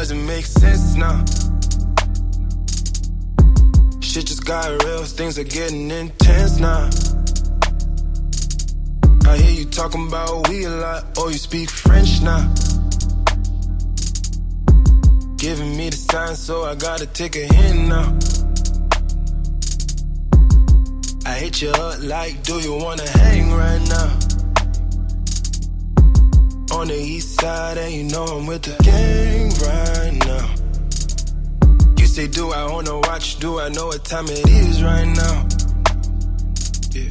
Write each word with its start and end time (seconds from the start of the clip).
doesn't 0.00 0.26
make 0.26 0.46
sense 0.46 0.94
now. 0.94 1.22
Shit 4.00 4.24
just 4.28 4.46
got 4.46 4.82
real, 4.82 5.04
things 5.04 5.38
are 5.38 5.44
getting 5.44 5.90
intense 5.90 6.58
now. 6.58 6.88
I 9.26 9.36
hear 9.36 9.50
you 9.60 9.66
talking 9.66 10.08
about 10.08 10.48
we 10.48 10.64
a 10.64 10.70
lot, 10.70 11.18
or 11.18 11.30
you 11.30 11.36
speak 11.36 11.68
French 11.68 12.22
now. 12.22 12.48
Giving 15.36 15.76
me 15.76 15.90
the 15.90 15.98
sign, 16.10 16.34
so 16.34 16.64
I 16.64 16.76
gotta 16.76 17.04
take 17.04 17.36
a 17.36 17.44
hint 17.54 17.88
now. 17.88 18.18
I 21.26 21.34
hit 21.40 21.60
you 21.60 21.72
up 21.72 22.02
like, 22.02 22.42
do 22.42 22.58
you 22.58 22.72
wanna 22.72 23.06
hang 23.06 23.52
right 23.52 23.86
now? 23.86 24.29
On 26.80 26.88
the 26.88 26.94
east 26.94 27.38
side, 27.38 27.76
and 27.76 27.92
you 27.92 28.04
know 28.04 28.24
I'm 28.24 28.46
with 28.46 28.62
the 28.62 28.74
gang 28.82 29.50
right 29.68 30.14
now. 30.24 30.48
You 31.98 32.06
say, 32.06 32.26
Do 32.26 32.52
I 32.52 32.62
own 32.62 32.88
a 32.88 32.98
watch? 33.00 33.38
Do 33.38 33.60
I 33.60 33.68
know 33.68 33.88
what 33.88 34.02
time 34.02 34.24
it 34.28 34.48
is 34.48 34.82
right 34.82 35.04
now? 35.04 35.46
Yeah. 36.90 37.10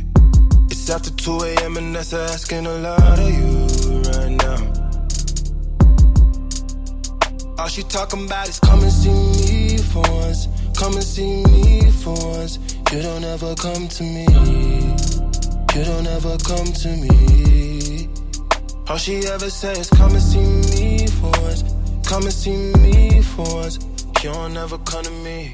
It's 0.71 0.89
after 0.89 1.11
2 1.11 1.41
a.m. 1.43 1.77
and 1.77 1.95
that's 1.95 2.13
asking 2.13 2.65
a 2.65 2.77
lot 2.79 3.19
of 3.19 3.29
you 3.29 3.67
right 4.09 4.31
now. 4.31 4.57
All 7.59 7.67
she 7.67 7.83
talking 7.83 8.25
about 8.25 8.49
is 8.49 8.59
come 8.59 8.81
and 8.81 8.91
see 8.91 9.13
me 9.13 9.77
for 9.77 10.01
once. 10.01 10.47
Come 10.79 10.93
and 10.93 11.03
see 11.03 11.43
me 11.43 11.91
for 11.91 12.15
once. 12.15 12.57
You 12.91 13.03
don't 13.03 13.23
ever 13.23 13.53
come 13.53 13.87
to 13.87 14.03
me. 14.03 14.25
You 15.75 15.83
don't 15.85 16.07
ever 16.07 16.39
come 16.39 16.73
to 16.73 16.89
me. 16.89 17.68
All 18.89 18.97
she 18.97 19.17
ever 19.27 19.51
says, 19.51 19.87
come 19.91 20.13
and 20.13 20.21
see 20.21 20.39
me 20.39 21.05
for 21.05 21.29
once. 21.43 21.63
Come 22.07 22.23
and 22.23 22.33
see 22.33 22.57
me 22.79 23.21
for 23.21 23.43
once. 23.43 23.77
You 24.23 24.31
don't 24.31 24.57
ever 24.57 24.79
come 24.79 25.03
to 25.03 25.11
me. 25.11 25.53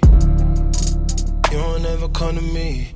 You 1.51 1.58
don't 1.58 1.86
ever 1.86 2.08
come 2.08 2.38
to 2.38 2.42
me. 2.42 2.92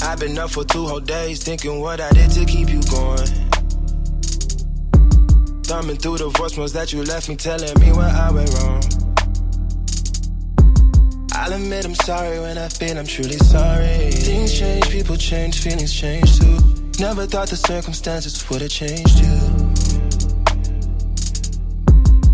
I've 0.00 0.20
been 0.20 0.38
up 0.38 0.50
for 0.50 0.62
two 0.62 0.86
whole 0.86 1.00
days 1.00 1.42
thinking 1.42 1.80
what 1.80 2.00
I 2.00 2.10
did 2.12 2.30
to 2.30 2.44
keep 2.44 2.68
you 2.68 2.82
going. 2.84 3.26
Thumbing 5.64 5.96
through 5.96 6.18
the 6.18 6.30
voicemails 6.30 6.72
that 6.74 6.92
you 6.92 7.02
left 7.02 7.28
me 7.28 7.34
telling 7.34 7.80
me 7.80 7.90
where 7.90 8.10
I 8.10 8.30
went 8.30 8.54
wrong. 8.54 9.03
I'll 11.36 11.52
admit 11.52 11.84
I'm 11.84 11.94
sorry 11.96 12.38
when 12.40 12.56
I 12.56 12.68
feel 12.68 12.96
I'm 12.96 13.06
truly 13.06 13.38
sorry. 13.38 14.10
Things 14.12 14.56
change, 14.58 14.88
people 14.88 15.16
change, 15.16 15.60
feelings 15.62 15.92
change 15.92 16.38
too. 16.38 16.58
Never 17.00 17.26
thought 17.26 17.48
the 17.48 17.56
circumstances 17.56 18.48
would 18.48 18.62
have 18.62 18.70
changed 18.70 19.18
you. 19.18 19.34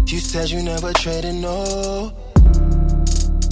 You 0.07 0.19
said 0.21 0.51
you 0.51 0.63
never 0.63 0.93
traded, 0.93 1.37
no. 1.37 2.13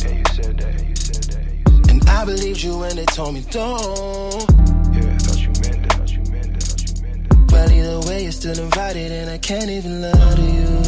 Yeah, 0.03 0.11
you 0.11 0.25
said 0.35 0.59
that, 0.59 0.87
you 0.87 0.97
said 0.97 1.25
that, 1.25 1.45
you 1.49 1.57
said 1.57 1.65
that. 1.65 1.91
And 1.91 2.09
I 2.09 2.25
believed 2.25 2.63
you 2.63 2.79
when 2.79 2.95
they 2.97 3.07
told 3.07 3.35
me 3.35 3.41
don't. 3.51 4.45
Yeah, 4.93 5.15
I 5.15 5.19
thought 5.19 5.41
you 5.41 5.49
meant 5.49 5.83
that, 5.83 5.93
I 5.93 5.97
thought 5.97 6.13
you 6.13 6.23
meant 6.31 6.53
that, 6.55 6.63
I 6.63 6.67
thought 6.67 6.83
you 6.85 7.03
meant 7.03 7.29
that. 7.31 7.53
Well, 7.53 7.71
either 7.73 8.01
way, 8.09 8.23
you're 8.25 8.33
still 8.33 8.59
invited, 8.59 9.13
and 9.13 9.31
I 9.31 9.39
can't 9.39 9.71
even 9.71 10.03
lie 10.03 10.35
to 10.37 10.43
you. 10.43 10.88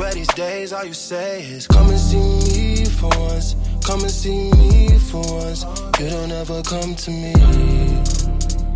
Swear 0.00 0.14
these 0.14 0.28
days, 0.28 0.72
all 0.72 0.82
you 0.86 0.94
say 0.94 1.42
is 1.42 1.66
come 1.66 1.90
and 1.90 2.00
see 2.00 2.16
me 2.16 2.86
for 2.86 3.10
once. 3.18 3.54
Come 3.84 4.00
and 4.00 4.10
see 4.10 4.50
me 4.52 4.98
for 4.98 5.20
once. 5.20 5.66
You 6.00 6.08
don't 6.08 6.32
ever 6.32 6.62
come 6.62 6.94
to 6.94 7.10
me. 7.10 7.32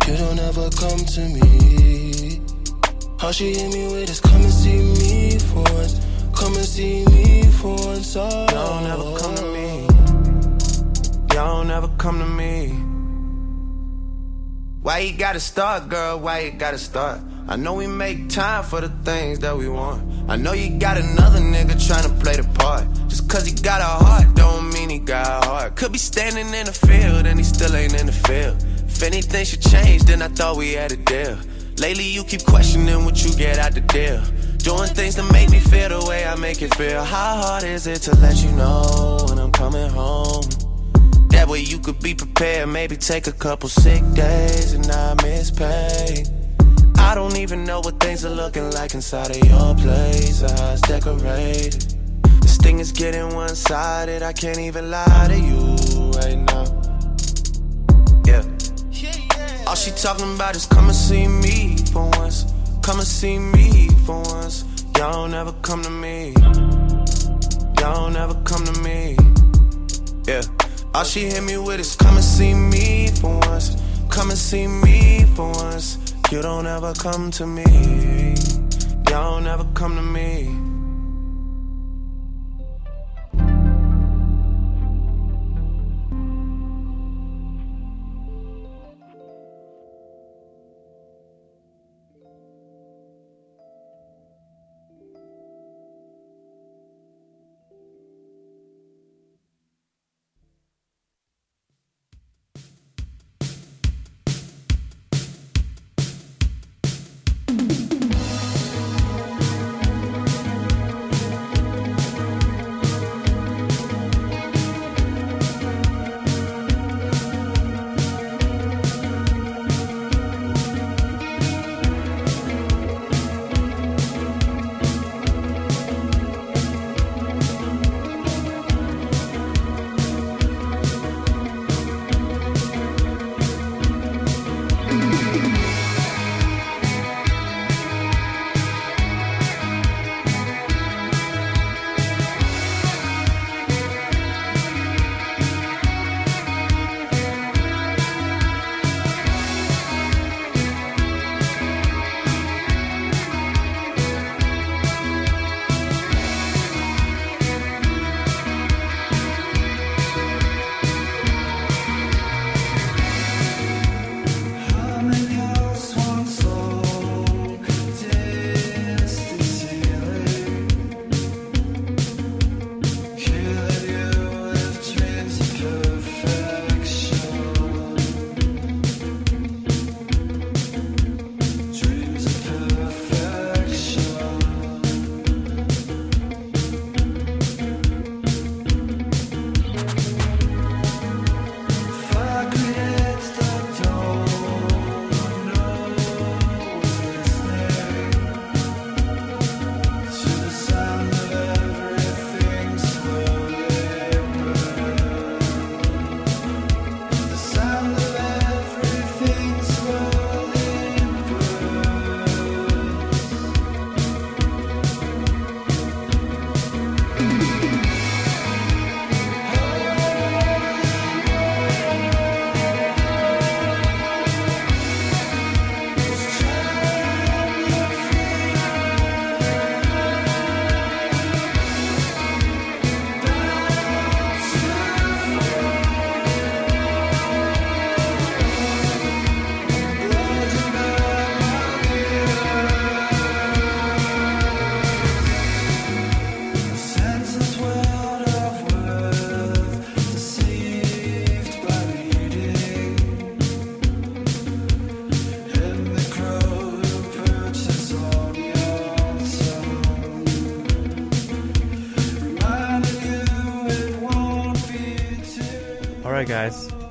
You 0.05 0.17
don't 0.17 0.37
ever 0.37 0.69
come 0.69 0.99
to 0.99 1.21
me. 1.21 2.41
All 3.23 3.31
she 3.31 3.55
hit 3.55 3.73
me 3.73 3.87
with 3.91 4.07
is 4.07 4.19
come 4.21 4.39
and 4.39 4.53
see 4.53 4.77
me 4.77 5.39
for 5.39 5.63
once. 5.73 5.99
Come 6.35 6.53
and 6.57 6.63
see 6.63 7.03
me 7.07 7.41
for 7.53 7.75
once. 7.75 8.15
Oh, 8.15 8.45
Y'all 8.51 8.85
ever 8.85 9.17
come 9.17 9.35
to 9.35 9.45
me. 9.51 9.87
Y'all 11.33 11.71
ever 11.71 11.87
come 11.97 12.19
to 12.19 12.27
me. 12.27 12.67
Why 14.83 14.99
you 14.99 15.17
gotta 15.17 15.39
start, 15.39 15.89
girl? 15.89 16.19
Why 16.19 16.41
you 16.41 16.51
gotta 16.51 16.77
start? 16.77 17.19
I 17.47 17.55
know 17.55 17.73
we 17.73 17.87
make 17.87 18.29
time 18.29 18.63
for 18.63 18.79
the 18.79 18.89
things 18.89 19.39
that 19.39 19.57
we 19.57 19.67
want. 19.67 20.14
I 20.27 20.37
know 20.37 20.53
you 20.53 20.79
got 20.79 20.97
another 20.97 21.39
nigga 21.39 21.73
tryna 21.73 22.19
play 22.19 22.35
the 22.35 22.43
part. 22.57 22.85
Just 23.07 23.29
cause 23.29 23.45
he 23.45 23.53
got 23.53 23.79
a 23.79 24.03
heart, 24.03 24.35
don't 24.35 24.73
mean 24.73 24.89
he 24.89 24.97
got 24.97 25.45
a 25.45 25.47
heart. 25.47 25.75
Could 25.75 25.91
be 25.91 25.99
standing 25.99 26.47
in 26.51 26.65
the 26.65 26.73
field 26.73 27.27
and 27.27 27.37
he 27.37 27.43
still 27.43 27.75
ain't 27.75 27.93
in 27.99 28.07
the 28.07 28.11
field. 28.11 28.57
If 28.87 29.03
anything 29.03 29.45
should 29.45 29.61
change, 29.61 30.03
then 30.03 30.23
I 30.23 30.29
thought 30.29 30.57
we 30.57 30.73
had 30.73 30.91
a 30.91 30.97
deal. 30.97 31.37
Lately, 31.77 32.05
you 32.05 32.23
keep 32.23 32.43
questioning 32.43 33.05
what 33.05 33.23
you 33.23 33.35
get 33.35 33.59
out 33.59 33.73
the 33.73 33.81
deal. 33.81 34.19
Doing 34.57 34.89
things 34.89 35.13
to 35.15 35.23
make 35.31 35.51
me 35.51 35.59
feel 35.59 35.89
the 35.89 36.03
way 36.07 36.25
I 36.25 36.35
make 36.35 36.61
it 36.63 36.73
feel. 36.73 37.03
How 37.03 37.41
hard 37.41 37.63
is 37.63 37.85
it 37.85 38.01
to 38.03 38.15
let 38.15 38.43
you 38.43 38.51
know 38.53 39.19
when 39.29 39.37
I'm 39.37 39.51
coming 39.51 39.89
home? 39.89 40.45
That 41.29 41.47
way 41.47 41.59
you 41.59 41.77
could 41.77 41.99
be 41.99 42.15
prepared, 42.15 42.69
maybe 42.69 42.97
take 42.97 43.27
a 43.27 43.31
couple 43.31 43.69
sick 43.69 44.01
days 44.13 44.73
and 44.73 44.87
not 44.87 45.21
miss 45.21 45.51
pay. 45.51 46.23
I 47.05 47.13
don't 47.13 47.37
even 47.37 47.63
know 47.63 47.81
what 47.81 47.99
things 47.99 48.25
are 48.25 48.31
looking 48.31 48.71
like 48.71 48.95
inside 48.95 49.29
of 49.29 49.37
your 49.37 49.75
place 49.75 50.41
it's 50.41 50.81
decorated. 50.81 51.73
This 52.41 52.57
thing 52.57 52.79
is 52.79 52.91
getting 52.91 53.33
one 53.35 53.55
sided, 53.55 54.23
I 54.23 54.33
can't 54.33 54.57
even 54.57 54.89
lie 54.89 55.27
to 55.29 55.39
you 55.39 55.75
right 56.17 56.39
now. 56.51 56.65
Yeah. 58.25 58.43
All 59.67 59.75
she 59.75 59.91
talking 59.91 60.33
about 60.33 60.55
is 60.55 60.65
come 60.65 60.87
and 60.87 60.95
see 60.95 61.27
me 61.27 61.77
for 61.93 62.09
once. 62.17 62.51
Come 62.81 62.97
and 62.97 63.07
see 63.07 63.37
me 63.37 63.87
for 64.05 64.21
once. 64.23 64.65
Y'all 64.97 65.27
never 65.27 65.53
come 65.61 65.83
to 65.83 65.91
me. 65.91 66.33
Y'all 67.79 68.09
never 68.09 68.33
come 68.43 68.65
to 68.65 68.81
me. 68.81 69.15
Yeah. 70.27 70.41
All 70.95 71.03
she 71.03 71.25
hit 71.25 71.43
me 71.43 71.57
with 71.57 71.79
is 71.79 71.95
come 71.95 72.15
and 72.15 72.25
see 72.25 72.55
me 72.55 73.09
for 73.21 73.39
once. 73.47 73.77
Come 74.09 74.31
and 74.31 74.39
see 74.39 74.65
me 74.65 75.25
for 75.35 75.51
once. 75.51 76.04
You 76.31 76.41
don't 76.41 76.65
ever 76.65 76.91
come 76.93 77.29
to 77.31 77.45
me. 77.45 78.33
Y'all 79.09 79.39
never 79.39 79.63
come 79.75 79.95
to 79.95 80.01
me. 80.01 80.64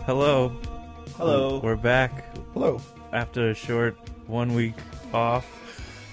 Hello. 0.06 0.52
Hello. 1.16 1.60
We're 1.62 1.76
back 1.76 2.24
Hello. 2.52 2.80
after 3.12 3.50
a 3.50 3.54
short 3.54 3.96
one 4.26 4.54
week 4.54 4.74
off. 5.12 5.46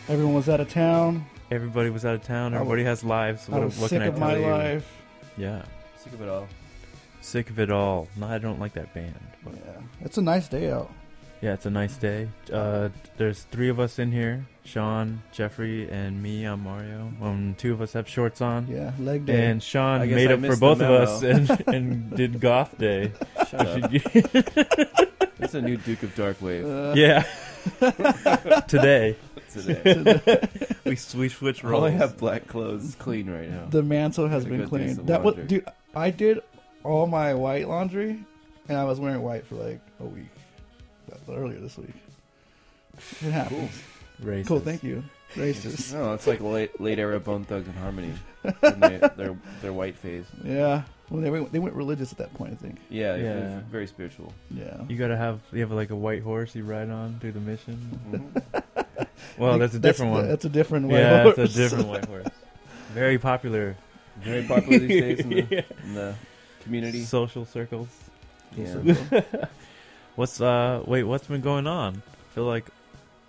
Everyone 0.07 0.33
was 0.33 0.49
out 0.49 0.59
of 0.59 0.69
town. 0.69 1.25
Everybody 1.49 1.89
was 1.89 2.05
out 2.05 2.15
of 2.15 2.23
town. 2.23 2.53
I 2.53 2.57
Everybody 2.57 2.83
has 2.85 3.03
lives. 3.03 3.47
I 3.49 3.53
What, 3.53 3.63
was 3.65 3.77
what 3.77 3.89
sick 3.89 3.97
can 3.97 4.03
I 4.03 4.07
of 4.07 4.15
tell 4.17 4.27
my 4.27 4.37
you? 4.37 4.45
life. 4.47 4.97
Yeah. 5.37 5.63
Sick 5.97 6.13
of 6.13 6.21
it 6.21 6.29
all. 6.29 6.47
Sick 7.21 7.49
of 7.49 7.59
it 7.59 7.71
all. 7.71 8.07
No, 8.15 8.27
I 8.27 8.37
don't 8.37 8.59
like 8.59 8.73
that 8.73 8.93
band. 8.93 9.15
But 9.43 9.55
Yeah, 9.55 9.81
it's 10.01 10.17
a 10.17 10.21
nice 10.21 10.47
day 10.47 10.71
out. 10.71 10.91
Yeah, 11.41 11.53
it's 11.53 11.65
a 11.65 11.69
nice 11.69 11.97
day. 11.97 12.27
Uh, 12.51 12.89
there's 13.17 13.43
three 13.43 13.69
of 13.69 13.79
us 13.79 13.99
in 13.99 14.11
here: 14.11 14.45
Sean, 14.63 15.21
Jeffrey, 15.31 15.89
and 15.89 16.21
me. 16.21 16.45
I'm 16.45 16.63
Mario. 16.63 17.11
Um, 17.21 17.55
two 17.57 17.73
of 17.73 17.81
us 17.81 17.93
have 17.93 18.07
shorts 18.07 18.41
on. 18.41 18.67
Yeah, 18.67 18.91
leg 18.99 19.25
day. 19.25 19.45
And 19.47 19.61
Sean 19.61 19.99
made 20.01 20.29
I 20.29 20.33
up 20.35 20.39
for 20.41 20.55
both 20.55 20.81
of 20.81 20.89
us 20.89 21.23
and, 21.23 21.49
and 21.67 22.15
did 22.15 22.39
Goth 22.39 22.77
Day. 22.77 23.11
Shut 23.49 23.67
up. 23.67 23.91
Should 23.91 25.27
It's 25.39 25.55
a 25.55 25.61
new 25.61 25.77
Duke 25.77 26.03
of 26.03 26.15
Dark 26.15 26.39
Wave 26.39 26.65
Uh, 26.65 26.93
yeah. 26.95 27.23
Today 28.67 29.15
today. 29.51 30.47
we 30.85 30.91
we 31.15 31.29
switch 31.29 31.63
All 31.63 31.71
roles. 31.71 31.83
I 31.85 31.89
have 31.91 32.17
black 32.17 32.47
clothes 32.47 32.95
clean 32.99 33.29
right 33.29 33.49
now. 33.49 33.65
The 33.69 33.83
mantle 33.83 34.27
has 34.27 34.45
been 34.45 34.67
cleaned. 34.67 35.07
That 35.07 35.23
was, 35.23 35.35
dude. 35.35 35.65
I 35.95 36.09
did 36.09 36.39
all 36.83 37.07
my 37.07 37.33
white 37.33 37.67
laundry, 37.67 38.23
and 38.69 38.77
I 38.77 38.83
was 38.85 38.99
wearing 38.99 39.21
white 39.21 39.45
for 39.45 39.55
like 39.55 39.79
a 39.99 40.05
week. 40.05 40.29
That 41.11 41.27
was 41.27 41.37
earlier 41.37 41.59
this 41.59 41.77
week. 41.77 41.93
It 43.21 43.31
happens. 43.31 43.71
Racist. 44.23 44.47
Cool. 44.47 44.59
Thank 44.59 44.83
you. 44.83 45.03
Racist. 45.35 45.93
No, 45.93 46.13
it's 46.13 46.27
like 46.27 46.41
late 46.41 46.79
late 46.81 46.99
era 46.99 47.19
Bone 47.19 47.43
Thugs 47.45 47.67
and 47.67 47.75
Harmony. 47.77 48.13
When 48.59 48.79
they, 48.79 48.97
their 49.17 49.37
their 49.61 49.73
white 49.73 49.95
phase. 49.97 50.25
Yeah. 50.43 50.83
Well, 51.09 51.21
they 51.21 51.29
went, 51.29 51.51
they 51.51 51.59
went 51.59 51.75
religious 51.75 52.11
at 52.11 52.17
that 52.19 52.33
point. 52.35 52.53
I 52.53 52.55
think. 52.55 52.77
Yeah, 52.89 53.15
Yeah. 53.15 53.23
yeah. 53.37 53.59
very 53.69 53.87
spiritual. 53.87 54.33
Yeah. 54.49 54.77
You 54.87 54.97
gotta 54.97 55.17
have 55.17 55.39
you 55.51 55.59
have 55.61 55.71
like 55.71 55.89
a 55.89 55.95
white 55.95 56.21
horse 56.23 56.55
you 56.55 56.63
ride 56.63 56.89
on 56.89 57.19
through 57.19 57.33
the 57.33 57.39
mission. 57.39 57.99
Mhm. 58.11 58.63
Well, 59.37 59.57
that's 59.59 59.75
a 59.75 59.79
different 59.79 60.11
one. 60.13 60.27
That's 60.27 60.45
a 60.45 60.49
different 60.49 60.87
white 60.87 60.99
yeah, 60.99 61.23
horse. 61.23 61.37
it's 61.37 61.55
a 61.55 61.57
different 61.57 61.87
white 61.87 62.05
horse. 62.05 62.27
Very 62.93 63.17
popular. 63.17 63.75
Very 64.19 64.43
popular 64.43 64.79
these 64.79 64.89
days 65.01 65.19
in 65.21 65.29
the, 65.29 65.47
Yeah. 65.49 65.61
in 65.83 65.93
the 65.93 66.15
community. 66.63 67.03
Social 67.03 67.45
circles. 67.45 67.87
Yeah. 68.57 69.21
What's 70.21 70.39
uh? 70.39 70.83
Wait, 70.85 71.01
what's 71.01 71.25
been 71.25 71.41
going 71.41 71.65
on? 71.65 72.03
I 72.05 72.35
feel 72.35 72.43
like 72.43 72.67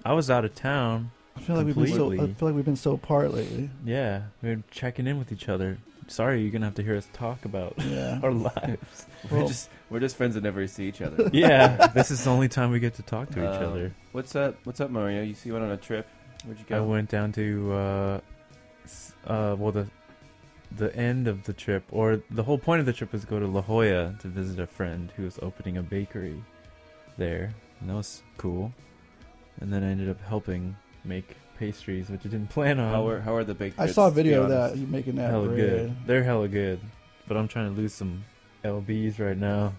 I 0.04 0.12
was 0.12 0.28
out 0.28 0.44
of 0.44 0.54
town. 0.54 1.10
I 1.34 1.40
feel 1.40 1.56
like 1.56 1.64
we've 1.64 1.74
been 1.74 1.86
so. 1.86 1.94
I 1.94 1.96
Completely. 2.16 2.34
feel 2.34 2.48
like 2.48 2.54
we've 2.54 2.64
been 2.66 2.76
so 2.76 2.92
apart 2.92 3.32
lately. 3.32 3.70
Yeah, 3.82 4.24
we 4.42 4.50
are 4.50 4.62
checking 4.70 5.06
in 5.06 5.18
with 5.18 5.32
each 5.32 5.48
other. 5.48 5.78
Sorry, 6.08 6.42
you're 6.42 6.50
gonna 6.50 6.66
have 6.66 6.74
to 6.74 6.82
hear 6.82 6.98
us 6.98 7.08
talk 7.14 7.46
about 7.46 7.72
Yeah. 7.82 8.20
our 8.22 8.30
lives. 8.30 9.06
We're 9.30 9.46
just 9.48 9.70
we're 9.88 10.00
just 10.00 10.16
friends 10.16 10.34
that 10.34 10.42
never 10.42 10.66
see 10.66 10.86
each 10.86 11.00
other. 11.00 11.30
yeah, 11.32 11.86
this 11.94 12.10
is 12.10 12.22
the 12.24 12.28
only 12.30 12.50
time 12.50 12.70
we 12.70 12.78
get 12.78 12.92
to 12.96 13.02
talk 13.02 13.30
to 13.30 13.38
each 13.42 13.62
Um, 13.62 13.70
other. 13.72 13.94
What's 14.12 14.36
up? 14.36 14.56
What's 14.64 14.82
up, 14.82 14.90
Mario? 14.90 15.22
You 15.22 15.32
see 15.32 15.48
you 15.48 15.54
went 15.54 15.64
on 15.64 15.70
a 15.70 15.78
trip? 15.78 16.06
Where'd 16.44 16.58
you 16.58 16.66
go? 16.68 16.76
I 16.76 16.80
went 16.80 17.08
down 17.08 17.32
to 17.32 17.72
uh, 17.72 18.20
uh, 19.26 19.56
well 19.58 19.72
the 19.72 19.86
the 20.76 20.94
end 20.94 21.26
of 21.26 21.44
the 21.44 21.54
trip, 21.54 21.84
or 21.90 22.20
the 22.30 22.42
whole 22.42 22.58
point 22.58 22.80
of 22.80 22.86
the 22.86 22.92
trip 22.92 23.12
was 23.12 23.24
go 23.24 23.40
to 23.40 23.46
La 23.46 23.62
Jolla 23.62 24.14
to 24.20 24.28
visit 24.28 24.58
a 24.60 24.66
friend 24.66 25.10
who 25.16 25.22
was 25.22 25.38
opening 25.40 25.78
a 25.78 25.82
bakery 25.82 26.42
there, 27.16 27.54
and 27.80 27.90
that 27.90 27.94
was 27.94 28.22
cool. 28.38 28.72
And 29.60 29.72
then 29.72 29.82
I 29.84 29.88
ended 29.90 30.08
up 30.08 30.20
helping 30.22 30.76
make 31.04 31.36
pastries, 31.58 32.08
which 32.10 32.20
I 32.26 32.28
didn't 32.28 32.48
plan 32.50 32.78
on. 32.80 32.92
How 32.92 33.06
are 33.08 33.20
how 33.20 33.34
are 33.34 33.44
the 33.44 33.54
baked 33.54 33.78
I 33.78 33.84
goods, 33.84 33.94
saw 33.94 34.08
a 34.08 34.10
video 34.10 34.42
of 34.44 34.48
that. 34.50 34.76
You 34.76 34.86
making 34.86 35.16
that 35.16 35.30
hella 35.30 35.46
bread. 35.48 35.56
good. 35.58 35.96
They're 36.06 36.22
hella 36.24 36.48
good, 36.48 36.80
but 37.28 37.36
I'm 37.36 37.48
trying 37.48 37.72
to 37.74 37.80
lose 37.80 37.92
some 37.94 38.24
lbs 38.64 39.18
right 39.20 39.36
now. 39.36 39.74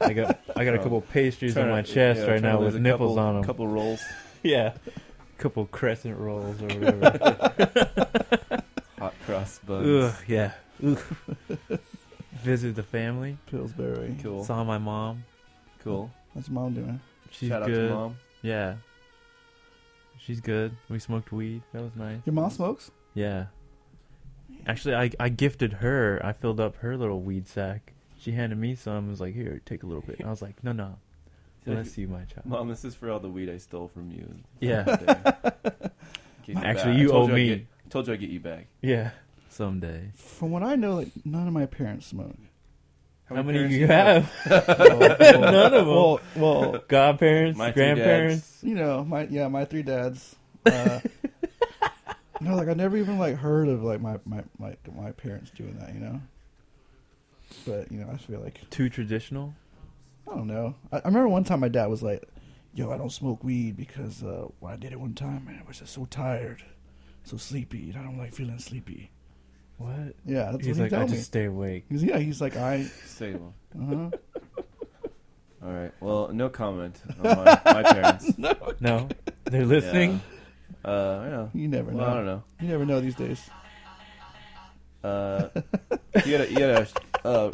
I 0.00 0.12
got 0.12 0.38
I 0.56 0.64
got 0.64 0.74
a 0.74 0.78
Oh. 0.80 0.82
couple 0.82 1.00
pastries 1.02 1.56
on 1.56 1.68
my 1.70 1.82
to- 1.82 1.92
chest 1.92 2.20
yeah, 2.20 2.26
right 2.30 2.40
now 2.42 2.60
with 2.60 2.76
nipples 2.76 3.16
couple, 3.16 3.18
on 3.18 3.34
them. 3.36 3.44
Couple 3.44 3.66
rolls, 3.68 4.00
Yeah, 4.42 4.74
couple 5.38 5.66
crescent 5.66 6.16
rolls 6.18 6.60
or 6.62 6.68
whatever. 6.68 8.62
hot 8.98 9.14
cross 9.26 9.58
buns. 9.66 10.04
Ugh, 10.04 10.14
yeah. 10.26 10.52
Ugh. 10.86 10.98
Visit 12.42 12.76
the 12.76 12.82
family. 12.84 13.36
Pillsbury. 13.46 14.16
Cool, 14.22 14.44
Saw 14.44 14.62
my 14.64 14.78
mom. 14.78 15.24
cool. 15.82 16.10
What's 16.32 16.48
mom 16.48 16.74
doing? 16.74 17.00
She's 17.30 17.48
Shout 17.48 17.62
out 17.62 17.68
good. 17.68 17.88
to 17.88 17.94
mom. 17.94 18.16
Yeah. 18.42 18.76
She's 20.18 20.40
good. 20.40 20.76
We 20.88 20.98
smoked 20.98 21.32
weed. 21.32 21.62
That 21.72 21.82
was 21.82 21.92
nice. 21.96 22.20
Your 22.26 22.34
mom 22.34 22.50
smokes? 22.50 22.90
Yeah. 23.14 23.46
Actually, 24.66 24.94
I 24.94 25.10
I 25.18 25.28
gifted 25.28 25.74
her. 25.74 26.20
I 26.24 26.32
filled 26.32 26.60
up 26.60 26.76
her 26.76 26.96
little 26.96 27.20
weed 27.20 27.46
sack. 27.48 27.92
She 28.18 28.32
handed 28.32 28.58
me 28.58 28.74
some. 28.74 29.08
Was 29.08 29.20
like, 29.20 29.34
"Here, 29.34 29.60
take 29.64 29.82
a 29.82 29.86
little 29.86 30.02
bit." 30.02 30.22
I 30.24 30.28
was 30.30 30.42
like, 30.42 30.62
"No, 30.64 30.72
no. 30.72 30.96
Bless 31.64 31.96
you, 31.98 32.08
my 32.08 32.24
child." 32.24 32.46
Mom, 32.46 32.68
this 32.68 32.84
is 32.84 32.94
for 32.94 33.10
all 33.10 33.20
the 33.20 33.28
weed 33.28 33.48
I 33.48 33.58
stole 33.58 33.88
from 33.88 34.10
you. 34.10 34.34
Yeah. 34.60 34.84
Actually, 36.56 36.96
you 36.98 37.12
owe 37.12 37.26
me. 37.28 37.48
get- 37.48 37.66
told 37.90 38.06
you 38.08 38.14
I'd 38.14 38.20
get 38.20 38.30
you 38.30 38.40
back. 38.40 38.66
Yeah. 38.82 39.10
Someday. 39.50 40.10
From 40.14 40.50
what 40.50 40.62
I 40.62 40.74
know, 40.76 40.94
like 40.94 41.08
none 41.24 41.46
of 41.46 41.52
my 41.52 41.66
parents 41.66 42.06
smoke. 42.06 42.36
How, 43.28 43.42
many, 43.42 43.58
parents 43.58 43.74
do 43.74 43.80
you 43.80 43.86
do 43.86 43.92
have? 43.92 44.32
None 45.40 45.74
of 45.74 45.86
them. 45.86 45.88
Well, 45.88 46.20
well, 46.34 46.82
Godparents, 46.88 47.58
My 47.58 47.70
grandparents. 47.72 48.58
you 48.62 48.74
know, 48.74 49.04
my 49.04 49.24
yeah, 49.24 49.48
my 49.48 49.64
three 49.66 49.82
dads. 49.82 50.34
Uh, 50.64 51.00
no, 52.40 52.56
like 52.56 52.68
I 52.68 52.74
never 52.74 52.96
even 52.96 53.18
like 53.18 53.36
heard 53.36 53.68
of 53.68 53.82
like 53.82 54.00
my 54.00 54.18
my 54.24 54.42
my 54.58 54.76
my 54.96 55.12
parents 55.12 55.50
doing 55.50 55.76
that. 55.78 55.92
You 55.92 56.00
know. 56.00 56.20
But 57.66 57.92
you 57.92 58.00
know, 58.00 58.08
I 58.08 58.14
just 58.14 58.26
feel 58.26 58.40
like 58.40 58.68
Too 58.70 58.88
traditional. 58.88 59.54
I 60.30 60.34
don't 60.34 60.46
know. 60.46 60.74
I, 60.92 60.96
I 60.98 61.02
remember 61.04 61.28
one 61.28 61.44
time 61.44 61.60
my 61.60 61.68
dad 61.68 61.86
was 61.86 62.02
like, 62.02 62.22
"Yo, 62.74 62.90
I 62.90 62.96
don't 62.96 63.12
smoke 63.12 63.44
weed 63.44 63.76
because 63.76 64.22
uh, 64.22 64.46
when 64.60 64.72
I 64.72 64.76
did 64.76 64.92
it 64.92 65.00
one 65.00 65.14
time, 65.14 65.44
man, 65.44 65.60
I 65.62 65.68
was 65.68 65.78
just 65.80 65.92
so 65.92 66.06
tired, 66.06 66.62
so 67.24 67.36
sleepy, 67.36 67.90
and 67.90 67.98
I 67.98 68.02
don't 68.02 68.16
like 68.18 68.34
feeling 68.34 68.58
sleepy." 68.58 69.10
What? 69.78 70.14
Yeah, 70.26 70.50
that's 70.52 70.66
He's 70.66 70.76
what 70.78 70.84
like, 70.84 70.90
he 70.90 70.96
I 70.96 70.98
told 71.00 71.08
just 71.10 71.20
me. 71.20 71.24
stay 71.24 71.44
awake. 71.46 71.84
He's, 71.88 72.02
yeah, 72.04 72.18
he's 72.18 72.40
like, 72.40 72.56
I. 72.56 72.84
Stable. 73.06 73.54
Uh-huh. 73.80 74.10
All 75.64 75.72
right. 75.72 75.92
Well, 76.00 76.28
no 76.32 76.48
comment 76.48 77.00
on 77.22 77.22
my, 77.44 77.60
my 77.64 77.82
parents. 77.82 78.32
No, 78.38 78.54
No? 78.80 79.08
they're 79.44 79.64
listening. 79.66 80.20
Yeah. 80.84 80.90
Uh, 80.90 81.48
yeah. 81.54 81.60
You 81.60 81.68
never 81.68 81.90
Well, 81.90 82.04
I 82.04 82.08
know. 82.10 82.14
don't 82.16 82.26
know. 82.26 82.44
You 82.60 82.68
never 82.68 82.86
know 82.86 83.00
these 83.00 83.14
days. 83.16 83.48
Uh, 85.02 85.48
you 86.26 86.32
had 86.32 86.40
a, 86.42 86.52
you 86.52 86.60
had 86.62 86.88
a, 87.24 87.28
uh, 87.28 87.50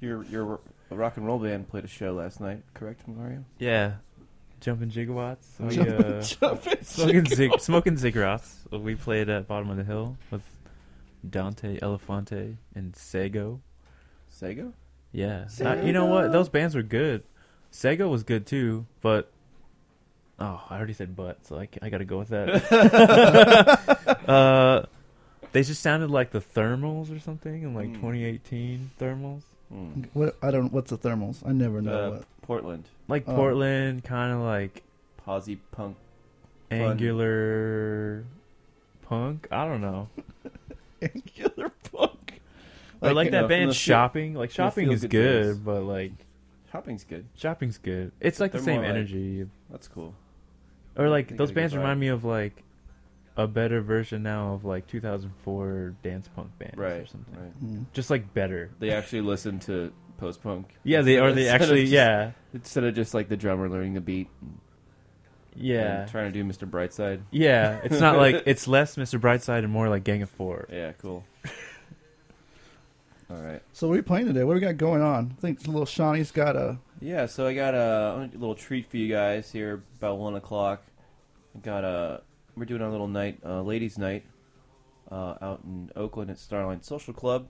your 0.00 0.24
your 0.24 0.60
rock 0.90 1.16
and 1.16 1.24
roll 1.26 1.38
band 1.38 1.68
played 1.68 1.84
a 1.84 1.88
show 1.88 2.12
last 2.14 2.40
night, 2.40 2.62
correct, 2.74 3.06
Mario? 3.06 3.44
Yeah, 3.58 3.94
jumping 4.60 4.90
gigawatts. 4.90 5.44
We, 5.60 5.76
Jumping- 5.76 5.94
uh, 6.04 6.22
jumping 6.22 6.82
smoking 6.82 7.26
zig- 7.26 7.60
smoking 7.60 7.96
cigarettes. 7.96 8.56
We 8.72 8.96
played 8.96 9.28
at 9.28 9.46
bottom 9.46 9.70
of 9.70 9.76
the 9.76 9.84
hill 9.84 10.16
with 10.32 10.42
Dante 11.28 11.78
Elefante 11.80 12.56
and 12.74 12.94
Sego. 12.96 13.60
Sego? 14.28 14.72
Yeah, 15.12 15.46
Uh, 15.64 15.74
you 15.84 15.92
know 15.92 16.06
what? 16.06 16.32
Those 16.32 16.48
bands 16.48 16.74
were 16.74 16.82
good. 16.82 17.22
Sego 17.70 18.08
was 18.08 18.22
good 18.24 18.46
too, 18.46 18.84
but 19.00 19.30
oh, 20.40 20.60
I 20.68 20.76
already 20.76 20.92
said 20.92 21.14
but, 21.14 21.44
so 21.46 21.58
I, 21.58 21.68
I 21.82 21.88
got 21.88 21.98
to 21.98 22.04
go 22.04 22.18
with 22.18 22.28
that. 22.28 22.48
uh, 24.28 24.86
they 25.52 25.62
just 25.62 25.82
sounded 25.82 26.10
like 26.10 26.30
the 26.32 26.40
Thermals 26.40 27.14
or 27.14 27.20
something 27.20 27.62
in 27.62 27.74
like 27.74 27.86
Hmm. 27.88 27.94
2018 27.94 28.90
Thermals. 29.00 29.42
Hmm. 29.72 30.02
What 30.12 30.36
I 30.42 30.50
don't. 30.50 30.72
What's 30.72 30.90
the 30.90 30.98
thermals? 30.98 31.46
I 31.46 31.52
never 31.52 31.80
know 31.80 31.92
Uh, 32.06 32.10
what. 32.10 32.24
Portland. 32.42 32.84
Like 33.08 33.24
Oh. 33.26 33.34
Portland, 33.34 34.04
kind 34.04 34.32
of 34.32 34.40
like 34.40 34.82
Posy 35.18 35.56
punk. 35.72 35.96
Fun. 36.70 36.80
angular 36.80 38.24
punk. 39.02 39.46
I 39.50 39.64
don't 39.66 39.80
know. 39.80 40.08
Angular 41.14 41.70
punk. 41.92 42.40
Or 43.02 43.12
like 43.12 43.30
that 43.32 43.42
know, 43.42 43.48
band 43.48 43.70
the 43.70 43.74
feel- 43.74 43.94
Shopping. 43.94 44.34
Like 44.34 44.50
Shopping 44.50 44.90
is 44.92 45.02
feel-good 45.02 45.10
good, 45.10 45.42
days. 45.48 45.58
but 45.58 45.82
like 45.82 46.12
Shopping's 46.72 47.04
good. 47.04 47.26
Shopping's 47.36 47.78
good. 47.78 48.12
It's 48.20 48.40
like 48.40 48.52
the 48.52 48.58
They're 48.58 48.64
same 48.64 48.74
more 48.76 48.84
like- 48.84 48.90
energy. 48.96 49.46
That's 49.70 49.88
cool. 49.88 50.14
Or 50.96 51.08
like 51.08 51.28
those 51.28 51.36
got 51.38 51.44
a 51.44 51.46
good 51.48 51.54
bands 51.54 51.76
remind 51.76 52.00
me 52.00 52.08
of 52.08 52.24
like 52.24 52.62
a 53.36 53.46
better 53.48 53.80
version 53.80 54.22
now 54.22 54.54
of 54.54 54.64
like 54.64 54.86
2004 54.86 55.94
dance 56.02 56.28
punk 56.36 56.56
bands 56.58 56.78
or 56.78 56.82
Right. 56.82 57.08
something. 57.08 57.34
Right. 57.34 57.64
Mm. 57.64 57.86
Just 57.92 58.08
like 58.10 58.32
better. 58.32 58.70
They 58.78 58.90
actually 58.92 59.22
listen 59.22 59.58
to 59.60 59.92
post 60.18 60.40
punk. 60.42 60.68
Yeah, 60.84 61.02
they 61.02 61.18
or 61.18 61.32
they 61.32 61.48
actually 61.48 61.84
yeah 61.84 62.30
Instead 62.52 62.84
of 62.84 62.94
just 62.94 63.12
like 63.12 63.28
the 63.28 63.36
drummer 63.36 63.68
learning 63.68 63.94
the 63.94 64.00
beat. 64.00 64.28
and- 64.40 64.58
yeah 65.56 66.02
and 66.02 66.10
trying 66.10 66.32
to 66.32 66.42
do 66.42 66.44
Mr. 66.44 66.68
Brightside. 66.68 67.22
yeah. 67.30 67.80
It's 67.84 68.00
not 68.00 68.16
like 68.16 68.42
it's 68.46 68.66
less 68.68 68.96
Mr. 68.96 69.20
Brightside 69.20 69.58
and 69.60 69.70
more 69.70 69.88
like 69.88 70.04
Gang 70.04 70.22
of 70.22 70.30
Four. 70.30 70.66
Yeah, 70.70 70.92
cool. 70.92 71.24
All 73.30 73.36
right. 73.36 73.62
So 73.72 73.88
what 73.88 73.94
are 73.94 73.96
we 73.96 74.02
playing 74.02 74.26
today? 74.26 74.44
What 74.44 74.52
do 74.52 74.60
we 74.60 74.66
got 74.66 74.76
going 74.76 75.02
on? 75.02 75.34
I 75.36 75.40
think 75.40 75.66
little 75.66 75.86
Seany's 75.86 76.30
got 76.30 76.56
a. 76.56 76.78
Yeah, 77.00 77.26
so 77.26 77.46
I 77.46 77.54
got 77.54 77.74
a, 77.74 78.28
a 78.34 78.38
little 78.38 78.54
treat 78.54 78.90
for 78.90 78.96
you 78.96 79.08
guys 79.08 79.50
here 79.50 79.82
about 79.98 80.18
one 80.18 80.36
o'clock. 80.36 80.82
I 81.56 81.58
got 81.60 81.84
a 81.84 82.22
we're 82.56 82.64
doing 82.64 82.82
a 82.82 82.90
little 82.90 83.08
night, 83.08 83.38
uh, 83.44 83.62
ladies' 83.62 83.98
night, 83.98 84.24
uh, 85.10 85.34
out 85.40 85.60
in 85.64 85.90
Oakland 85.96 86.30
at 86.30 86.36
Starline 86.36 86.84
Social 86.84 87.12
Club, 87.12 87.48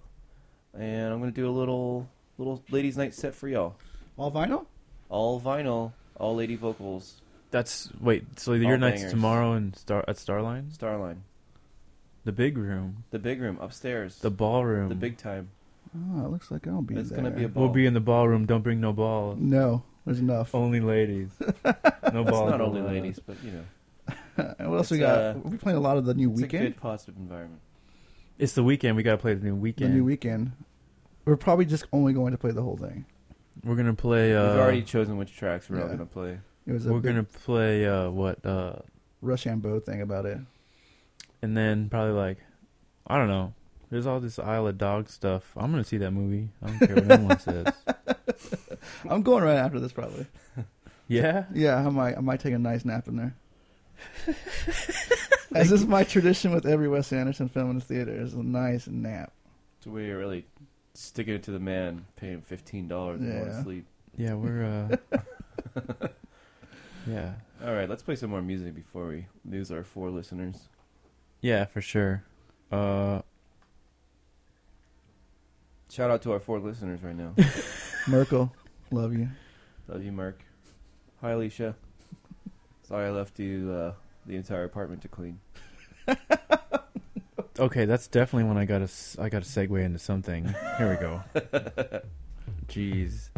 and 0.73 1.13
I'm 1.13 1.19
gonna 1.21 1.33
do 1.33 1.49
a 1.49 1.53
little 1.53 2.09
little 2.39 2.63
ladies' 2.71 2.97
night 2.97 3.15
set 3.15 3.35
for 3.35 3.49
y'all. 3.49 3.77
All 4.17 4.31
vinyl? 4.33 4.67
All 5.09 5.41
vinyl, 5.41 5.93
all 6.17 6.35
lady 6.35 6.57
vocals, 6.57 7.21
That's 7.55 7.89
wait. 8.01 8.41
So 8.41 8.53
your 8.55 8.73
All 8.73 8.79
night's 8.79 8.97
bangers. 9.03 9.13
tomorrow 9.13 9.53
and 9.53 9.77
star 9.77 10.05
at 10.09 10.17
Starline, 10.17 10.77
Starline, 10.77 11.19
the 12.25 12.33
big 12.33 12.59
room, 12.59 13.05
the 13.11 13.21
big 13.21 13.41
room 13.41 13.59
upstairs, 13.61 14.19
the 14.19 14.31
ballroom, 14.31 14.89
the 14.89 14.97
big 14.97 15.17
time. 15.19 15.51
Oh, 16.17 16.25
it 16.25 16.31
looks 16.33 16.51
like 16.51 16.67
I'll 16.67 16.83
be 16.83 16.97
It's 16.97 17.11
there. 17.11 17.17
gonna 17.19 17.31
be 17.31 17.45
a 17.45 17.49
ball. 17.49 17.65
We'll 17.65 17.73
be 17.73 17.87
in 17.87 17.95
the 17.95 18.01
ballroom. 18.01 18.45
Don't 18.47 18.63
bring 18.63 18.81
no 18.81 18.93
balls. 18.93 19.39
no, 19.39 19.85
there's 20.05 20.19
enough. 20.19 20.53
Only 20.53 20.81
ladies. 20.81 21.31
No 22.13 22.21
It's 22.23 22.31
balls. 22.31 22.51
not 22.51 22.61
only 22.61 22.81
allowed. 22.81 22.93
ladies, 22.93 23.19
but 23.25 23.37
you 23.45 23.51
know, 23.53 23.65
And 24.59 24.69
what 24.71 24.77
else 24.79 24.91
we 24.91 24.99
It's, 24.99 25.07
got? 25.07 25.19
uh, 25.19 25.35
We're 25.43 25.57
playing 25.59 25.79
a 25.79 25.81
lot 25.81 25.97
of 25.97 26.05
the 26.05 26.15
new 26.15 26.31
it's 26.33 26.41
a 26.41 26.43
weekend. 26.43 26.65
good 26.65 26.77
positive 26.77 27.17
environment. 27.17 27.61
It's 28.39 28.53
the 28.53 28.63
weekend. 28.65 28.97
We 28.97 29.03
gotta 29.05 29.17
play 29.19 29.35
the 29.35 29.45
new 29.45 29.57
Weeknd. 29.57 29.77
The 29.77 29.85
Weeknd. 29.87 29.93
new 29.95 30.05
Weeknd. 30.05 30.51
We're 31.25 31.37
probably 31.37 31.65
just 31.67 31.87
only 31.93 32.13
going 32.13 32.33
to 32.33 32.39
play 32.39 32.51
the 32.51 32.63
whole 32.63 32.77
thing. 32.77 33.05
We're 33.65 33.77
gonna 33.77 33.95
play. 33.95 34.35
Uh, 34.37 34.51
We've 34.53 34.61
already 34.61 34.83
chosen 34.83 35.17
which 35.19 35.35
tracks 35.37 35.71
we're 35.71 35.79
all 35.81 35.85
yeah. 35.87 35.93
gonna 35.95 36.07
play. 36.07 36.39
It 36.67 36.73
was 36.73 36.87
a 36.87 36.93
we're 36.93 37.01
gonna 37.01 37.25
play 37.25 37.87
uh, 37.87 38.11
what, 38.11 38.45
uh, 38.45 38.77
Rushambo 39.23 39.83
thing 39.85 40.01
about 40.03 40.27
it. 40.27 40.39
and 41.43 41.57
then 41.57 41.89
probably 41.89 42.13
like, 42.13 42.39
I 43.07 43.19
don't 43.19 43.29
know. 43.29 43.53
There's 43.91 44.07
all 44.07 44.19
this 44.19 44.39
Isle 44.39 44.67
of 44.69 44.79
Dogs 44.79 45.13
stuff. 45.13 45.53
I'm 45.57 45.71
gonna 45.71 45.85
see 45.85 45.99
that 45.99 46.11
movie. 46.11 46.49
I 46.63 46.67
don't 46.69 46.79
care 46.79 46.95
what 46.97 47.11
anyone 47.11 47.39
says. 47.41 47.67
I'm 49.09 49.23
going 49.23 49.45
right 49.45 49.57
after 49.57 49.79
this 49.81 49.93
probably. 49.93 50.27
Yeah. 51.07 51.45
Yeah, 51.53 51.77
I 51.87 51.91
might 51.91 52.17
I 52.17 52.21
might 52.21 52.41
take 52.41 52.55
a 52.55 52.59
nice 52.59 52.83
nap 52.87 53.09
in 53.09 53.17
there. 53.17 53.35
As 55.55 55.71
is 55.71 55.87
my 55.87 56.03
tradition 56.03 56.51
with 56.53 56.65
every 56.65 56.89
Wes 56.89 57.13
Anderson 57.13 57.51
film 57.51 57.69
in 57.73 57.79
the 57.79 57.85
theater, 57.85 58.11
is 58.19 58.33
a 58.33 58.43
nice 58.43 58.87
nap. 58.89 59.31
So 59.81 59.91
we're 59.91 60.19
really 60.19 60.47
sticking 60.95 61.35
it 61.35 61.43
to 61.43 61.51
the 61.51 61.59
man, 61.59 62.07
paying 62.17 62.41
fifteen 62.41 62.89
dollars 62.89 63.21
and 63.21 63.31
going 63.31 63.47
Yeah. 63.47 63.57
to 63.57 63.63
sleep. 63.63 63.87
Yeah, 64.17 64.33
we're. 64.35 64.99
uh 65.77 66.09
Yeah. 67.07 67.33
All 67.65 67.73
right, 67.73 67.89
let's 67.89 68.03
play 68.03 68.17
some 68.17 68.31
more 68.31 68.43
music 68.43 68.75
before 68.75 69.07
we 69.09 69.27
lose 69.45 69.71
our 69.71 69.85
four 69.85 70.11
listeners. 70.11 70.69
Yeah, 71.41 71.65
for 71.67 71.81
sure. 71.81 72.25
Uh, 72.73 73.23
Shout 75.91 76.11
out 76.11 76.23
to 76.23 76.33
our 76.33 76.41
four 76.41 76.59
listeners 76.59 77.03
right 77.03 77.15
now. 77.15 77.35
Merkel, 78.09 78.53
love 78.91 79.13
you. 79.15 79.29
Love 79.87 80.03
you, 80.03 80.11
Mark. 80.11 80.43
Hi, 81.21 81.31
Alicia. 81.31 81.77
Sorry 82.83 83.07
I 83.07 83.11
left 83.11 83.39
you 83.39 83.71
uh, 83.71 83.93
the 84.27 84.37
entire 84.37 84.65
apartment 84.65 85.03
to 85.03 85.09
clean. 85.09 85.39
okay, 87.59 87.85
that's 87.85 88.09
definitely 88.09 88.49
when 88.49 88.59
I 88.59 88.65
got 88.65 88.87
to 88.87 89.23
I 89.23 89.29
got 89.29 89.45
to 89.45 89.49
segue 89.49 89.83
into 89.83 89.99
something. 89.99 90.53
Here 90.79 90.91
we 90.91 90.97
go. 90.97 91.23
Jeez. 92.67 93.29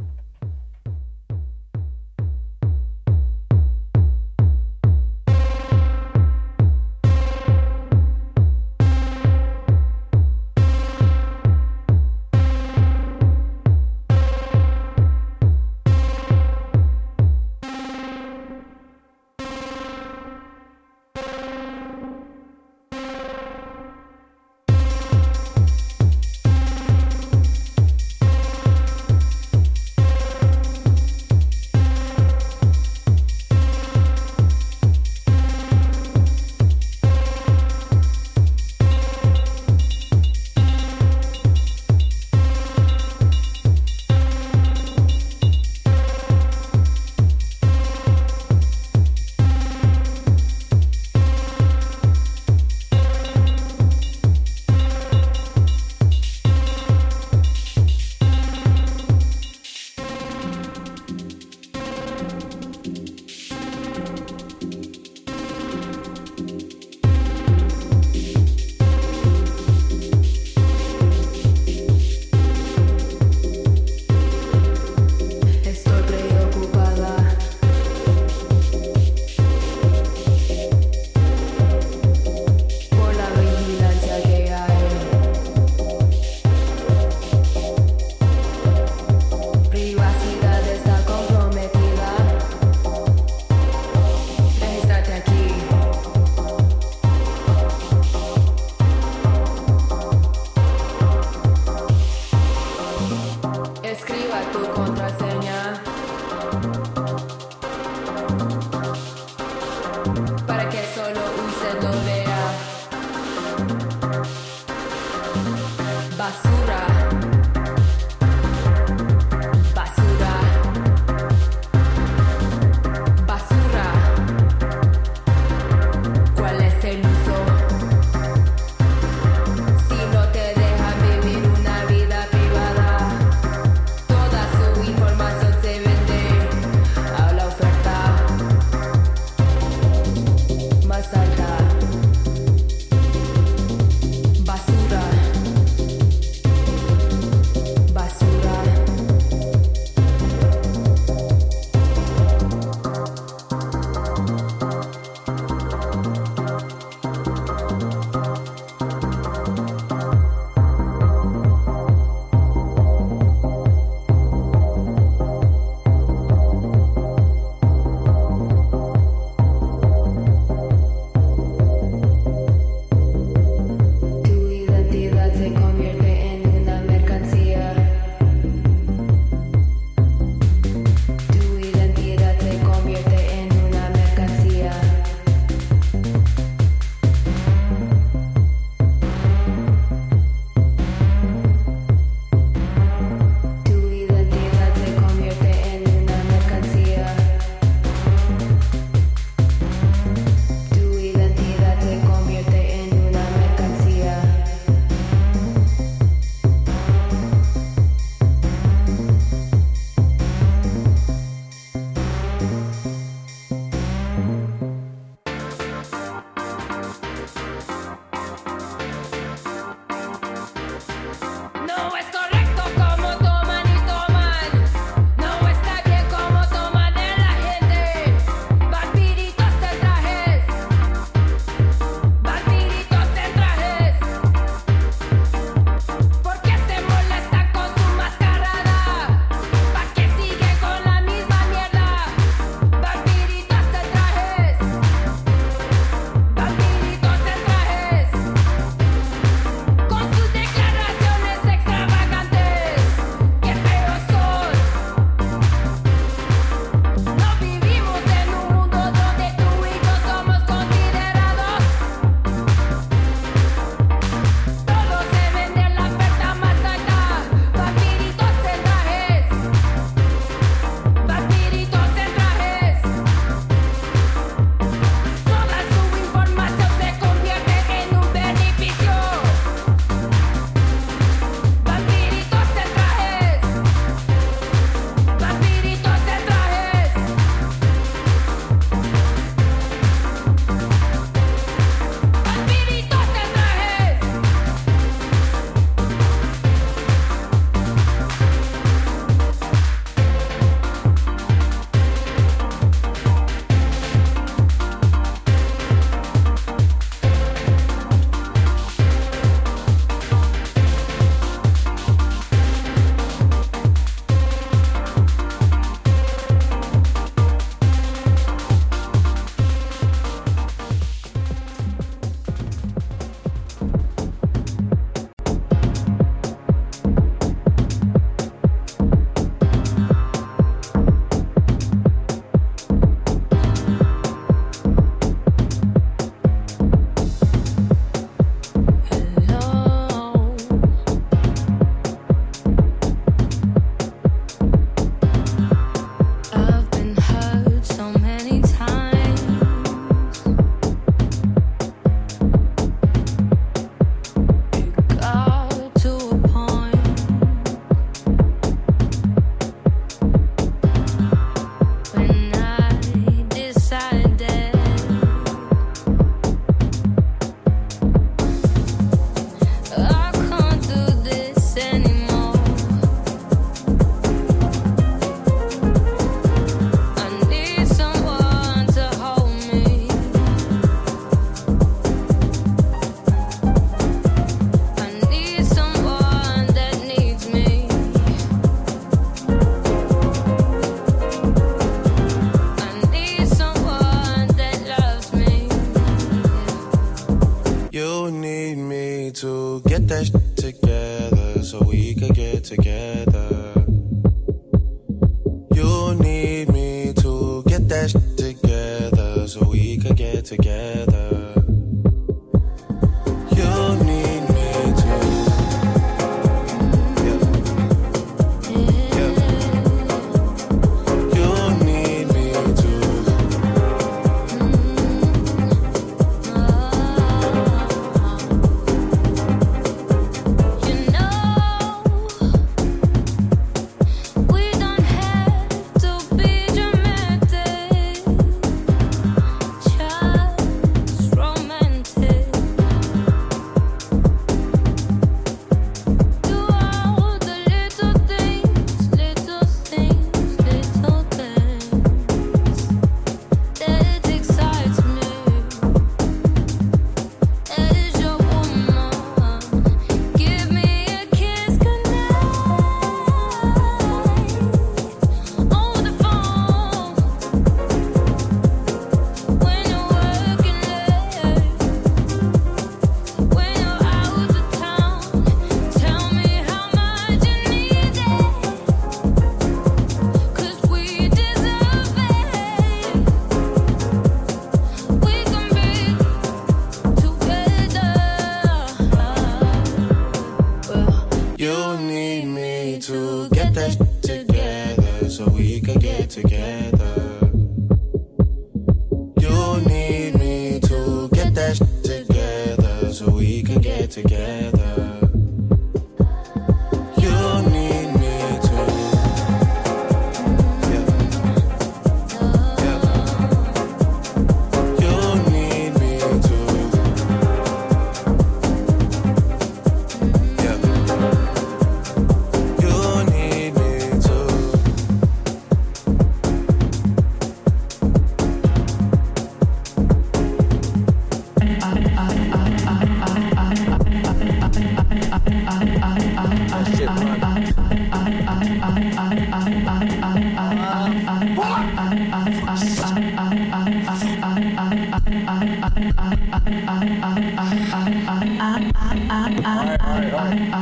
You 550.46 550.52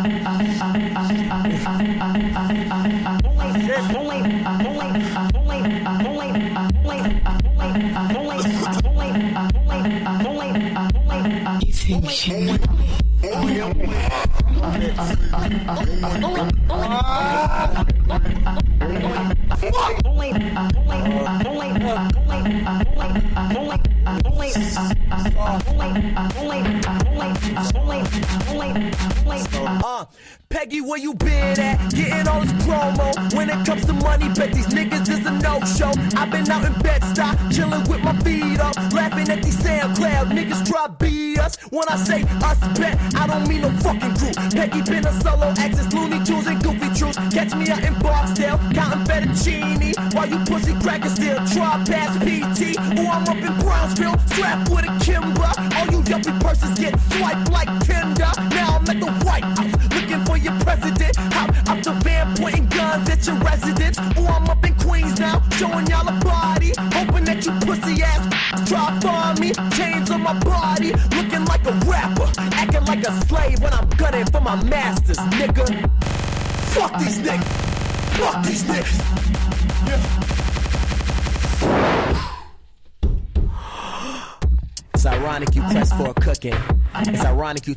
think 11.72 12.26
you 12.26 12.58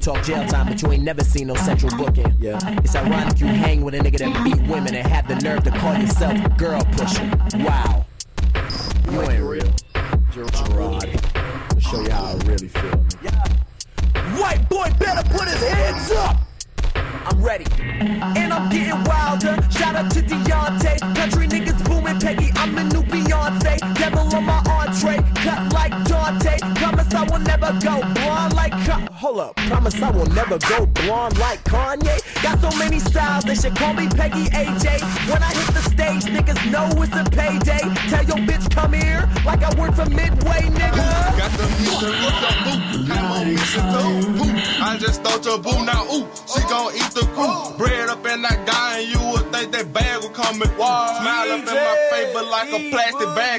Talk 0.08 0.24
Jazz. 0.24 0.37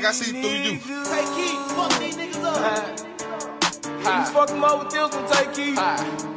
I 0.09 0.13
see 0.13 0.31
through 0.33 0.41
you. 0.41 0.79
Take 1.05 1.27
key, 1.37 1.55
fuck 1.75 2.01
these 2.01 2.17
niggas 2.17 2.43
up. 2.43 2.57
Niggas 3.83 4.33
fuck 4.33 4.49
them 4.49 4.65
up 4.65 4.85
with 4.85 4.91
this 4.91 5.15
one, 5.15 5.29
take 5.31 5.53
key. 5.53 6.28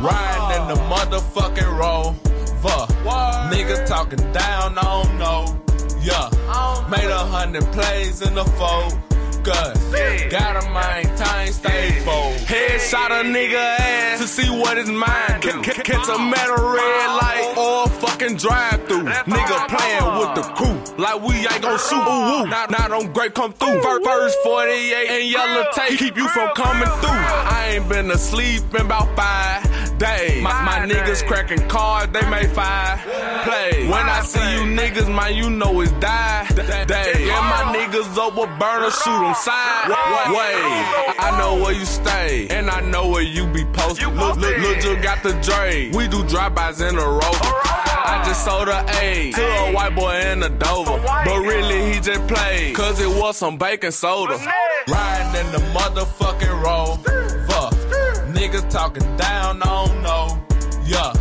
Riding 0.00 0.62
in 0.62 0.68
the 0.68 0.80
motherfucking 0.84 1.78
road. 1.78 2.16
Fuck. 2.62 2.88
Niggas 3.52 3.86
talking 3.86 4.18
down, 4.32 4.78
I 4.78 4.82
don't 4.82 5.18
know. 5.18 5.56
Yeah. 6.02 6.28
Made 6.90 7.10
a 7.10 7.18
hundred 7.18 7.64
plays 7.72 8.22
in 8.22 8.34
the 8.34 8.44
fold. 8.44 8.98
Cause 9.44 9.78
gotta 10.30 10.68
maintain, 10.70 11.50
stay 11.52 11.92
focused. 12.04 12.46
Headshot 12.46 13.06
a 13.10 13.24
nigga 13.24 13.54
ass 13.80 14.20
to 14.20 14.26
see 14.28 14.50
what 14.50 14.76
his 14.76 14.90
mind 14.90 15.40
do. 15.40 15.62
Ca- 15.62 15.82
Catch 15.82 16.08
a 16.08 16.18
metal 16.18 16.56
red 16.56 17.06
light 17.16 17.54
or 17.56 17.88
fucking 17.88 18.36
drive 18.36 18.86
through. 18.86 19.04
Nigga 19.04 19.68
playing 19.68 20.18
with 20.18 20.34
the 20.34 20.42
crew 20.54 20.76
like 21.02 21.22
we 21.22 21.34
ain't 21.36 21.62
gon' 21.62 21.78
shoot. 21.78 21.96
Ooh, 21.96 22.42
ooh. 22.42 22.46
Now, 22.48 22.66
now 22.66 22.88
them 22.98 23.10
great 23.14 23.32
come 23.34 23.54
through. 23.54 23.80
Fir- 23.80 24.02
First 24.04 24.36
48 24.44 25.08
and 25.08 25.30
yellow 25.30 25.64
tape 25.74 25.98
keep 25.98 26.16
you 26.18 26.28
from 26.28 26.50
coming 26.54 26.88
through. 27.00 27.10
I 27.10 27.76
ain't 27.76 27.88
been 27.88 28.10
asleep 28.10 28.62
in 28.74 28.84
about 28.86 29.16
five 29.16 29.69
days. 30.00 30.42
My, 30.42 30.64
my 30.64 30.78
niggas 30.88 31.24
cracking 31.26 31.68
cards, 31.68 32.12
they 32.12 32.28
make 32.28 32.50
five 32.50 32.98
plays. 33.44 33.88
When 33.88 34.08
I 34.08 34.22
see 34.22 34.40
you 34.54 34.62
niggas, 34.74 35.14
man, 35.14 35.34
you 35.36 35.50
know 35.50 35.80
it's 35.80 35.92
die 35.92 36.48
day. 36.90 37.30
And 37.30 37.46
my 37.54 37.62
niggas 37.76 38.16
up 38.16 38.34
with 38.34 38.50
burner, 38.58 38.90
shoot 38.90 39.20
them 39.20 39.34
sideways. 39.34 40.82
I 41.20 41.36
know 41.38 41.62
where 41.62 41.72
you 41.72 41.84
stay, 41.84 42.48
and 42.50 42.68
I 42.68 42.80
know 42.80 43.08
where 43.08 43.22
you 43.22 43.46
be 43.46 43.64
posted. 43.66 44.08
Look, 44.14 44.36
look, 44.36 44.58
look, 44.58 44.78
just 44.80 45.02
got 45.02 45.22
the 45.22 45.32
Dre. 45.40 45.90
We 45.92 46.08
do 46.08 46.26
drive-bys 46.26 46.80
in 46.80 46.96
a 46.96 47.08
row. 47.20 47.36
I 48.12 48.22
just 48.26 48.44
sold 48.44 48.68
a 48.68 48.84
A 49.00 49.30
to 49.32 49.42
a 49.42 49.72
white 49.72 49.94
boy 49.94 50.14
in 50.32 50.42
a 50.42 50.48
Dover. 50.48 50.98
But 51.24 51.38
really, 51.40 51.92
he 51.92 52.00
just 52.00 52.26
played, 52.26 52.74
cause 52.74 53.00
it 53.00 53.08
was 53.08 53.36
some 53.36 53.56
baking 53.56 53.92
soda. 53.92 54.38
Riding 54.88 55.46
in 55.46 55.52
the 55.52 55.58
motherfucking 55.78 56.62
road. 56.62 57.09
Fuck. 58.50 58.62
Niggas 58.62 58.70
talking 58.70 59.16
down, 59.16 59.62
I 59.62 59.86
don't 59.86 60.02
know. 60.02 60.38
Yeah. 60.84 61.12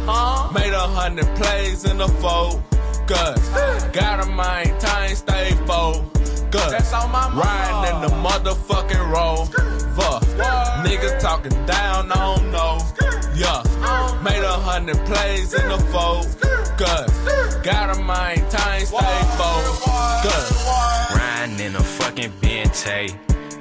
Made 0.54 0.74
a 0.74 0.88
hundred 0.88 1.28
plays 1.36 1.86
in 1.86 1.98
the 1.98 2.08
fold. 2.08 2.62
Cause 3.08 3.50
gotta 3.92 4.26
maintain, 4.30 5.16
stay 5.16 5.52
focused. 5.66 6.52
That's 6.52 6.94
on 6.94 7.12
my 7.12 7.30
mind. 7.30 7.38
Riding 7.38 7.96
in 7.96 8.02
the 8.02 8.30
motherfucking 8.30 9.12
road. 9.12 9.48
Fuck. 9.96 10.24
Niggas 10.86 11.20
talking 11.20 11.52
down, 11.66 12.12
I 12.12 12.16
don't 12.16 12.52
know. 12.52 12.80
Yeah. 13.36 13.62
Uh-huh. 13.64 14.24
Made 14.24 14.44
a 14.44 14.54
hundred 14.54 14.98
plays 15.06 15.54
in 15.54 15.68
the 15.70 15.78
fold. 15.92 16.28
Cause 16.78 17.12
gotta 17.64 18.02
maintain, 18.02 18.86
stay 18.86 19.22
focused. 19.38 20.68
Riding 21.16 21.60
in 21.60 21.76
a 21.76 21.84
fucking 21.84 22.32
Bentay. 22.42 23.16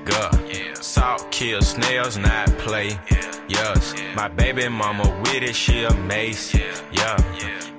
Yeah. 0.08 0.77
Salt 0.98 1.30
kill 1.30 1.62
snails, 1.62 2.18
not 2.18 2.48
play. 2.58 2.98
Yes. 3.46 3.94
My 4.16 4.26
baby 4.26 4.68
mama 4.68 5.06
with 5.20 5.44
it, 5.44 5.54
she 5.54 5.84
a 5.84 5.94
mace. 5.94 6.52
Yeah. 6.90 7.16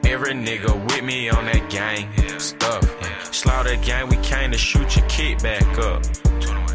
Every 0.06 0.34
nigga 0.34 0.74
with 0.86 1.04
me 1.04 1.30
on 1.30 1.44
that 1.44 1.70
gang 1.70 2.08
stuff. 2.40 2.86
Slaughter 3.34 3.76
gang, 3.76 4.08
we 4.08 4.16
came 4.18 4.52
to 4.54 4.58
shoot 4.58 4.96
your 4.96 5.06
kid 5.10 5.44
back 5.44 5.68
up. 5.80 6.02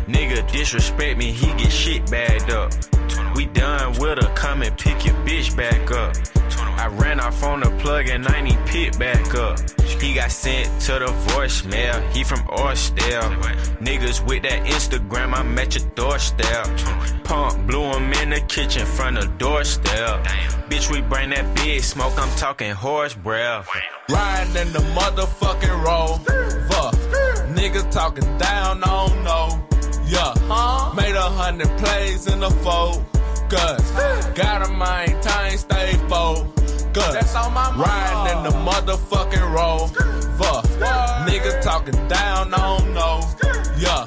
Nigga 0.06 0.46
disrespect 0.52 1.16
me, 1.16 1.32
he 1.32 1.46
get 1.54 1.72
shit 1.72 2.10
bagged 2.10 2.50
up. 2.50 2.72
We 3.34 3.46
done 3.46 3.98
with 3.98 4.18
her, 4.22 4.34
come 4.34 4.60
and 4.60 4.76
pick 4.76 5.06
your 5.06 5.14
bitch 5.24 5.56
back 5.56 5.90
up. 5.92 6.14
I 6.76 6.88
ran 6.88 7.20
off 7.20 7.42
on 7.42 7.60
the 7.60 7.70
plug 7.80 8.08
and 8.08 8.26
I 8.26 8.40
need 8.40 8.58
pit 8.66 8.98
back 8.98 9.34
up. 9.34 9.58
He 10.00 10.14
got 10.14 10.30
sent 10.30 10.68
to 10.82 10.92
the 10.98 11.06
voicemail. 11.32 12.12
He 12.12 12.24
from 12.24 12.46
Orsdale. 12.48 13.30
Niggas 13.80 14.26
with 14.26 14.42
that 14.42 14.64
Instagram, 14.66 15.34
I'm 15.34 15.58
at 15.58 15.74
your 15.74 15.88
doorstep. 15.94 16.66
Pump 17.24 17.66
blew 17.66 17.84
him 17.92 18.12
in 18.14 18.30
the 18.30 18.40
kitchen 18.40 18.84
front 18.86 19.18
of 19.18 19.38
doorstep. 19.38 20.24
Bitch, 20.68 20.90
we 20.90 21.00
bring 21.00 21.30
that 21.30 21.54
big 21.56 21.82
smoke. 21.82 22.12
I'm 22.18 22.34
talking 22.36 22.70
horse 22.72 23.14
breath. 23.14 23.68
Riding 24.10 24.56
in 24.56 24.72
the 24.72 24.80
motherfucking 24.80 25.84
road. 25.84 26.18
Fuck. 26.70 26.94
Niggas 27.56 27.90
talking 27.90 28.38
down, 28.38 28.82
on 28.82 29.10
don't 29.10 29.24
know. 29.24 29.64
Made 30.94 31.14
a 31.14 31.22
hundred 31.22 31.68
plays 31.78 32.26
in 32.26 32.40
the 32.40 32.50
fold. 32.50 33.04
Cause 33.48 33.90
gotta 34.34 34.70
maintain, 34.72 35.58
stay 35.58 35.96
focused. 36.94 37.12
That's 37.12 37.34
on 37.34 37.52
my 37.52 37.70
mind. 37.70 37.80
Riding 37.80 38.36
in 38.36 38.42
the 38.44 38.70
motherfucking 38.70 39.54
road. 39.54 39.88
Fuck. 40.38 40.64
Niggas 41.28 41.62
talking 41.62 42.08
down, 42.08 42.54
on 42.54 42.94
know. 42.94 43.20
Yeah. 43.78 44.04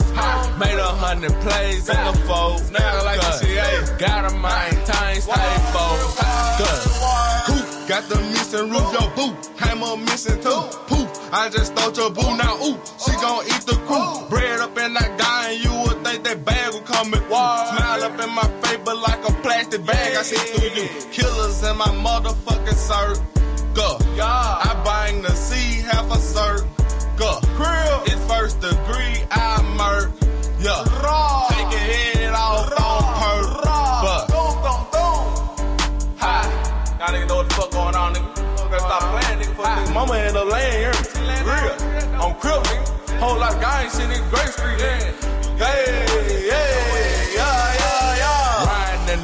Made 0.59 0.79
a 0.79 0.83
hundred 0.83 1.33
plays 1.41 1.89
in 1.89 2.03
the 2.05 2.13
fold. 2.27 2.71
Now 2.71 3.03
like 3.03 3.19
the 3.19 3.31
CA. 3.31 3.97
Gotta 3.97 4.33
maintain, 4.35 5.21
stay 5.21 5.57
focused. 5.73 6.87
Who 7.47 7.87
got 7.87 8.03
the 8.09 8.19
missing 8.33 8.69
roof? 8.69 8.91
Your 8.93 9.09
boo. 9.15 9.35
Hammer 9.57 9.97
missing 9.97 10.41
too. 10.41 10.61
Poof. 10.87 11.07
I 11.31 11.49
just 11.49 11.75
stole 11.75 11.91
your 11.93 12.09
boo. 12.09 12.37
Now, 12.37 12.55
ooh, 12.63 12.79
she 13.03 13.11
gon' 13.19 13.45
eat 13.45 13.63
the 13.67 13.75
crew. 13.85 14.29
Bread 14.29 14.59
up 14.59 14.77
in 14.77 14.93
that 14.93 15.17
guy, 15.17 15.51
and 15.51 15.63
you 15.63 15.71
would 15.83 16.03
think 16.05 16.23
that 16.23 16.45
bag 16.45 16.73
would 16.73 16.85
come 16.85 17.13
in. 17.13 17.19
Smile 17.27 18.03
up 18.03 18.19
in 18.19 18.29
my 18.33 18.47
plastic 19.57 19.85
bag, 19.87 20.15
I 20.15 20.21
see 20.21 20.35
through 20.35 20.69
you. 20.81 20.87
Killers 21.11 21.63
in 21.63 21.77
my 21.77 21.87
motherfucking 21.87 22.75
circle. 22.75 23.97
I 24.21 24.81
bang 24.85 25.23
the 25.23 25.31
C, 25.31 25.81
half 25.81 26.11
a 26.11 26.17
circle. 26.17 26.67
It's 28.05 28.23
first 28.31 28.61
degree, 28.61 29.25
I 29.31 29.61
murk. 29.75 30.11
Yeah. 30.59 30.85
Take 31.49 31.71
your 31.71 31.79
head 31.79 32.33
off 32.35 32.71
on. 32.77 33.41
But 34.05 34.29
Hi. 36.21 36.45
Y'all 36.99 37.07
niggas 37.15 37.27
know 37.27 37.37
what 37.37 37.49
the 37.49 37.55
fuck 37.55 37.71
going 37.71 37.95
on, 37.95 38.13
nigga. 38.13 38.35
Better 38.69 38.79
stop 38.79 39.01
playing, 39.01 39.39
nigga. 39.41 39.55
Fuck 39.55 39.65
nigga. 39.65 39.93
Mama 39.93 40.17
end 40.19 40.37
up 40.37 40.51
laying 40.51 40.73
here. 40.83 40.93
Real. 41.49 41.73
On 42.21 42.33
crib, 42.39 42.61
nigga. 42.63 43.17
Whole 43.17 43.39
lot 43.39 43.55
of 43.55 43.61
guys 43.61 43.97
shit, 43.97 44.07
nigga. 44.07 44.29
Great 44.29 44.49
Street, 44.49 44.79
yeah. 44.79 45.11
Hey, 45.57 46.45
yeah, 46.45 46.66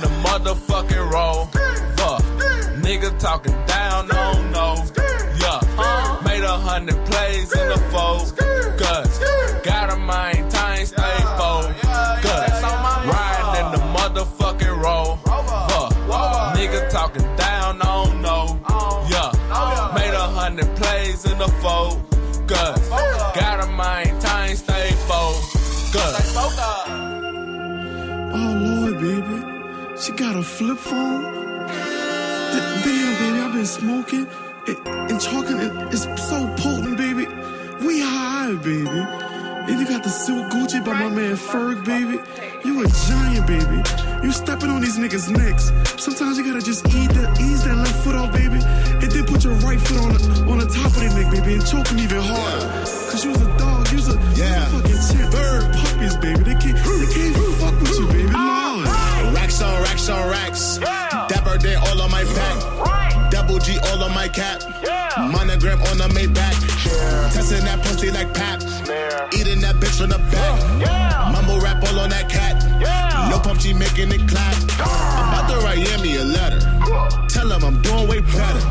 the 0.04 0.10
motherfucking 0.28 1.12
road. 1.12 1.48
Fuck. 1.98 2.22
Nigga 2.84 3.18
talking 3.18 3.56
down, 3.66 4.08
no, 4.10 4.34
no. 4.52 4.76
Yeah. 5.40 5.60
Made 6.26 6.44
a 6.44 6.58
hundred 6.70 7.00
plays 7.06 7.52
in 7.54 7.70
the 7.70 7.80
fold. 7.92 8.36
Cause 8.78 9.20
gotta 9.64 9.98
maintain, 9.98 10.86
stay 10.86 11.18
focused. 11.40 11.84
Riding 13.14 13.56
in 13.62 13.68
the 13.76 13.84
motherfucking 13.98 14.76
road. 14.84 15.20
Fuck. 15.24 15.94
Nigga 16.58 16.90
talking 16.90 17.28
down, 17.38 17.80
don't 17.80 18.22
know. 18.22 18.60
Yeah. 19.10 19.32
Made 19.96 20.14
a 20.14 20.28
hundred 20.40 20.70
plays 20.76 21.26
in 21.26 21.38
the 21.38 21.48
fold. 21.64 22.04
Cause 22.48 22.90
gotta 23.40 23.68
maintain, 23.72 24.58
stay 24.58 24.92
focused. 25.08 26.36
Oh 28.36 28.52
Lord, 28.64 29.00
baby, 29.00 29.33
she 30.04 30.12
got 30.12 30.36
a 30.36 30.44
flip 30.44 30.78
phone. 30.78 31.22
D- 31.24 32.60
Damn, 32.84 33.14
baby, 33.20 33.40
I've 33.40 33.54
been 33.54 33.66
smoking 33.66 34.28
and, 34.68 35.12
and 35.12 35.22
talking. 35.22 35.58
And 35.62 35.94
it's 35.94 36.04
so 36.28 36.40
potent, 36.58 36.98
baby. 36.98 37.26
We 37.86 38.02
high, 38.02 38.54
baby. 38.56 38.90
And 38.90 39.80
you 39.80 39.88
got 39.88 40.04
the 40.04 40.10
silk 40.10 40.52
Gucci 40.52 40.84
by 40.84 40.92
my 40.92 41.08
man 41.08 41.38
Ferg, 41.38 41.86
baby. 41.86 42.20
You 42.66 42.84
a 42.84 42.88
giant, 43.08 43.48
baby. 43.48 43.80
You 44.26 44.34
stepping 44.34 44.70
on 44.70 44.82
these 44.82 44.98
niggas' 44.98 45.30
necks. 45.32 45.72
Sometimes 45.96 46.38
you 46.38 46.44
gotta 46.44 46.62
just 46.62 46.86
ease 46.88 47.08
that, 47.16 47.40
ease 47.40 47.64
that 47.64 47.78
left 47.78 48.04
foot 48.04 48.16
off, 48.16 48.34
baby, 48.34 48.60
and 48.60 49.10
then 49.10 49.26
put 49.26 49.46
your 49.46 49.54
right 49.64 49.80
foot 49.80 50.00
on 50.00 50.12
the, 50.16 50.52
on 50.52 50.58
the 50.60 50.68
top 50.68 50.88
of 50.88 51.00
their 51.00 51.16
neck, 51.16 51.32
baby, 51.32 51.54
and 51.54 51.66
choke 51.66 51.88
them 51.88 52.00
even 52.00 52.20
harder. 52.20 52.68
Cause 53.08 53.24
you 53.24 53.32
was 53.32 53.42
a 53.42 53.58
dog, 53.58 53.88
you 53.92 53.98
was 53.98 54.10
a, 54.10 54.20
yeah. 54.36 54.68
you 54.68 54.80
was 54.80 54.84
a 54.84 55.00
fucking 55.00 55.02
champ. 55.16 55.36
Are 55.36 55.64
puppies, 55.72 56.16
baby. 56.18 56.44
They 56.44 56.56
can't 56.60 56.73
Racks 60.04 60.20
on 60.20 60.30
racks 60.30 60.80
racks. 60.80 61.34
Dapper 61.34 61.58
than 61.60 61.78
all 61.78 62.02
on 62.02 62.12
my 62.12 62.26
back. 62.26 63.32
Double 63.32 63.58
G 63.58 63.78
all 63.88 64.04
on 64.04 64.14
my 64.14 64.28
cap. 64.28 64.62
Monogram 65.32 65.82
on 65.84 65.98
the 65.98 66.10
Maybach. 66.12 67.32
Testing 67.32 67.64
that 67.64 67.80
pussy 67.84 68.12
like 68.12 68.34
pap. 68.34 68.62
Eating 69.34 69.62
that 69.62 69.76
bitch 69.78 69.98
from 70.00 70.10
the 70.10 70.18
back. 70.30 71.32
Mumble 71.32 71.62
rap 71.62 71.82
all 71.88 72.00
on 72.00 72.10
that 72.10 72.28
cat. 72.28 72.60
No 73.30 73.40
pump, 73.40 73.62
she 73.62 73.74
making 73.74 74.12
it 74.12 74.28
clap. 74.28 74.56
I'm 74.78 75.30
About 75.30 75.50
to 75.50 75.66
write 75.66 75.80
Yami 75.80 76.20
a 76.20 76.24
letter. 76.26 76.63
Tell 77.28 77.52
him 77.52 77.64
I'm 77.64 77.82
doing 77.82 78.08
way 78.08 78.22
better. 78.22 78.62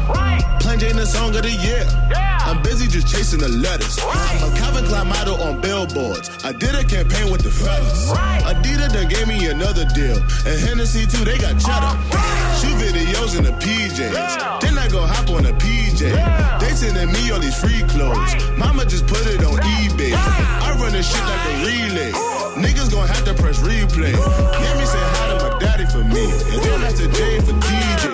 Plain 0.60 0.78
Jane 0.78 0.96
the 0.96 1.06
song 1.06 1.34
of 1.34 1.42
the 1.42 1.50
year. 1.50 1.84
I'm 2.44 2.62
busy 2.62 2.86
just 2.86 3.08
chasing 3.08 3.40
the 3.40 3.48
letters. 3.48 3.98
I'm 4.02 4.52
a 4.52 4.56
Calvin 4.56 4.84
Klein 4.84 5.08
model 5.08 5.40
on 5.42 5.60
billboards. 5.60 6.28
I 6.44 6.52
did 6.52 6.74
a 6.74 6.84
campaign 6.84 7.30
with 7.30 7.42
the 7.42 7.50
fellas. 7.50 8.10
Adidas 8.44 8.92
done 8.92 9.08
gave 9.08 9.26
me 9.26 9.46
another 9.46 9.84
deal. 9.94 10.18
And 10.46 10.58
Hennessy 10.60 11.06
too, 11.06 11.24
they 11.24 11.38
got 11.38 11.58
cheddar. 11.58 11.94
Shoot 12.58 12.76
videos 12.82 13.38
in 13.38 13.44
the 13.44 13.54
PJs. 13.62 14.60
Then 14.60 14.78
I 14.78 14.88
go 14.88 15.06
hop 15.06 15.30
on 15.30 15.46
a 15.46 15.52
PJ. 15.52 16.12
They 16.60 16.70
sending 16.74 17.12
me 17.12 17.30
all 17.30 17.40
these 17.40 17.58
free 17.58 17.82
clothes. 17.88 18.34
Mama 18.58 18.84
just 18.86 19.06
put 19.06 19.26
it 19.26 19.42
on 19.44 19.58
eBay. 19.58 20.12
I 20.14 20.76
run 20.78 20.92
this 20.92 21.10
shit 21.10 21.24
like 21.24 21.46
a 21.46 21.54
relay. 21.64 22.12
Niggas 22.58 22.90
gon' 22.92 23.08
have 23.08 23.24
to 23.24 23.34
press 23.34 23.58
replay. 23.60 24.12
Let 24.12 24.78
me 24.78 24.84
say 24.84 25.00
hi 25.00 25.38
to 25.38 25.41
daddy 25.62 25.86
for 25.86 26.02
me. 26.04 26.24
And 26.52 26.62
then 26.64 26.80
Master 26.80 27.06
J 27.06 27.40
for 27.40 27.52
TJ. 27.52 28.04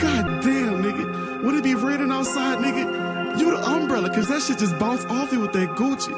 God 0.00 0.24
damn, 0.42 0.82
nigga. 0.82 1.42
Would 1.42 1.54
it 1.54 1.64
be 1.64 1.74
raining 1.74 2.10
outside, 2.10 2.58
nigga? 2.58 3.38
You 3.38 3.56
the 3.56 3.64
umbrella, 3.64 4.08
cause 4.10 4.28
that 4.28 4.42
shit 4.42 4.58
just 4.58 4.76
bounced 4.78 5.08
off 5.08 5.32
you 5.32 5.40
with 5.40 5.52
that 5.52 5.68
Gucci. 5.70 6.10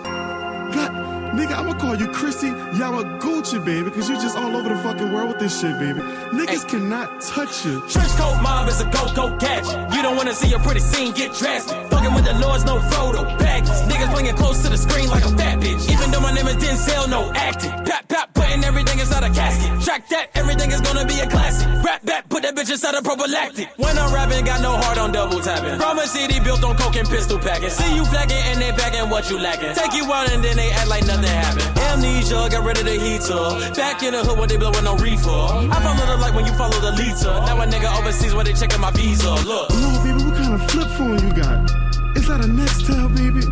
God, 0.72 0.90
nigga, 1.34 1.52
I'ma 1.52 1.74
call 1.74 1.94
you 1.94 2.06
Chrissy 2.08 2.48
Yamaguchi, 2.80 3.62
baby, 3.62 3.90
cause 3.90 4.08
you 4.08 4.14
just 4.16 4.38
all 4.38 4.56
over 4.56 4.68
the 4.70 4.80
fucking 4.82 5.12
world 5.12 5.28
with 5.28 5.38
this 5.38 5.60
shit, 5.60 5.78
baby. 5.78 6.00
Niggas 6.38 6.66
cannot 6.66 7.20
touch 7.20 7.66
you. 7.66 7.80
Trench 7.88 8.12
coat 8.12 8.40
mob 8.42 8.68
is 8.68 8.80
a 8.80 8.84
go-go 8.84 9.36
gadget. 9.36 9.76
You 9.94 10.02
don't 10.02 10.16
wanna 10.16 10.34
see 10.34 10.52
a 10.54 10.58
pretty 10.58 10.80
scene 10.80 11.12
get 11.12 11.34
drastic. 11.34 11.89
Fucking 12.00 12.14
with 12.14 12.24
the 12.24 12.32
lords, 12.40 12.64
no 12.64 12.80
photo 12.96 13.24
baggage. 13.36 13.68
Niggas 13.84 14.10
playing 14.14 14.34
close 14.34 14.62
to 14.62 14.70
the 14.70 14.78
screen 14.78 15.10
like 15.10 15.22
a 15.22 15.36
fat 15.36 15.60
bitch. 15.60 15.84
Even 15.92 16.10
though 16.10 16.20
my 16.20 16.32
name 16.32 16.48
is 16.48 16.56
Denzel, 16.56 17.10
no 17.10 17.30
acting. 17.34 17.68
Pap, 17.84 18.08
pap, 18.08 18.32
putting 18.32 18.64
everything 18.64 18.98
inside 18.98 19.22
a 19.22 19.28
casket. 19.28 19.68
Track 19.84 20.08
that, 20.08 20.30
everything 20.32 20.70
is 20.70 20.80
gonna 20.80 21.04
be 21.04 21.20
a 21.20 21.28
classic. 21.28 21.68
Rap 21.84 22.00
back, 22.06 22.26
put 22.30 22.42
that 22.42 22.56
bitch 22.56 22.70
inside 22.70 22.94
a 22.94 23.02
prophylactic. 23.02 23.68
When 23.76 23.98
I'm 23.98 24.14
rapping, 24.14 24.46
got 24.46 24.62
no 24.62 24.80
heart 24.80 24.96
on 24.96 25.12
double 25.12 25.40
tapping. 25.40 25.78
From 25.78 25.98
city 26.08 26.40
built 26.40 26.64
on 26.64 26.74
coke 26.78 26.96
and 26.96 27.06
pistol 27.06 27.38
packing. 27.38 27.68
See 27.68 27.94
you 27.94 28.04
flagging 28.06 28.44
and 28.48 28.62
they 28.62 28.72
packing 28.72 29.10
what 29.10 29.28
you 29.28 29.38
lacking. 29.38 29.74
Take 29.74 29.92
you 29.92 30.10
out 30.10 30.32
and 30.32 30.42
then 30.42 30.56
they 30.56 30.70
act 30.72 30.88
like 30.88 31.04
nothing 31.04 31.28
happened. 31.28 31.68
Amnesia, 31.84 32.48
got 32.48 32.64
rid 32.64 32.78
of 32.80 32.86
the 32.88 32.96
heater. 32.96 33.76
Back 33.76 34.02
in 34.02 34.16
the 34.16 34.24
hood 34.24 34.38
when 34.38 34.48
they 34.48 34.56
blowing 34.56 34.84
no 34.84 34.96
reefer. 34.96 35.28
I 35.68 35.76
follow 35.84 36.06
the 36.08 36.16
light 36.16 36.32
when 36.32 36.46
you 36.46 36.54
follow 36.56 36.80
the 36.80 36.92
leader. 36.96 37.36
Now 37.44 37.60
a 37.60 37.66
nigga 37.68 37.92
overseas 38.00 38.34
when 38.34 38.46
they 38.46 38.54
checking 38.54 38.80
my 38.80 38.90
visa. 38.90 39.36
Look. 39.44 39.68
No, 39.68 40.00
baby, 40.00 40.24
what 40.24 40.34
kind 40.40 40.54
of 40.54 40.70
flip 40.70 40.88
phone 40.96 41.20
you 41.20 41.34
got? 41.36 41.89
That 42.30 42.42
a 42.42 42.48
Nextel, 42.48 43.10
baby? 43.10 43.42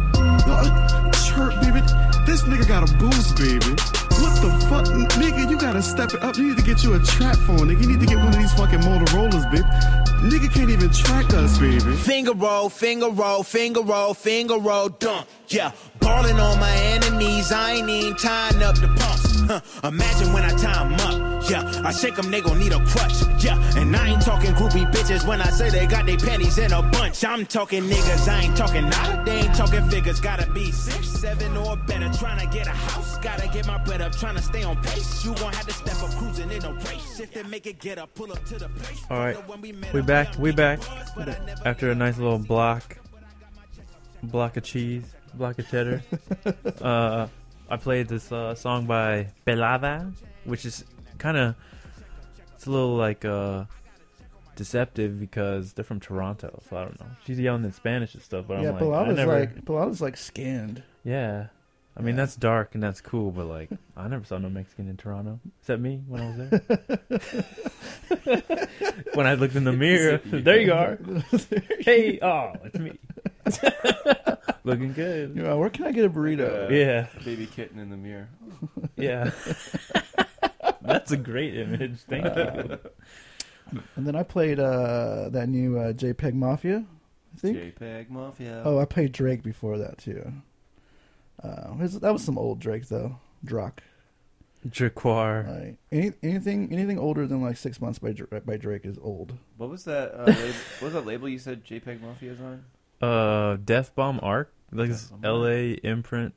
No, 0.47 0.55
a 0.55 1.11
chirp, 1.27 1.51
baby. 1.61 1.83
This 2.25 2.45
nigga 2.45 2.69
got 2.69 2.89
a 2.89 2.95
boost, 2.95 3.35
baby. 3.35 3.75
What 4.23 4.39
the 4.39 4.55
fuck? 4.71 4.87
Nigga, 5.19 5.51
you 5.51 5.59
gotta 5.59 5.83
step 5.83 6.15
it 6.15 6.23
up. 6.23 6.37
You 6.37 6.51
need 6.51 6.59
to 6.59 6.63
get 6.63 6.85
you 6.85 6.95
a 6.95 7.01
trap 7.01 7.35
phone, 7.39 7.67
nigga. 7.67 7.83
You 7.83 7.89
need 7.89 7.99
to 7.99 8.07
get 8.07 8.19
one 8.19 8.29
of 8.29 8.37
these 8.37 8.55
fucking 8.55 8.79
Motorola's, 8.79 9.45
bitch. 9.47 9.67
Nigga 10.31 10.55
can't 10.55 10.71
even 10.71 10.91
track 10.91 11.35
us, 11.35 11.59
baby. 11.59 11.97
Finger 11.97 12.35
roll, 12.35 12.69
finger 12.69 13.11
roll, 13.11 13.43
finger 13.43 13.83
roll, 13.83 14.15
finger 14.15 14.59
roll, 14.59 14.91
dunk. 14.91 15.27
Yeah, 15.49 15.73
balling 15.99 16.39
on 16.39 16.61
my 16.61 16.77
enemies, 16.95 17.51
I 17.51 17.73
ain't 17.73 17.91
even 17.91 18.15
tying 18.15 18.63
up 18.63 18.77
the 18.77 18.87
pumps. 18.87 19.41
Huh. 19.41 19.89
Imagine 19.89 20.33
when 20.33 20.45
I 20.45 20.51
tie 20.51 20.85
'em 20.85 20.95
up. 20.95 21.28
Yeah, 21.49 21.83
I 21.85 21.93
shake 21.93 22.19
'em, 22.19 22.31
they 22.31 22.41
gon' 22.41 22.59
need 22.59 22.73
a 22.73 22.85
crutch. 22.85 23.15
Yeah, 23.43 23.59
and 23.79 23.95
I 23.97 24.09
ain't 24.09 24.23
talking 24.23 24.53
groupie 24.55 24.91
bitches 24.93 25.27
when 25.27 25.41
I 25.41 25.51
say 25.51 25.71
they 25.71 25.87
got 25.87 26.05
their 26.07 26.19
panties 26.19 26.59
in 26.59 26.73
a 26.73 26.83
bunch. 26.83 27.25
I'm 27.25 27.47
talking 27.47 27.85
niggas, 27.85 28.29
I 28.29 28.43
ain't 28.43 28.57
talking 28.57 28.89
nada. 28.89 29.23
They 29.25 29.39
ain't 29.41 29.55
talking 29.55 29.89
figures, 29.89 30.21
gotta 30.21 30.51
be 30.53 30.71
six, 30.73 31.09
seven 31.09 31.57
or 31.57 31.77
better. 31.77 32.11
Trying 32.19 32.41
to 32.41 32.47
get 32.55 32.67
a 32.67 32.71
house, 32.71 33.17
gotta 33.19 33.49
get 33.49 33.67
my 33.67 33.79
bread 33.79 34.03
up. 34.03 34.13
Trying 34.13 34.37
to 34.37 34.43
stay 34.43 34.63
on 34.63 34.77
pace, 34.83 35.25
you 35.25 35.35
gon' 35.37 35.53
have 35.53 35.67
to 35.67 35.73
step 35.73 36.03
up 36.03 36.11
cruising 36.17 36.51
in 36.51 36.65
a 36.65 36.73
race. 36.73 37.21
If 37.21 37.33
they 37.33 37.43
make 37.45 37.67
it, 37.67 37.79
get 37.81 37.99
up, 37.99 38.15
pull 38.15 38.31
up 38.33 38.45
to 38.47 38.59
the 38.59 38.69
place. 38.69 39.01
All 39.11 39.19
right, 39.19 39.37
we 39.93 40.03
back. 40.03 40.39
We 40.39 40.53
back 40.53 40.81
after 41.65 41.91
a 41.91 41.95
nice 41.95 42.19
little 42.19 42.39
block, 42.39 42.99
block 44.23 44.57
of 44.57 44.65
cheese, 44.65 45.05
block 45.35 45.59
of 45.59 45.69
cheddar. 45.71 46.03
uh, 46.83 47.27
I 47.71 47.77
played 47.77 48.09
this 48.09 48.31
uh, 48.33 48.55
song 48.55 48.87
by 48.87 49.29
Pelada, 49.47 50.13
which 50.45 50.65
is 50.65 50.85
kind 51.19 51.37
of 51.37 51.55
it's 52.55 52.67
a 52.67 52.71
little 52.71 52.97
like 52.97 53.25
uh, 53.25 53.65
deceptive 54.57 55.19
because 55.21 55.73
they're 55.75 55.85
from 55.85 56.01
Toronto, 56.01 56.61
so 56.69 56.77
I 56.77 56.83
don't 56.85 56.99
know. 57.01 57.07
She's 57.27 57.39
yelling 57.39 57.65
in 57.65 57.73
Spanish 57.73 58.15
and 58.15 58.23
stuff, 58.23 58.47
but 58.49 58.61
yeah, 58.63 58.71
I'm 58.71 58.75
like, 58.75 58.83
I 58.83 58.87
Pelada's 58.87 59.17
never. 59.17 59.39
like 59.41 59.65
Pelada's 59.65 60.01
like 60.01 60.17
scanned. 60.17 60.83
Yeah. 61.05 61.49
I 61.97 62.01
mean 62.01 62.15
that's 62.15 62.37
dark 62.37 62.75
and 62.75 62.83
that's 62.83 63.01
cool, 63.01 63.33
but 63.33 63.47
like 63.47 63.71
I 63.97 64.07
never 64.07 64.25
saw 64.25 64.39
no 64.39 64.49
Mexican 64.49 64.89
in 64.89 64.97
Toronto. 64.97 65.41
Except 65.61 65.83
me 65.83 66.01
when 66.07 66.23
I 66.23 66.27
was 66.27 66.37
there. 66.39 66.49
when 69.15 69.27
I 69.27 69.35
looked 69.35 69.57
in 69.57 69.65
the 69.65 69.73
mirror, 69.73 70.19
there 70.25 70.61
you 70.61 70.73
are. 70.73 70.97
hey, 71.81 72.21
oh, 72.23 72.53
it's 72.65 72.79
me. 72.79 72.97
Looking 74.63 74.93
good. 74.93 75.35
Yeah, 75.35 75.55
where 75.55 75.71
can 75.71 75.87
I 75.87 75.93
get 75.93 76.05
a 76.05 76.11
burrito? 76.11 76.69
Uh, 76.69 76.73
Yeah. 76.73 77.07
Baby 77.25 77.47
kitten 77.47 77.81
in 77.81 77.91
the 77.91 77.97
mirror. 77.97 78.29
Yeah. 78.97 79.31
That's 80.83 81.11
a 81.13 81.17
great 81.17 81.57
image. 81.57 82.01
Thank 82.09 82.25
you. 82.37 82.79
And 83.97 84.07
then 84.07 84.17
I 84.17 84.23
played 84.23 84.59
uh, 84.59 85.29
that 85.29 85.47
new 85.51 85.79
uh, 85.79 85.93
JPEG 85.93 86.33
Mafia. 86.33 86.87
I 87.35 87.39
think. 87.39 87.59
JPEG 87.77 88.09
Mafia. 88.09 88.63
Oh, 88.65 88.79
I 88.79 88.87
played 88.87 89.13
Drake 89.13 89.43
before 89.43 89.77
that 89.77 89.99
too. 89.99 90.33
Uh, 91.43 91.75
his- 91.75 92.01
that 92.01 92.11
was 92.13 92.25
some 92.25 92.39
old 92.39 92.61
Drake 92.61 92.89
though. 92.89 93.17
Drock. 93.45 93.83
Draquar. 94.67 95.47
Like, 95.67 95.77
any, 95.93 96.13
anything 96.23 96.73
anything 96.73 96.99
older 96.99 97.27
than 97.27 97.43
like 97.43 97.59
six 97.59 97.79
months 97.79 97.99
by 97.99 98.13
by 98.47 98.57
Drake 98.57 98.87
is 98.87 98.97
old. 99.03 99.35
What 99.59 99.69
was 99.69 99.85
that? 99.85 100.15
Uh, 100.15 100.25
label, 100.25 100.47
what 100.79 100.83
was 100.83 100.93
that 100.95 101.07
label 101.07 101.29
you 101.29 101.39
said 101.39 101.63
JPEG 101.65 102.01
Mafia 102.01 102.33
is 102.33 102.41
on? 102.41 102.65
Uh, 103.03 103.57
Deathbomb 103.59 104.19
Arc, 104.23 104.51
like 104.73 104.89
this 104.89 105.13
L.A. 105.23 105.73
imprint. 105.73 106.35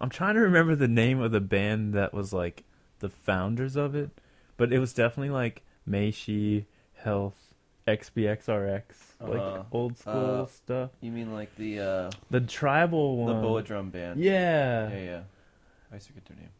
I'm 0.00 0.08
trying 0.08 0.36
to 0.36 0.40
remember 0.40 0.76
the 0.76 0.88
name 0.88 1.20
of 1.20 1.32
the 1.32 1.40
band 1.40 1.94
that 1.94 2.14
was 2.14 2.32
like 2.32 2.62
the 3.00 3.08
founders 3.08 3.76
of 3.76 3.94
it, 3.94 4.10
but 4.56 4.72
it 4.72 4.78
was 4.78 4.92
definitely 4.92 5.30
like 5.30 5.62
Meishi, 5.88 6.64
Health, 6.94 7.54
XBXRX, 7.86 8.82
like 9.20 9.40
Uh, 9.40 9.62
old 9.72 9.98
school 9.98 10.42
uh, 10.42 10.46
stuff. 10.46 10.90
You 11.00 11.10
mean 11.12 11.32
like 11.32 11.54
the 11.56 11.80
uh, 11.80 12.10
The 12.30 12.40
tribal 12.40 13.16
one, 13.18 13.34
the 13.34 13.40
Bullet 13.40 13.66
Drum 13.66 13.90
Band? 13.90 14.20
Yeah, 14.20 14.88
yeah, 14.90 14.98
yeah. 15.04 15.20
I 15.90 15.94
used 15.96 16.06
to 16.08 16.12
get 16.12 16.24
their 16.26 16.36
name. 16.36 16.50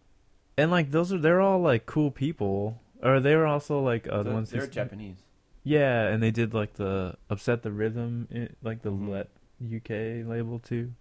and 0.59 0.71
like 0.71 0.91
those 0.91 1.13
are 1.13 1.19
they're 1.19 1.41
all 1.41 1.61
like 1.61 1.87
cool 1.87 2.11
people, 2.11 2.81
or 3.03 3.21
they 3.21 3.37
were 3.37 3.47
also 3.47 3.81
like 3.81 4.07
uh, 4.09 4.19
the 4.19 4.25
They're- 4.25 4.33
ones 4.33 4.51
who 4.51 4.59
they're 4.59 4.67
Japanese. 4.67 5.17
Yeah, 5.63 6.07
and 6.09 6.23
they 6.23 6.31
did 6.31 6.55
like 6.55 6.75
the 6.75 7.17
upset 7.29 7.63
the 7.63 7.71
rhythm, 7.71 8.29
i- 8.35 8.49
like 8.63 8.83
the 8.83 8.91
Mhm. 8.91 9.09
let 9.11 9.29
UK 9.63 10.23
label 10.29 10.59
too. 10.59 10.93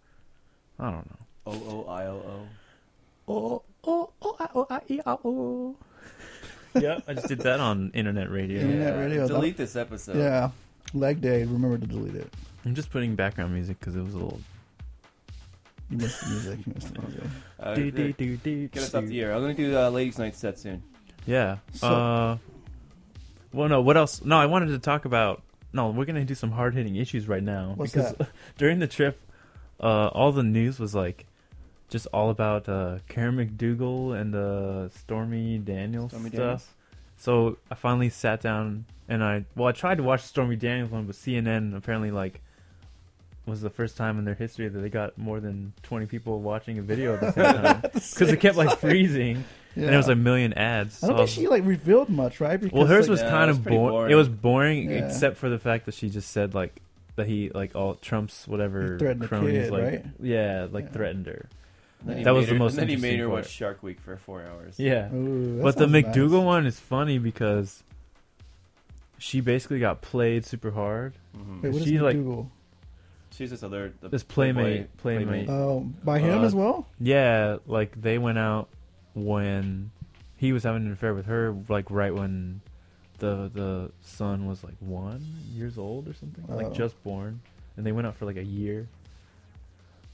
I 0.77 0.91
don't 0.91 1.09
know. 1.09 1.25
O 1.47 1.51
O 1.87 1.89
I 1.89 2.05
O 2.07 2.15
O. 2.15 3.33
Oh, 3.33 3.63
oh, 3.83 4.09
oh, 4.21 4.35
I, 4.39 4.47
oh, 4.55 4.67
I, 4.69 4.81
e, 4.87 4.99
ah, 5.05 5.17
oh. 5.23 5.75
yeah, 6.79 6.99
I 7.07 7.13
just 7.13 7.27
did 7.27 7.39
that 7.39 7.59
on 7.59 7.91
internet 7.93 8.29
radio. 8.31 8.61
Internet 8.61 8.97
radio. 8.97 9.27
delete 9.27 9.57
this 9.57 9.75
episode. 9.75 10.17
Yeah, 10.17 10.49
leg 10.93 11.21
day. 11.21 11.43
Remember 11.43 11.77
to 11.77 11.87
delete 11.87 12.15
it. 12.15 12.31
I'm 12.65 12.75
just 12.75 12.89
putting 12.91 13.15
background 13.15 13.53
music 13.53 13.79
because 13.79 13.95
it 13.95 14.01
was 14.01 14.13
a 14.13 14.17
little. 14.17 14.39
You 15.89 15.97
missed 15.97 16.21
the 16.21 16.29
music. 16.29 16.59
You 16.67 16.73
missed 16.75 16.93
the 16.93 17.01
music. 17.01 17.23
Uh, 17.59 17.73
Do, 17.75 17.91
do, 17.91 18.13
do, 18.13 18.37
do, 18.37 18.67
Get 18.67 18.83
us 18.83 18.91
do. 18.91 18.97
off 18.99 19.05
the 19.05 19.21
air. 19.21 19.33
I'm 19.33 19.41
gonna 19.41 19.53
do 19.55 19.75
uh, 19.77 19.89
Ladies' 19.89 20.19
Night 20.19 20.35
set 20.35 20.59
soon. 20.59 20.83
Yeah. 21.25 21.57
So- 21.73 21.87
uh, 21.87 22.37
well, 23.51 23.67
no. 23.69 23.81
What 23.81 23.97
else? 23.97 24.23
No, 24.23 24.37
I 24.37 24.45
wanted 24.45 24.67
to 24.67 24.79
talk 24.79 25.05
about. 25.05 25.41
No, 25.73 25.89
we're 25.89 26.05
gonna 26.05 26.25
do 26.25 26.35
some 26.35 26.51
hard 26.51 26.73
hitting 26.75 26.95
issues 26.95 27.27
right 27.27 27.43
now 27.43 27.73
What's 27.75 27.91
because 27.91 28.13
that? 28.15 28.29
during 28.57 28.79
the 28.79 28.87
trip, 28.87 29.19
uh, 29.79 30.07
all 30.07 30.31
the 30.31 30.43
news 30.43 30.79
was 30.79 30.93
like 30.95 31.25
just 31.89 32.07
all 32.07 32.29
about 32.29 32.69
uh, 32.69 32.99
Karen 33.07 33.35
McDougal 33.37 34.19
and 34.19 34.35
uh, 34.35 34.89
Stormy 34.89 35.57
Daniels 35.57 36.11
Stormy 36.11 36.29
stuff. 36.29 36.37
Daniels? 36.39 36.67
So 37.17 37.57
I 37.69 37.75
finally 37.75 38.09
sat 38.09 38.41
down 38.41 38.85
and 39.07 39.23
I 39.23 39.45
well, 39.55 39.67
I 39.67 39.71
tried 39.73 39.97
to 39.97 40.03
watch 40.03 40.21
Stormy 40.21 40.55
Daniels 40.55 40.91
one, 40.91 41.05
but 41.05 41.15
CNN 41.15 41.75
apparently 41.75 42.11
like 42.11 42.41
was 43.45 43.61
the 43.61 43.69
first 43.69 43.97
time 43.97 44.19
in 44.19 44.25
their 44.25 44.35
history 44.35 44.67
that 44.67 44.79
they 44.79 44.89
got 44.89 45.17
more 45.17 45.39
than 45.39 45.73
20 45.83 46.05
people 46.05 46.39
watching 46.39 46.77
a 46.77 46.81
video 46.83 47.15
at 47.15 47.19
the 47.21 47.31
same 47.31 47.55
time 47.55 47.81
because 47.93 48.29
it 48.31 48.39
kept 48.39 48.55
like 48.57 48.77
freezing 48.77 49.43
and 49.75 49.85
it 49.85 49.97
was 49.97 50.07
a 50.07 50.15
million 50.15 50.53
ads. 50.53 51.03
I 51.03 51.07
don't 51.07 51.15
so 51.15 51.25
think 51.25 51.29
she 51.29 51.47
like 51.47 51.65
revealed 51.65 52.09
much, 52.09 52.39
right? 52.39 52.71
well, 52.71 52.85
hers 52.85 53.05
like, 53.07 53.09
was 53.09 53.21
Yeah, 53.21 53.29
kind 53.31 53.47
was 53.49 53.57
of 53.57 53.63
pretty 53.63 53.77
boring. 53.77 54.11
It 54.11 54.15
was 54.15 54.29
boring 54.29 54.89
Yeah. 54.91 54.97
except 55.07 55.37
for 55.37 55.49
the 55.49 55.57
fact 55.57 55.85
that 55.87 55.95
she 55.95 56.09
just 56.09 56.29
said 56.29 56.53
like 56.53 56.79
that 57.15 57.25
he 57.27 57.49
like 57.49 57.75
all 57.75 57.95
Trump's 57.95 58.47
whatever 58.47 58.97
the 58.99 59.27
cronies 59.27 59.63
kid, 59.63 59.71
like 59.71 59.83
right? 59.83 60.05
yeah 60.21 60.67
like 60.71 60.85
Yeah. 60.85 60.91
threatened 60.91 61.25
her. 61.25 61.49
And 62.01 62.09
then 62.09 62.23
That 62.23 62.33
was 62.33 62.45
made 62.47 62.55
the 62.55 62.59
most 62.59 62.71
And 62.77 62.81
then 62.81 62.89
he 62.89 62.95
made 62.95 63.19
her 63.19 63.27
part. 63.27 63.43
watch 63.43 63.49
Shark 63.51 63.83
Week 63.83 63.99
for 63.99 64.15
four 64.17 64.41
hours. 64.43 64.79
Yeah, 64.79 65.13
Ooh, 65.13 65.57
that 65.57 65.63
but 65.63 65.75
the 65.75 65.81
sounds 65.81 65.91
nice. 65.91 66.05
McDougal 66.05 66.45
one 66.45 66.65
is 66.65 66.79
funny 66.79 67.17
because 67.17 67.83
she 69.17 69.41
basically 69.41 69.79
got 69.79 70.01
played 70.01 70.45
super 70.45 70.71
hard. 70.71 71.13
Mhm. 71.37 71.61
Wait, 71.63 71.73
what 71.73 71.83
she 71.83 71.95
is 71.95 72.01
like 72.01 72.15
Google? 72.15 72.51
She's 73.31 73.49
this 73.51 73.63
other 73.63 73.93
the 74.01 74.09
this 74.09 74.23
Playboy- 74.23 74.87
playmate 74.97 74.97
playmate. 74.97 75.49
Oh, 75.49 75.89
by 76.03 76.19
him 76.19 76.43
as 76.43 76.55
well? 76.55 76.87
Yeah, 76.99 77.57
like 77.67 77.99
they 78.01 78.17
went 78.17 78.37
out 78.37 78.69
when 79.13 79.91
he 80.37 80.53
was 80.53 80.63
having 80.63 80.85
an 80.85 80.91
affair 80.93 81.13
with 81.13 81.25
her, 81.25 81.53
like 81.67 81.91
right 81.91 82.13
when 82.13 82.61
the 83.19 83.51
the 83.53 83.91
son 84.01 84.45
was 84.47 84.63
like 84.63 84.75
one 84.79 85.21
years 85.53 85.77
old 85.77 86.07
or 86.07 86.13
something, 86.13 86.45
Oh. 86.49 86.55
like 86.55 86.73
just 86.73 87.01
born, 87.03 87.41
and 87.75 87.85
they 87.85 87.91
went 87.91 88.07
out 88.07 88.15
for 88.15 88.25
like 88.25 88.37
a 88.37 88.43
year. 88.45 88.87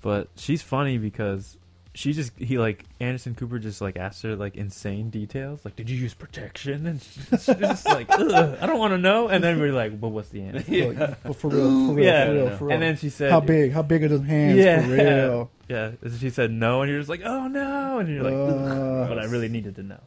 But 0.01 0.29
she's 0.35 0.61
funny 0.63 0.97
because 0.97 1.57
she 1.95 2.11
just 2.11 2.37
he 2.37 2.57
like 2.59 2.83
Anderson 2.99 3.35
Cooper 3.35 3.57
just 3.57 3.79
like 3.79 3.95
asked 3.97 4.21
her 4.23 4.35
like 4.35 4.55
insane 4.55 5.09
details, 5.09 5.61
like 5.63 5.75
did 5.75 5.89
you 5.89 5.97
use 5.97 6.13
protection? 6.13 6.85
And 6.85 7.01
she's 7.01 7.45
just 7.45 7.85
like 7.85 8.09
Ugh, 8.11 8.57
I 8.61 8.65
don't 8.65 8.77
want 8.77 8.91
to 8.91 8.97
know. 8.97 9.29
And 9.29 9.43
then 9.43 9.59
we're 9.59 9.71
like, 9.71 9.93
well, 9.99 10.11
what's 10.11 10.29
the 10.29 10.41
answer? 10.41 10.93
Like, 10.93 11.23
well, 11.23 11.33
for 11.33 11.49
real, 11.49 11.87
for 11.87 11.93
real, 11.93 12.05
yeah. 12.05 12.25
for 12.25 12.33
real, 12.33 12.57
for 12.57 12.65
real. 12.65 12.73
And 12.73 12.83
then 12.83 12.97
she 12.97 13.09
said, 13.09 13.31
How 13.31 13.39
big? 13.39 13.71
How 13.71 13.81
big 13.81 14.03
are 14.03 14.09
those 14.09 14.25
hands? 14.25 14.57
Yeah, 14.57 14.81
For 14.81 14.93
real. 14.93 15.51
yeah. 15.69 15.91
And 16.01 16.19
she 16.19 16.29
said 16.29 16.51
no, 16.51 16.81
and 16.81 16.91
you're 16.91 16.99
just 16.99 17.09
like, 17.09 17.21
oh 17.23 17.47
no, 17.47 17.99
and 17.99 18.09
you're 18.13 18.23
like, 18.23 18.33
Uh. 18.33 19.07
But 19.07 19.19
I 19.19 19.25
really 19.25 19.49
needed 19.49 19.75
to 19.77 19.83
know. 19.83 20.01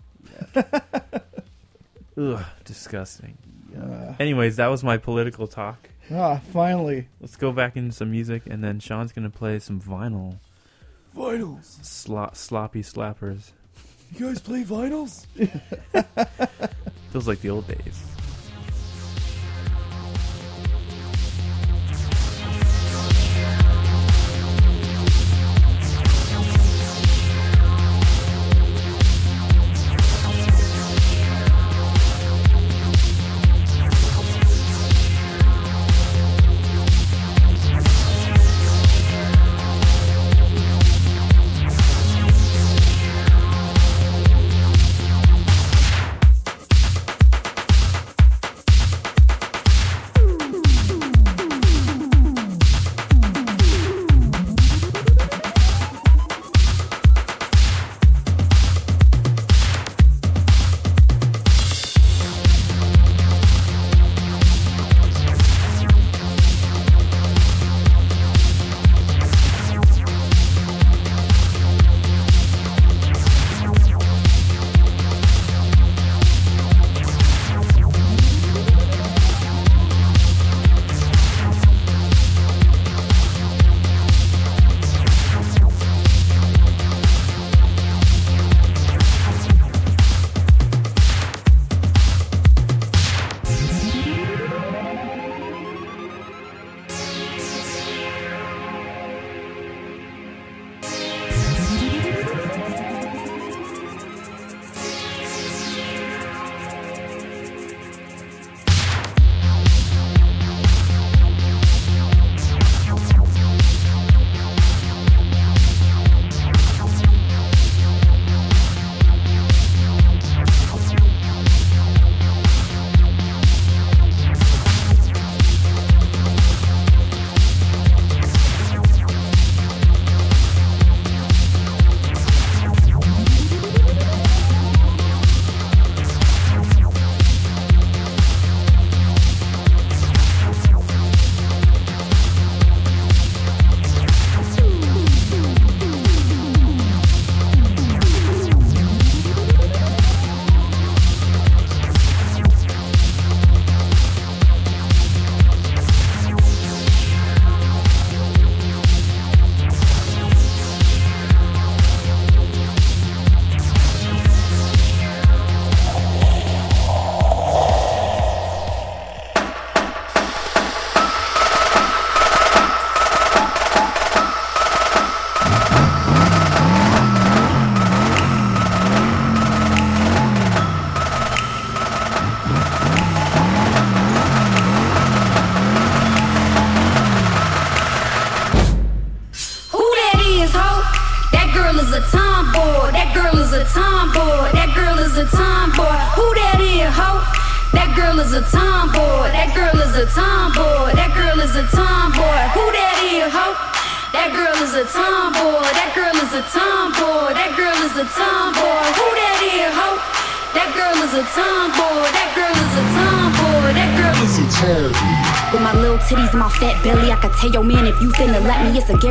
Ugh, 2.19 2.45
disgusting. 2.65 3.39
Uh. 3.77 4.15
Anyways, 4.21 4.57
that 4.57 4.67
was 4.69 4.85
my 4.85 4.99
political 4.99 5.47
talk. 5.47 5.89
Ah, 6.13 6.41
finally. 6.53 7.09
Let's 7.21 7.37
go 7.37 7.53
back 7.53 7.77
into 7.77 7.93
some 7.93 8.11
music, 8.11 8.43
and 8.47 8.63
then 8.63 8.79
Sean's 8.81 9.13
gonna 9.13 9.31
play 9.31 9.59
some 9.59 9.81
vinyl. 9.81 10.37
Vinyls. 11.19 11.85
Slo- 11.85 12.31
sloppy 12.33 12.83
slappers. 12.83 13.51
You 14.15 14.29
guys 14.29 14.41
play 14.41 14.63
vinyls? 14.63 15.27
Feels 17.11 17.27
like 17.27 17.41
the 17.41 17.51
old 17.51 17.67
days. 17.67 18.08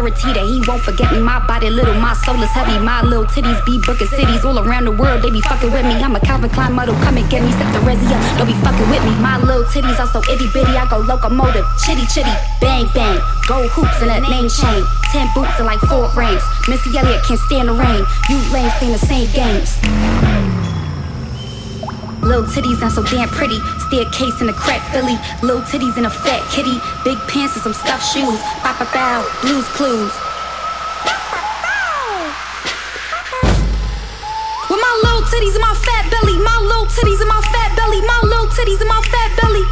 Guarantee 0.07 0.39
that 0.39 0.47
he 0.47 0.63
won't 0.67 0.81
forget 0.81 1.11
me. 1.11 1.19
My 1.19 1.39
body 1.45 1.69
little, 1.69 1.93
my 1.95 2.13
soul 2.23 2.41
is 2.41 2.49
heavy. 2.51 2.79
My 2.79 3.01
little 3.01 3.25
titties 3.25 3.59
be 3.65 3.79
booking 3.85 4.07
cities 4.07 4.45
all 4.45 4.59
around 4.59 4.85
the 4.85 4.91
world. 4.91 5.21
They 5.21 5.29
be 5.29 5.41
fucking 5.41 5.71
with 5.71 5.83
me. 5.83 5.99
I'm 5.99 6.15
a 6.15 6.19
Calvin 6.19 6.49
Klein 6.49 6.73
model, 6.73 6.95
come 7.03 7.17
and 7.17 7.29
get 7.29 7.43
me. 7.43 7.51
Set 7.51 7.67
the 7.73 7.79
resi 7.83 8.07
up, 8.07 8.21
don't 8.37 8.47
be 8.47 8.55
fucking 8.63 8.89
with 8.89 9.03
me. 9.03 9.11
My 9.19 9.37
little 9.37 9.65
titties 9.65 9.99
are 9.99 10.07
so 10.07 10.23
itty 10.31 10.47
bitty, 10.53 10.77
I 10.77 10.87
go 10.87 10.99
locomotive, 10.99 11.65
chitty 11.83 12.05
chitty, 12.07 12.31
bang 12.61 12.87
bang. 12.93 13.19
Gold 13.47 13.69
hoops 13.71 13.99
and 14.01 14.11
a 14.11 14.21
name 14.29 14.47
chain, 14.47 14.83
ten 15.11 15.27
boots 15.35 15.59
and 15.59 15.65
like 15.65 15.79
four 15.91 16.07
rings. 16.15 16.43
Missy 16.67 16.97
Elliott 16.97 17.23
can't 17.23 17.39
stand 17.39 17.67
the 17.67 17.73
rain. 17.73 18.03
You 18.29 18.37
lames 18.53 18.73
playing 18.79 18.93
the 18.93 19.03
same 19.03 19.27
games. 19.35 19.75
Little 22.27 22.43
titties 22.43 22.81
not 22.81 22.91
so 22.91 23.03
damn 23.03 23.29
pretty. 23.29 23.55
Staircase 23.87 24.41
in 24.41 24.49
a 24.49 24.53
crack 24.53 24.83
Philly. 24.91 25.15
Little 25.41 25.61
titties 25.61 25.95
in 25.97 26.03
a 26.03 26.09
fat 26.09 26.43
kitty. 26.51 26.75
Big 27.05 27.17
pants 27.31 27.55
and 27.55 27.63
some 27.63 27.73
stuffed 27.73 28.03
shoes 28.03 28.35
bow, 28.85 29.25
lose 29.43 29.67
clues. 29.69 30.13
With 34.69 34.81
my 34.81 34.93
little 35.03 35.21
titties 35.23 35.55
and 35.55 35.61
my 35.61 35.73
fat 35.73 36.11
belly, 36.11 36.37
my 36.37 36.57
little 36.61 36.85
titties 36.85 37.19
and 37.19 37.29
my 37.29 37.41
fat 37.41 37.75
belly, 37.75 38.01
my 38.01 38.19
little 38.23 38.47
titties 38.47 38.79
and 38.79 38.89
my 38.89 39.01
fat 39.01 39.31
belly. 39.41 39.63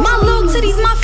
My 0.00 0.16
little 0.22 0.48
titties, 0.52 0.82
my 0.82 0.95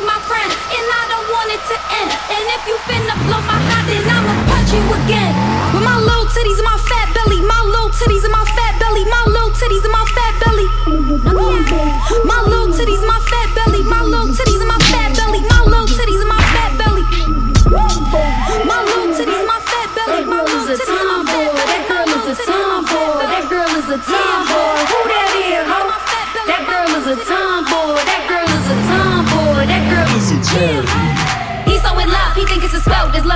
with 0.00 0.08
my 0.08 0.20
friends, 0.24 0.56
and 0.72 0.86
I 0.88 1.02
don't 1.12 1.28
want 1.28 1.48
it 1.52 1.60
to 1.60 1.76
end. 2.00 2.10
And 2.32 2.44
if 2.56 2.62
you 2.64 2.76
finna 2.88 3.12
blow 3.28 3.40
my 3.44 3.60
high, 3.68 3.84
then 3.84 4.00
I'ma 4.08 4.32
punch 4.48 4.72
you 4.72 4.80
again. 5.04 5.32
With 5.76 5.84
my 5.84 6.00
little 6.00 6.24
titties 6.32 6.56
and 6.56 6.64
my 6.64 6.80
fat 6.88 7.12
belly, 7.12 7.44
my 7.44 7.60
little 7.68 7.92
titties 7.92 8.24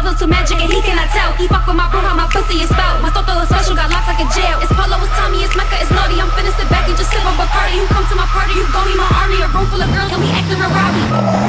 levels 0.05 0.21
to 0.21 0.29
magic 0.29 0.61
and 0.61 0.71
he 0.71 0.83
cannot 0.85 1.09
tell. 1.17 1.33
He 1.41 1.49
fuck 1.49 1.67
with 1.67 1.77
my 1.81 1.89
bro, 1.89 2.05
how 2.05 2.13
my 2.13 2.29
pussy 2.29 2.61
is 2.61 2.69
spelled. 2.69 3.01
My 3.01 3.09
thought 3.09 3.25
is 3.25 3.49
special, 3.49 3.75
got 3.75 3.89
locked 3.89 4.05
like 4.05 4.21
a 4.21 4.29
jail. 4.37 4.61
It's 4.61 4.69
Polo, 4.69 5.01
it's 5.01 5.09
Tommy, 5.17 5.41
it's 5.41 5.57
Mecca, 5.57 5.81
it's 5.81 5.91
naughty. 5.91 6.21
I'm 6.21 6.29
finna 6.37 6.53
sit 6.53 6.69
back 6.69 6.85
and 6.85 6.97
just 6.97 7.09
sip 7.09 7.25
on 7.25 7.33
Bacardi. 7.41 7.81
You 7.81 7.89
come 7.89 8.05
to 8.05 8.15
my 8.15 8.29
party, 8.29 8.53
you 8.53 8.69
gon' 8.69 8.85
me 8.85 8.95
my 9.01 9.09
army. 9.17 9.41
A 9.41 9.49
room 9.49 9.65
full 9.73 9.81
of 9.81 9.89
girls 9.97 10.13
and 10.13 10.21
we 10.21 10.29
acting 10.29 10.61
rowdy. 10.61 11.44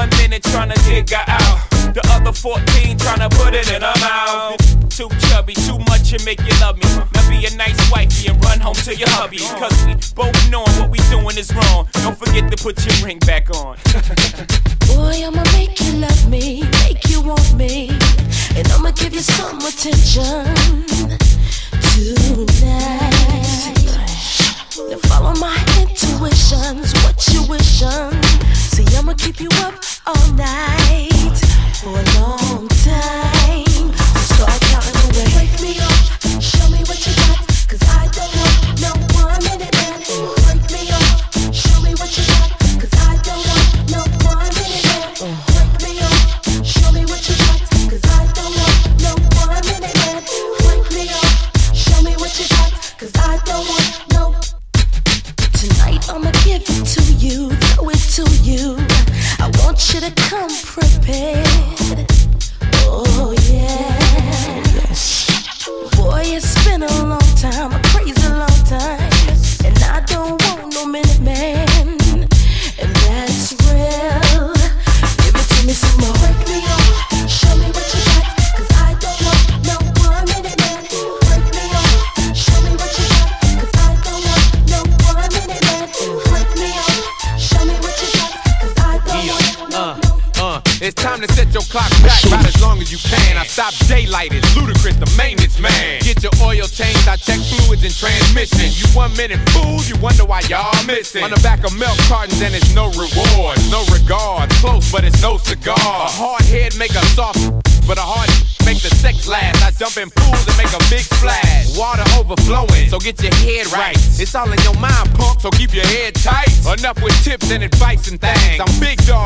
one 0.00 0.08
minute 0.16 0.49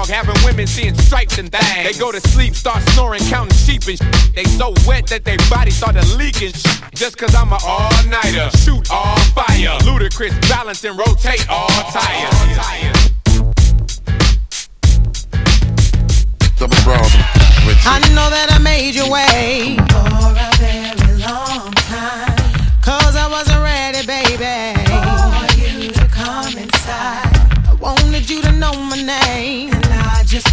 dog, 0.07 0.15
having 0.15 0.45
women 0.45 0.67
seeing 0.67 0.95
stripes 0.95 1.39
and 1.39 1.51
things. 1.51 1.93
They 1.95 1.99
go 1.99 2.13
to 2.13 2.21
sleep, 2.29 2.55
start 2.55 2.83
snoring, 2.91 3.21
counting 3.29 3.57
sheep 3.57 3.83
and 3.89 3.99
sh- 3.99 4.33
They 4.35 4.45
so 4.45 4.75
wet 4.87 5.07
that 5.09 5.25
their 5.25 5.37
bodies 5.51 5.77
started 5.77 6.05
leaking 6.17 6.53
sh- 6.53 6.81
Just 6.95 7.17
cause 7.19 7.35
I'm 7.35 7.53
an 7.53 7.59
all-nighter, 7.65 8.51
shoot 8.59 8.91
all 8.91 9.19
fire. 9.35 9.79
Ludacris, 9.81 10.35
balance 10.49 10.85
and 10.85 10.99
rotate 10.99 11.49
all 11.49 11.69
tires. 11.93 13.11
Double. 16.59 16.77
I 17.87 17.99
know 18.15 18.31
that 18.31 18.49
I 18.51 18.59
made 18.59 18.95
your 18.95 19.11
wait 19.11 19.77
for 19.91 20.07
a 20.07 20.51
very 20.59 21.19
long 21.21 21.73
time. 21.73 22.37
Cause 22.83 23.17
I 23.17 23.27
wasn't 23.29 23.63
ready, 23.63 24.07
baby. 24.07 24.74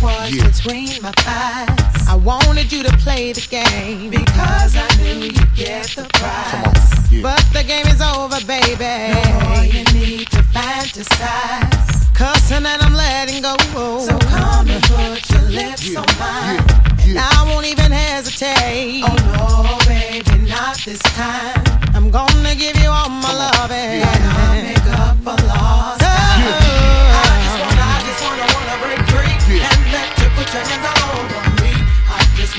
was 0.01 0.35
yeah. 0.35 0.47
between 0.47 1.01
my 1.01 1.11
thighs. 1.17 2.07
I 2.07 2.15
wanted 2.15 2.71
you 2.71 2.83
to 2.83 2.91
play 2.97 3.31
the 3.31 3.45
game 3.49 4.09
because 4.09 4.75
I 4.75 4.87
knew 5.01 5.25
you'd 5.27 5.55
get 5.55 5.87
the 5.95 6.09
prize. 6.13 7.11
Yeah. 7.11 7.21
But 7.21 7.45
the 7.53 7.63
game 7.63 7.87
is 7.87 8.01
over, 8.01 8.39
baby. 8.45 9.13
No 9.13 9.49
more 9.49 9.63
you 9.63 9.83
need 9.93 10.27
to 10.31 10.41
fantasize. 10.51 12.13
Cussing 12.15 12.65
and 12.65 12.81
I'm 12.81 12.93
letting 12.93 13.41
go. 13.41 13.55
So 13.99 14.17
come 14.19 14.69
and 14.69 14.83
put 14.83 15.29
your 15.29 15.49
lips 15.49 15.87
yeah. 15.87 15.99
on 15.99 16.05
mine. 16.19 16.81
And 17.07 17.19
I 17.19 17.43
won't 17.47 17.65
even 17.65 17.91
hesitate. 17.91 19.03
Oh 19.03 19.15
no, 19.37 19.77
baby, 19.87 20.49
not 20.49 20.77
this 20.85 20.99
time. 21.15 21.63
I'm 21.93 22.09
gonna 22.09 22.55
give 22.55 22.77
you 22.77 22.89
all 22.89 23.09
my 23.09 23.33
love, 23.33 23.71
and 23.71 24.03
I'll 24.03 24.61
make 24.61 24.99
up 24.99 25.17
for 25.17 25.47
lost 25.47 26.01
time. 26.01 26.70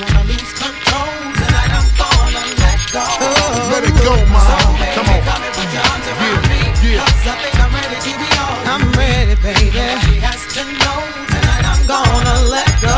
I 0.09 0.21
lose 0.27 0.51
control 0.53 1.13
tonight. 1.39 1.71
I'm 1.73 1.87
gonna 1.99 2.43
let 2.63 2.79
go. 2.91 3.05
Let 3.73 3.83
it 3.87 3.97
go, 4.03 4.13
ma. 4.33 4.41
So 4.43 4.57
baby, 4.77 4.95
Come 4.95 5.07
on. 5.09 5.21
come 5.23 5.41
and 5.43 5.53
put 5.55 5.69
your 5.73 5.83
arms 5.91 6.07
around 6.11 6.43
me. 6.51 6.61
Cause 6.99 7.25
I 7.25 7.33
think 7.41 7.55
I'm 7.63 7.71
ready 7.73 7.97
to 8.05 8.11
be 8.21 8.29
on. 8.43 8.57
I'm 8.73 8.85
ready, 8.99 9.35
baby. 9.41 9.69
He 10.07 10.15
has 10.21 10.41
to 10.55 10.61
know 10.81 10.99
tonight. 11.31 11.65
I'm 11.71 11.81
gonna 11.87 12.37
let 12.53 12.69
go. 12.81 12.97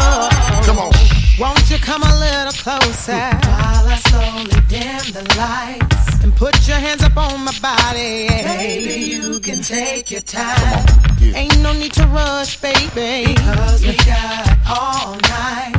Come 0.68 0.80
on. 0.80 0.92
Won't 1.40 1.70
you 1.70 1.78
come 1.80 2.02
a 2.04 2.16
little 2.20 2.54
closer 2.64 3.12
while 3.12 3.86
I 3.92 3.98
slowly 4.08 4.60
dim 4.72 5.04
the 5.12 5.24
lights 5.38 6.24
and 6.24 6.34
put 6.36 6.56
your 6.68 6.78
hands 6.78 7.04
up 7.04 7.18
on 7.18 7.44
my 7.44 7.52
body? 7.62 8.28
Baby, 8.30 9.12
you 9.16 9.40
can 9.42 9.62
take 9.62 10.12
your 10.12 10.22
time. 10.22 10.86
Ain't 11.22 11.60
no 11.62 11.74
need 11.74 11.92
to 11.94 12.08
rush, 12.08 12.56
baby, 12.62 13.34
because 13.34 13.82
we 13.86 13.98
got 13.98 14.48
all 14.70 15.16
night. 15.28 15.74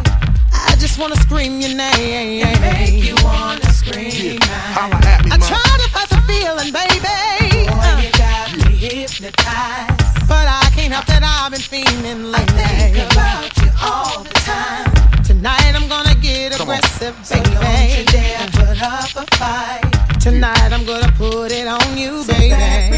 I 0.77 0.79
just 0.79 0.99
wanna 0.99 1.17
scream 1.17 1.59
your 1.59 1.75
name 1.75 2.45
and 2.45 2.61
make 2.61 3.03
you 3.03 3.15
wanna 3.25 3.65
scream 3.73 4.39
out. 4.77 4.93
I 5.33 5.39
try 5.41 5.69
to 5.81 5.89
fight 5.89 6.09
the 6.11 6.21
feeling, 6.29 6.71
baby. 6.71 7.65
Boy, 7.65 8.05
you 8.05 8.13
got 8.13 8.53
me 8.59 8.77
hypnotized, 8.77 10.29
but 10.29 10.47
I 10.47 10.69
can't 10.77 10.93
help 10.93 11.07
that 11.07 11.25
I've 11.25 11.51
been 11.51 11.63
feeling 11.63 12.31
lately. 12.31 12.61
I 12.61 12.93
think 12.93 13.11
about 13.11 13.57
you 13.57 13.71
all 13.81 14.23
the 14.23 14.35
time. 14.45 15.25
Tonight 15.25 15.73
I'm 15.75 15.89
gonna 15.89 16.15
get 16.17 16.61
aggressive, 16.61 17.17
baby. 17.31 17.55
don't 17.55 17.97
you 17.97 18.05
dare 18.13 18.47
put 18.53 18.83
up 18.83 19.17
a 19.17 19.37
fight. 19.37 20.21
Tonight 20.21 20.73
I'm 20.75 20.85
gonna 20.85 21.11
put 21.17 21.53
it 21.53 21.67
on 21.67 21.97
you, 21.97 22.23
baby. 22.27 22.96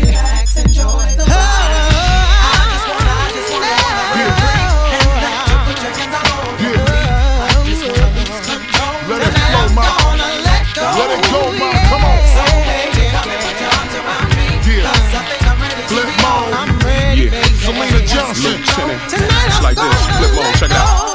Johnson. 18.79 19.19
It's 19.47 19.63
like 19.63 19.77
this. 19.77 20.07
Flip 20.19 20.33
mode. 20.35 20.55
Check 20.55 20.71
it 20.71 20.77
out. 20.77 21.15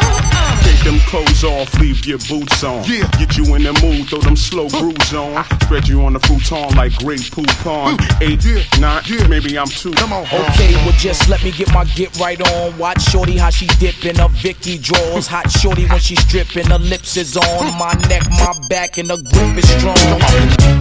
Take 0.64 0.84
them 0.84 0.99
clothes 0.99 1.43
off, 1.43 1.74
leave 1.80 2.05
your 2.05 2.20
boots 2.20 2.64
on. 2.64 2.84
Yeah. 2.86 3.09
Get 3.20 3.36
you 3.38 3.55
in 3.55 3.64
the 3.64 3.74
mood, 3.84 4.07
throw 4.07 4.20
them 4.20 4.36
slow 4.36 4.70
grooves 4.70 5.14
on. 5.14 5.43
Spread 5.61 5.88
you 5.88 6.01
on 6.05 6.14
the 6.14 6.20
futon 6.22 6.76
like 6.76 6.95
Grey 6.99 7.18
Poupon. 7.18 7.99
Eight, 8.22 8.45
nine, 8.80 9.30
maybe 9.30 9.57
I'm 9.57 9.68
two. 9.68 9.91
Come 9.91 10.14
on. 10.14 10.24
Okay, 10.26 10.74
well 10.86 10.93
just 10.93 11.28
let 11.28 11.43
me 11.43 11.51
get 11.51 11.74
my 11.74 11.84
get 11.95 12.18
right 12.18 12.39
on. 12.49 12.78
Watch 12.78 13.01
shorty 13.01 13.38
how 13.38 13.49
she 13.49 13.68
dipping 13.80 14.16
her 14.16 14.30
Vicky 14.30 14.78
draws. 14.78 15.28
Hot 15.28 15.51
shorty 15.51 15.86
when 15.88 15.99
she 15.99 16.16
stripping, 16.16 16.68
her 16.68 16.80
lips 16.80 17.18
is 17.18 17.36
on 17.36 17.78
my 17.78 17.93
neck, 18.07 18.24
my 18.30 18.53
back, 18.70 18.97
and 18.97 19.09
her 19.09 19.18
grip 19.18 19.57
is 19.57 19.68
strong. 19.70 19.95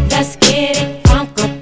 Let's 0.08 0.36
get 0.36 0.80
it 0.80 1.06
funk 1.08 1.61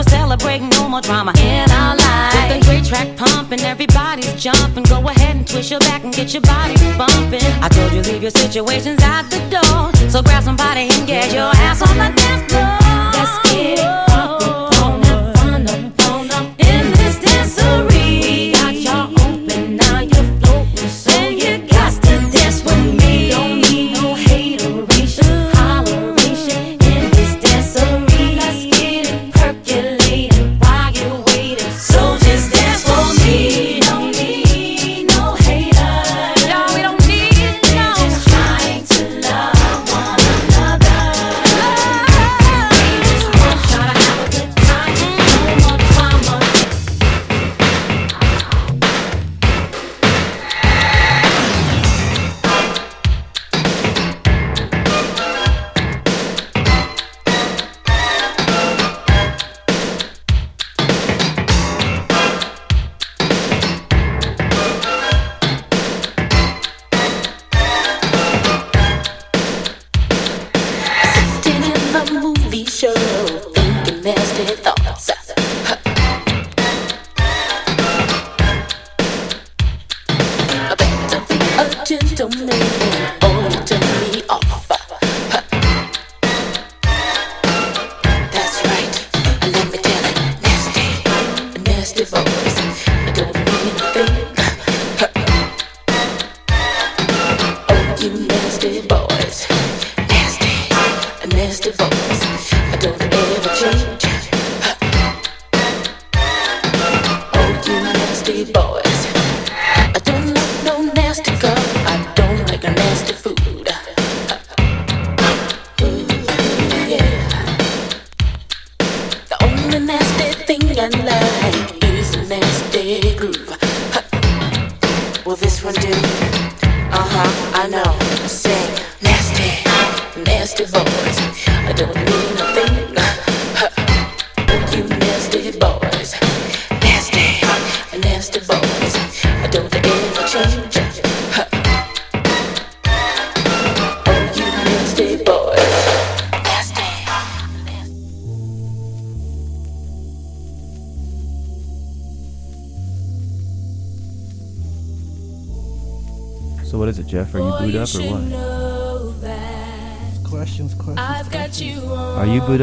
We're 0.00 0.10
celebrating 0.10 0.70
no 0.70 0.88
more 0.88 1.02
drama 1.02 1.32
in 1.38 1.70
our 1.70 1.94
lives. 1.94 2.34
With 2.34 2.60
the 2.60 2.66
great 2.66 2.84
track 2.84 3.16
pumping, 3.18 3.60
everybody's 3.60 4.32
jumping. 4.42 4.84
Go 4.84 5.06
ahead 5.06 5.36
and 5.36 5.46
twist 5.46 5.70
your 5.70 5.80
back 5.80 6.04
and 6.04 6.14
get 6.14 6.32
your 6.32 6.40
body 6.42 6.74
bumping. 6.96 7.44
I 7.60 7.68
told 7.68 7.92
you 7.92 8.00
leave 8.02 8.22
your 8.22 8.30
situations 8.30 9.02
out 9.02 9.28
the 9.30 9.40
door, 9.50 10.08
so 10.08 10.22
grab 10.22 10.42
somebody 10.42 10.88
and 10.90 11.06
get 11.06 11.32
your 11.34 11.50
ass 11.66 11.82
on 11.82 11.96
the 11.98 12.08
dance 12.16 12.50
floor. 12.50 12.78
Let's 13.12 13.52
get 13.52 13.78
it 13.78 14.09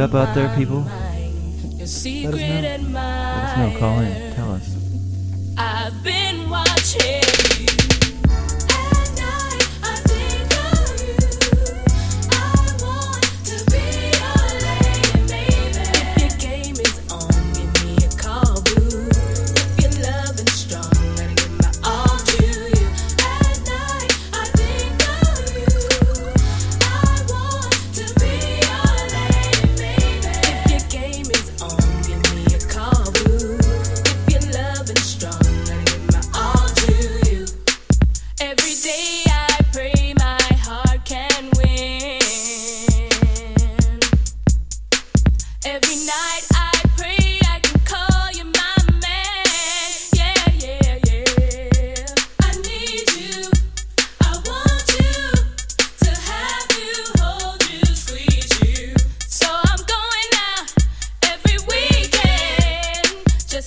Are 0.08 0.10
you 0.10 0.16
up 0.20 0.30
out 0.30 0.36
there, 0.36 0.56
people? 0.56 1.07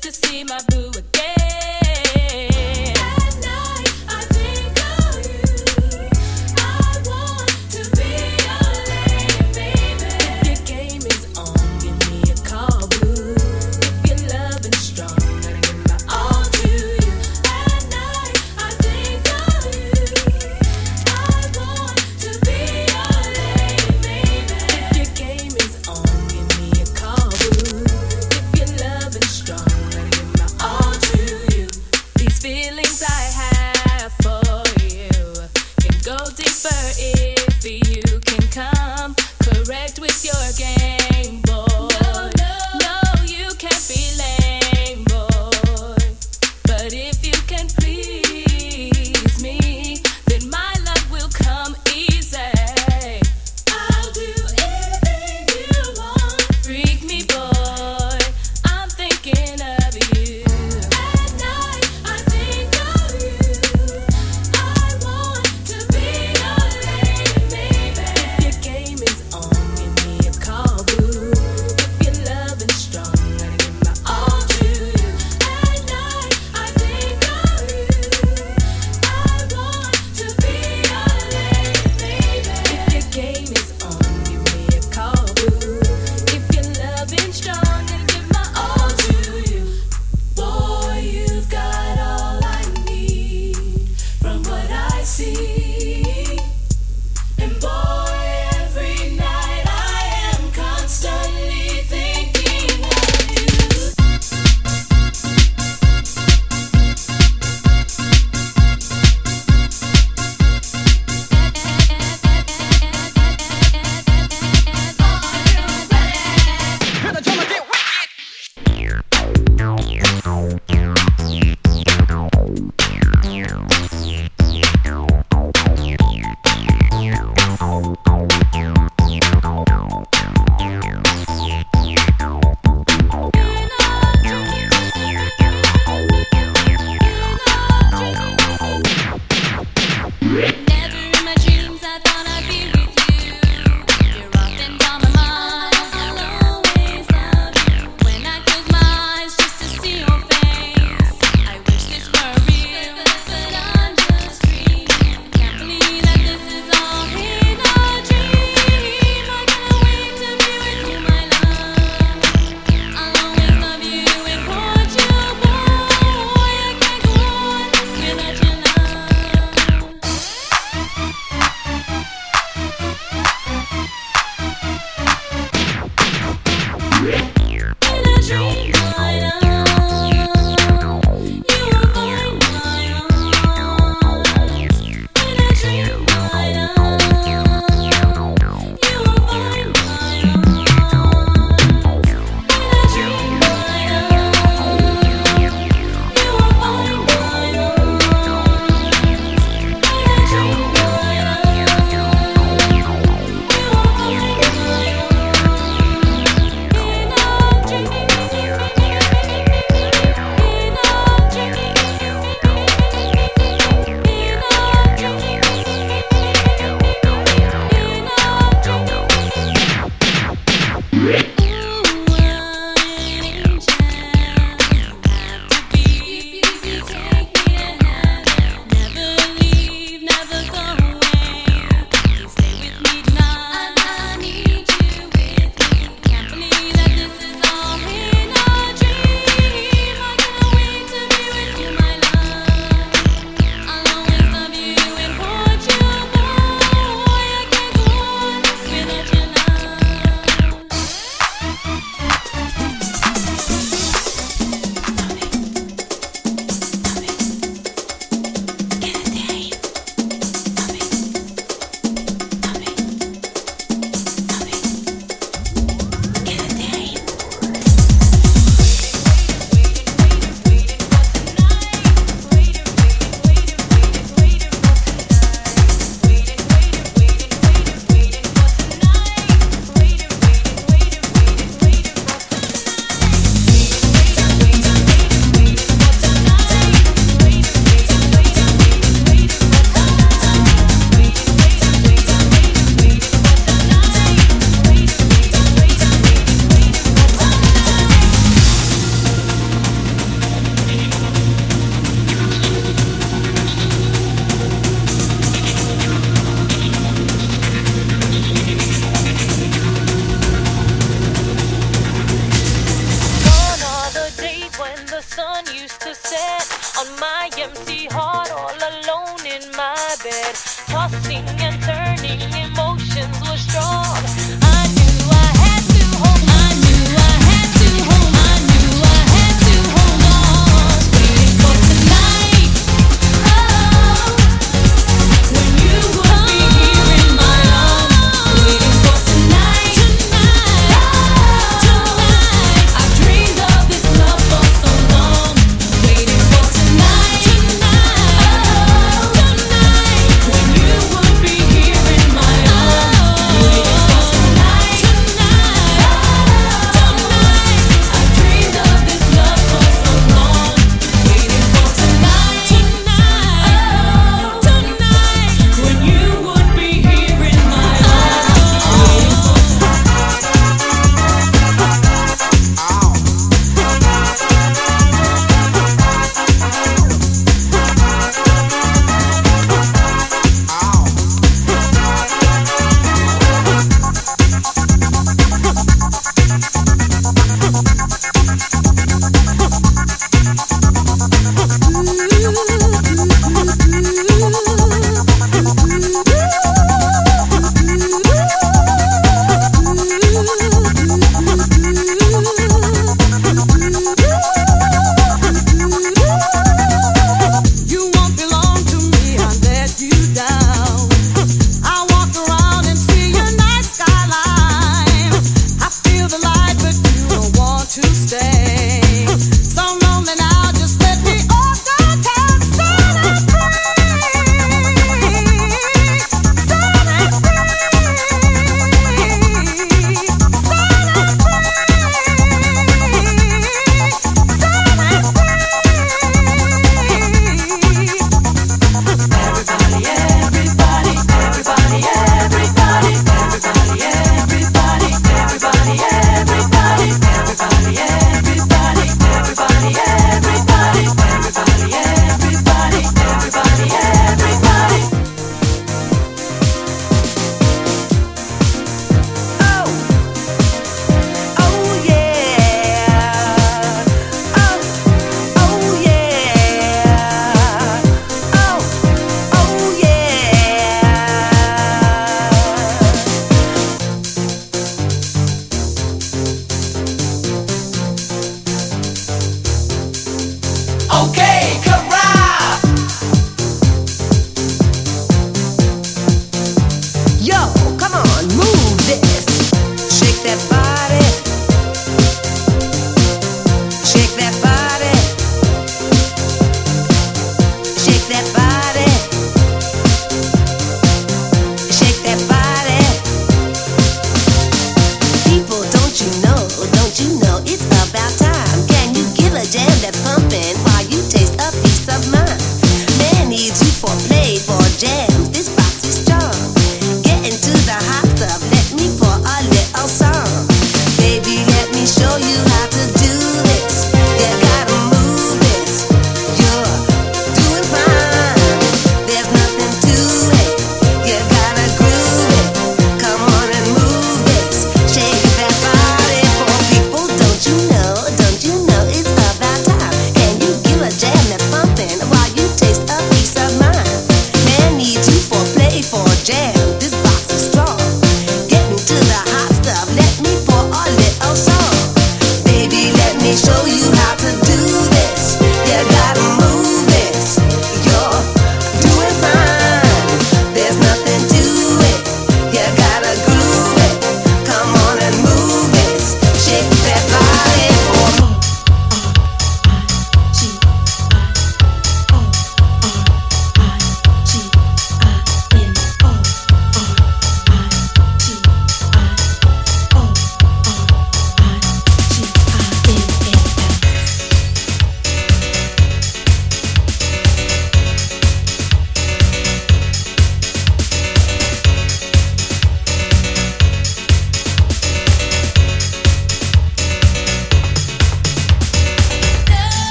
To 0.00 0.12
see 0.12 0.44
my 0.44 0.58
boo 0.68 0.90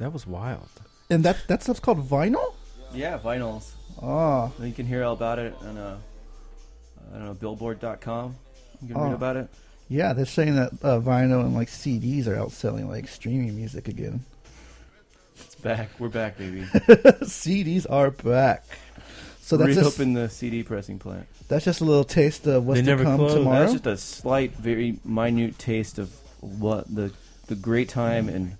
that 0.00 0.12
was 0.12 0.26
wild. 0.26 0.68
And 1.08 1.24
that 1.24 1.36
that 1.48 1.62
stuff's 1.62 1.80
called 1.80 2.06
vinyl. 2.08 2.54
Yeah, 2.92 3.18
vinyls. 3.18 3.70
Oh. 4.02 4.52
You 4.60 4.72
can 4.72 4.86
hear 4.86 5.04
all 5.04 5.12
about 5.14 5.38
it 5.38 5.54
on 5.62 5.76
uh, 5.78 5.98
I 7.12 7.16
don't 7.16 7.26
know 7.26 7.34
Billboard.com. 7.34 8.34
You 8.82 8.88
can 8.88 8.96
Oh. 8.96 9.04
read 9.04 9.12
about 9.14 9.36
it. 9.36 9.48
Yeah, 9.88 10.12
they're 10.12 10.24
saying 10.26 10.54
that 10.56 10.72
uh, 10.82 11.00
vinyl 11.00 11.40
and 11.40 11.54
like 11.54 11.68
CDs 11.68 12.26
are 12.26 12.36
outselling 12.36 12.88
like 12.88 13.08
streaming 13.08 13.54
music 13.56 13.88
again. 13.88 14.24
It's 15.36 15.54
back. 15.56 15.88
We're 15.98 16.08
back, 16.08 16.36
baby. 16.38 16.60
CDs 17.24 17.86
are 17.88 18.10
back. 18.10 18.64
So 19.40 19.56
that's 19.56 19.74
just, 19.74 19.98
reopen 19.98 20.12
the 20.14 20.28
CD 20.28 20.62
pressing 20.62 20.98
plant. 21.00 21.26
that's 21.48 21.64
just 21.64 21.80
a 21.80 21.84
little 21.84 22.04
taste 22.04 22.46
of 22.46 22.64
what's 22.66 22.78
They 22.78 22.82
to 22.84 22.86
never 22.90 23.02
come 23.04 23.16
close. 23.16 23.34
tomorrow. 23.34 23.60
That's 23.60 23.72
just 23.72 23.86
a 23.86 23.96
slight, 23.96 24.52
very 24.52 25.00
minute 25.04 25.58
taste 25.58 25.98
of 25.98 26.14
what 26.40 26.92
the 26.94 27.12
the 27.48 27.56
great 27.56 27.88
time 27.88 28.28
and 28.28 28.56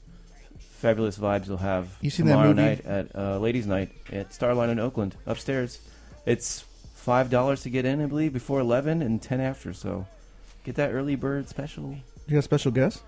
fabulous 0.80 1.18
vibes 1.18 1.46
you'll 1.46 1.58
have 1.58 1.96
You 2.00 2.10
seen 2.10 2.26
tomorrow 2.26 2.52
night 2.52 2.84
at 2.86 3.14
uh, 3.14 3.38
Ladies' 3.38 3.66
Night 3.66 3.92
at 4.10 4.30
Starline 4.30 4.70
in 4.70 4.78
Oakland 4.78 5.14
upstairs. 5.26 5.80
It's 6.26 6.64
five 6.94 7.30
dollars 7.30 7.62
to 7.62 7.70
get 7.70 7.84
in, 7.84 8.00
I 8.02 8.06
believe, 8.06 8.32
before 8.32 8.60
eleven 8.60 9.02
and 9.02 9.20
ten 9.22 9.40
after. 9.40 9.72
So 9.72 10.06
get 10.64 10.74
that 10.76 10.92
early 10.92 11.14
bird 11.16 11.48
special. 11.48 11.96
you 12.26 12.32
got 12.32 12.38
a 12.38 12.42
special 12.42 12.72
guest? 12.72 13.02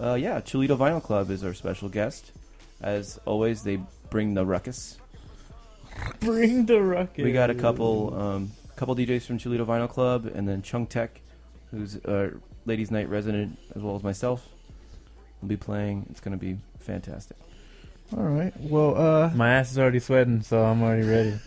Uh, 0.00 0.14
yeah, 0.14 0.40
Chulito 0.40 0.76
Vinyl 0.76 1.02
Club 1.02 1.30
is 1.30 1.44
our 1.44 1.54
special 1.54 1.88
guest. 1.88 2.32
As 2.80 3.18
always, 3.26 3.62
they 3.62 3.78
bring 4.10 4.34
the 4.34 4.44
ruckus. 4.44 4.98
Bring 6.20 6.64
the 6.64 6.80
ruckus. 6.80 7.22
We 7.22 7.32
got 7.32 7.50
a 7.50 7.54
couple 7.54 8.18
um, 8.18 8.50
couple 8.76 8.96
DJs 8.96 9.26
from 9.26 9.38
Chulito 9.38 9.66
Vinyl 9.66 9.88
Club, 9.88 10.24
and 10.34 10.48
then 10.48 10.62
Chung 10.62 10.86
Tech, 10.86 11.20
who's 11.70 11.96
a 11.96 12.30
ladies' 12.64 12.90
night 12.90 13.08
resident, 13.10 13.58
as 13.76 13.82
well 13.82 13.94
as 13.94 14.02
myself. 14.02 14.48
will 15.42 15.48
be 15.48 15.56
playing. 15.58 16.06
It's 16.10 16.20
going 16.20 16.32
to 16.36 16.42
be 16.42 16.56
fantastic. 16.82 17.36
All 18.16 18.22
right. 18.24 18.52
Well, 18.60 18.96
uh, 18.98 19.30
My 19.34 19.54
ass 19.54 19.70
is 19.72 19.78
already 19.78 19.98
sweating, 20.00 20.42
so 20.42 20.62
I'm 20.62 20.82
already 20.82 21.06
ready. 21.06 21.38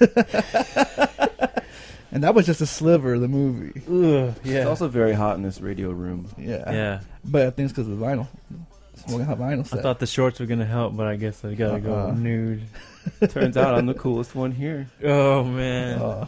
and 2.12 2.24
that 2.24 2.34
was 2.34 2.46
just 2.46 2.62
a 2.62 2.66
sliver 2.66 3.14
of 3.16 3.22
the 3.22 3.28
movie. 3.28 3.82
Ugh, 3.88 4.34
yeah. 4.44 4.60
It's 4.60 4.68
also 4.68 4.88
very 4.88 5.14
hot 5.14 5.36
in 5.38 5.44
this 5.44 5.62
radio 5.62 5.92
room. 5.92 6.28
Yeah. 6.38 6.72
Yeah. 6.72 7.00
But 7.24 7.44
I 7.48 7.50
think 7.52 7.66
it's 7.70 7.74
because 7.74 7.88
of 7.88 8.00
the 8.00 8.06
vinyl. 8.06 8.28
Smoking 8.96 9.26
hot 9.26 9.38
vinyl 9.38 9.78
I 9.78 9.82
thought 9.82 10.00
the 10.00 10.08
shorts 10.08 10.40
were 10.40 10.46
gonna 10.48 10.66
help, 10.66 10.96
but 10.98 11.06
I 11.08 11.16
guess 11.18 11.44
I 11.46 11.54
gotta 11.54 11.80
go 11.80 11.94
Uh-uh. 11.94 12.12
nude. 12.14 12.64
Turns 13.30 13.58
out 13.58 13.76
I'm 13.76 13.86
the 13.86 13.94
coolest 13.94 14.34
one 14.34 14.52
here. 14.52 14.88
Oh 15.04 15.44
man. 15.44 16.02
Uh, 16.02 16.26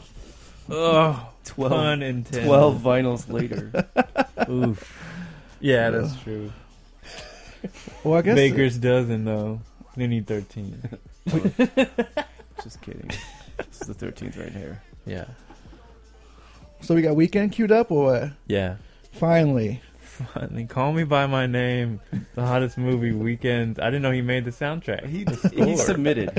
Oh, 0.69 1.29
12, 1.45 1.71
pun 1.71 2.01
intended. 2.03 2.45
12 2.45 2.81
vinyls 2.81 3.31
later. 3.31 3.71
Oof. 4.51 5.01
Yeah, 5.61 5.91
that's 5.91 6.13
true. 6.19 6.51
Well, 8.03 8.15
I 8.17 8.21
guess 8.21 8.35
Baker's 8.35 8.77
dozen 8.77 9.25
though. 9.25 9.59
They 9.95 10.07
need 10.07 10.27
thirteen. 10.27 10.81
Oh. 11.29 11.39
Just 12.63 12.81
kidding. 12.81 13.11
This 13.57 13.81
is 13.81 13.87
the 13.87 13.93
13th 13.93 14.39
right 14.39 14.51
here. 14.53 14.81
yeah. 15.05 15.25
So 16.79 16.95
we 16.95 17.01
got 17.01 17.17
Weeknd 17.17 17.51
queued 17.51 17.69
up, 17.71 17.91
or 17.91 18.05
what? 18.05 18.29
Yeah. 18.47 18.75
Finally. 19.11 19.81
Finally, 19.99 20.65
call 20.67 20.93
me 20.93 21.03
by 21.03 21.25
my 21.27 21.45
name. 21.45 21.99
The 22.35 22.45
hottest 22.45 22.77
movie 22.77 23.11
Weeknd. 23.11 23.79
I 23.81 23.85
didn't 23.87 24.03
know 24.03 24.11
he 24.11 24.21
made 24.21 24.45
the 24.45 24.51
soundtrack. 24.51 25.05
He, 25.05 25.23
The 25.25 25.65
he 25.65 25.75
submitted. 25.75 26.31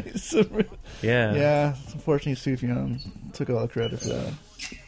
Yeah. 1.03 1.35
Yeah. 1.35 1.77
Unfortunately, 1.93 2.57
Sufjan 2.57 3.33
took 3.35 3.51
all 3.51 3.61
the 3.61 3.69
credit 3.69 4.01
for 4.01 4.09
that. 4.09 4.33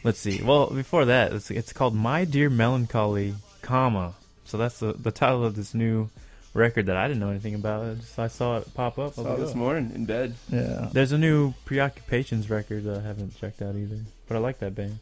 Let's 0.03 0.19
see. 0.19 0.41
Well, 0.41 0.67
before 0.71 1.05
that, 1.05 1.31
it's, 1.31 1.51
it's 1.51 1.73
called 1.73 1.93
My 1.93 2.25
Dear 2.25 2.49
Melancholy, 2.49 3.35
comma. 3.61 4.15
So 4.45 4.57
that's 4.57 4.79
the 4.79 4.93
the 4.93 5.11
title 5.11 5.45
of 5.45 5.55
this 5.55 5.73
new 5.75 6.09
record 6.53 6.87
that 6.87 6.97
I 6.97 7.07
didn't 7.07 7.19
know 7.19 7.29
anything 7.29 7.55
about. 7.55 7.85
I, 7.85 7.93
just, 7.95 8.19
I 8.19 8.27
saw 8.27 8.57
it 8.57 8.73
pop 8.73 8.99
up. 8.99 9.15
Saw 9.15 9.21
like, 9.21 9.37
this 9.37 9.51
oh. 9.51 9.55
morning 9.55 9.91
in 9.93 10.05
bed. 10.05 10.35
Yeah. 10.49 10.89
There's 10.91 11.11
a 11.11 11.17
new 11.17 11.53
Preoccupations 11.65 12.49
record 12.49 12.83
that 12.85 12.97
I 12.97 13.01
haven't 13.01 13.37
checked 13.39 13.61
out 13.61 13.75
either, 13.75 13.99
but 14.27 14.35
I 14.35 14.39
like 14.39 14.59
that 14.59 14.75
band. 14.75 14.99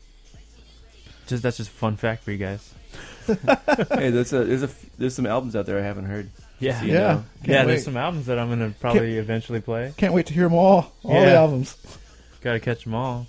Just 1.27 1.43
that's 1.43 1.57
just 1.57 1.69
a 1.69 1.73
fun 1.73 1.95
fact 1.95 2.23
for 2.23 2.31
you 2.31 2.37
guys. 2.37 2.73
hey, 3.27 4.09
there's 4.09 4.33
a, 4.33 4.43
there's 4.43 4.63
a 4.63 4.69
there's 4.97 5.15
some 5.15 5.27
albums 5.27 5.55
out 5.55 5.67
there 5.67 5.77
I 5.77 5.83
haven't 5.83 6.05
heard. 6.05 6.29
Yeah, 6.59 6.79
so 6.79 6.85
you 6.85 6.93
Yeah. 6.93 6.99
know. 6.99 7.23
Yeah. 7.43 7.59
wait. 7.61 7.67
There's 7.67 7.83
some 7.83 7.97
albums 7.97 8.25
that 8.25 8.39
I'm 8.39 8.49
gonna 8.49 8.73
probably 8.79 9.17
eventually 9.17 9.61
play. 9.61 9.93
Can't 9.95 10.13
wait 10.13 10.25
to 10.27 10.33
hear 10.33 10.43
them 10.45 10.55
all. 10.55 10.91
All 11.03 11.21
the 11.21 11.35
albums. 11.35 11.77
Got 12.41 12.53
to 12.53 12.59
catch 12.59 12.85
them 12.85 12.95
all. 12.95 13.27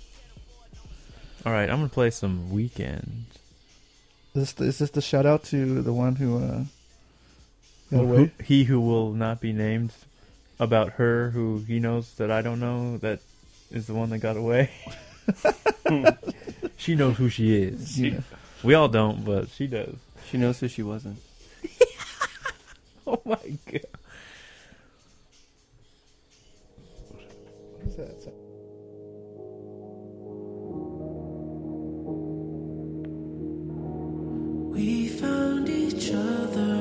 All 1.45 1.51
right, 1.51 1.69
I'm 1.69 1.77
gonna 1.77 1.89
play 1.89 2.11
some 2.11 2.49
Weeknd. 2.51 3.25
Is 4.33 4.53
this, 4.53 4.61
is 4.61 4.79
this 4.79 4.89
the 4.91 5.01
shout 5.01 5.25
out 5.25 5.43
to 5.45 5.81
the 5.81 5.91
one 5.91 6.15
who 6.15 6.37
uh, 6.37 6.63
got 7.91 7.99
Who- 8.05 8.29
he 8.43 8.63
who 8.63 8.79
will 8.81 9.11
not 9.13 9.39
be 9.41 9.53
named 9.53 9.91
about 10.59 10.93
her 10.93 11.29
who 11.31 11.59
he 11.67 11.79
knows 11.79 12.13
that 12.15 12.31
I 12.31 12.41
don't 12.41 12.59
know 12.59 12.97
that 12.97 13.19
is 13.71 13.87
the 13.87 13.93
one 13.93 14.09
that 14.11 14.19
got 14.19 14.37
away. 14.37 14.69
she 16.77 16.95
knows 16.95 17.17
who 17.17 17.29
she 17.29 17.55
is. 17.55 17.99
Yeah. 17.99 18.19
We 18.63 18.73
all 18.73 18.87
don't, 18.87 19.23
but 19.25 19.49
she 19.49 19.67
does. 19.67 19.95
She 20.29 20.37
knows 20.37 20.59
who 20.59 20.67
she 20.67 20.83
wasn't. 20.83 21.19
Oh 23.07 23.19
my 23.25 23.35
god. 23.65 23.81
What 27.09 27.87
is 27.87 27.95
that? 27.97 28.31
We 34.73 35.07
found 35.07 35.69
each 35.69 36.11
other. 36.13 36.80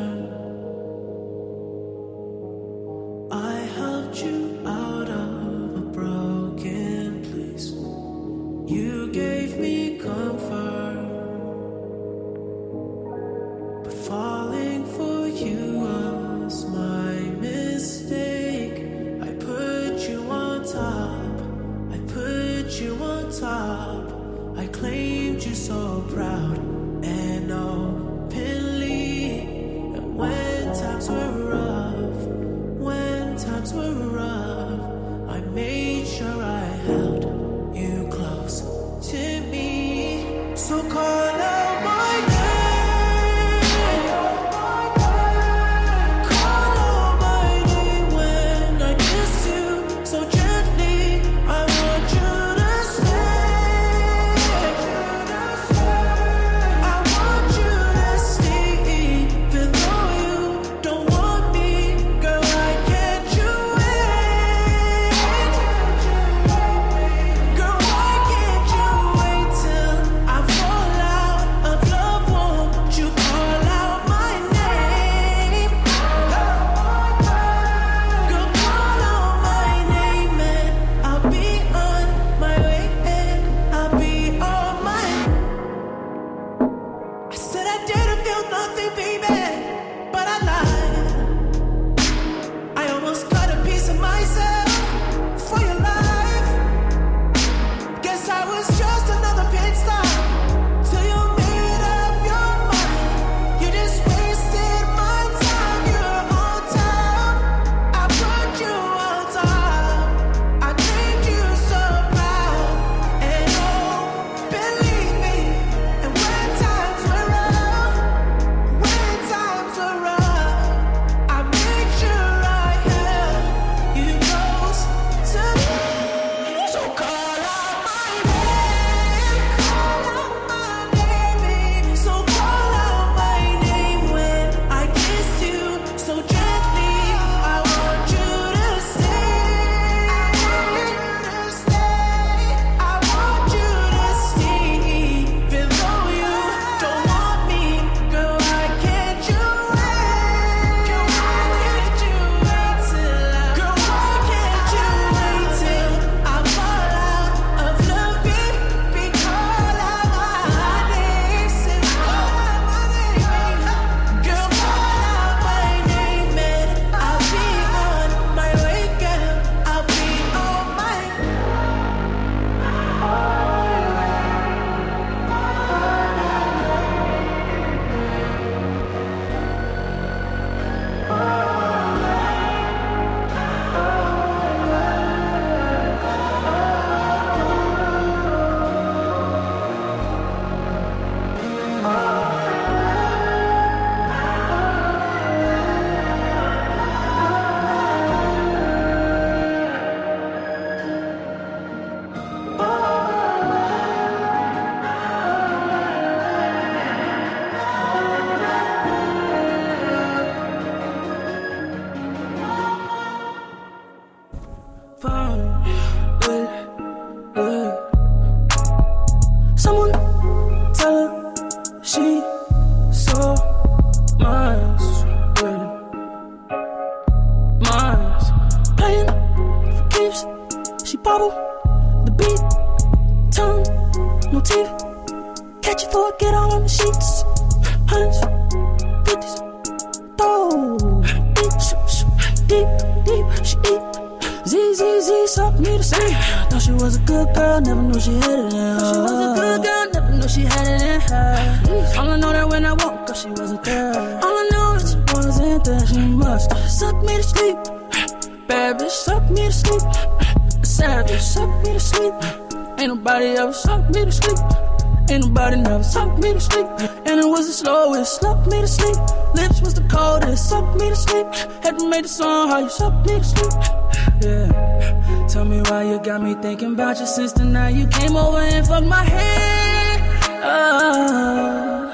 Thinking 276.51 276.73
about 276.73 276.99
your 276.99 277.07
sister. 277.07 277.45
Now 277.45 277.69
you 277.69 277.87
came 277.87 278.17
over 278.17 278.39
and 278.39 278.67
fucked 278.67 278.85
my 278.85 279.05
head. 279.05 280.01
Oh. 280.43 281.89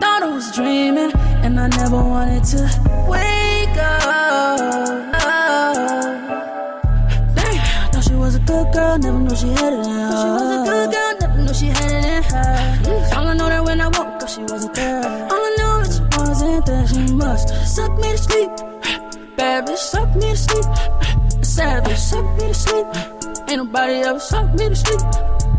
Thought 0.00 0.22
I 0.24 0.28
was 0.34 0.50
dreaming, 0.56 1.12
and 1.44 1.60
I 1.60 1.68
never 1.68 2.00
wanted 2.12 2.42
to 2.54 2.62
wake 3.12 3.78
up. 3.78 4.58
Damn, 7.36 7.92
thought 7.92 8.04
she 8.08 8.14
was 8.14 8.34
a 8.34 8.40
good 8.40 8.66
girl, 8.72 8.98
never 8.98 9.20
knew 9.20 9.36
she 9.36 9.50
had 9.58 9.72
it 9.72 9.86
in 9.86 9.94
her. 9.94 10.18
She 10.20 10.28
was 10.38 10.50
a 10.56 10.60
good 10.68 10.88
girl, 10.94 11.12
never 11.20 11.38
knew 11.44 11.54
she 11.54 11.68
had 11.78 11.90
it 11.98 12.04
in 12.14 12.22
her. 12.32 12.54
Mm. 12.90 13.16
All 13.16 13.28
I 13.28 13.34
know 13.34 13.48
that 13.48 13.62
when 13.64 13.80
I 13.80 13.86
woke 13.86 14.20
up, 14.20 14.28
she 14.28 14.40
wasn't 14.40 14.74
there. 14.74 15.04
All 15.32 15.44
I 15.50 15.54
know 15.58 15.78
is 15.86 15.96
she 15.96 16.02
wasn't 16.18 16.66
there. 16.66 16.86
She 16.88 17.02
must 17.14 17.46
suck 17.76 17.92
me 18.02 18.10
to 18.10 18.18
sleep. 18.18 18.50
Bad 19.36 19.66
bitch, 19.66 19.78
nobody 23.74 23.94
ever 24.06 24.20
sucked 24.20 24.54
me 24.54 24.68
to 24.68 24.76
sleep. 24.76 25.00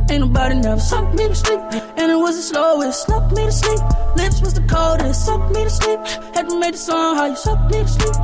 Ain't 0.09 0.21
nobody 0.21 0.55
never 0.55 0.79
sucked 0.79 1.15
me 1.15 1.27
to 1.27 1.35
sleep. 1.35 1.59
And 1.97 2.11
it 2.11 2.15
was 2.15 2.37
the 2.37 2.43
slowest, 2.43 3.05
sucked 3.05 3.35
me 3.35 3.43
to 3.45 3.51
sleep. 3.51 3.79
Lips 4.15 4.41
was 4.41 4.53
the 4.53 4.61
coldest, 4.69 5.25
sucked 5.25 5.53
me 5.53 5.63
to 5.65 5.69
sleep. 5.69 5.99
Had 6.33 6.47
to 6.47 6.57
make 6.57 6.71
the 6.71 6.77
song 6.77 7.17
how 7.17 7.25
you 7.25 7.35
sucked 7.35 7.71
me 7.71 7.79
to 7.81 7.87
sleep. 7.87 8.15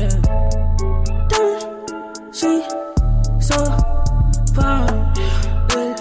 Yeah. 0.00 0.20
Damn, 1.30 1.60
she 2.32 2.62
so 3.38 3.56
fine. 4.56 4.98
Yeah, 5.70 5.94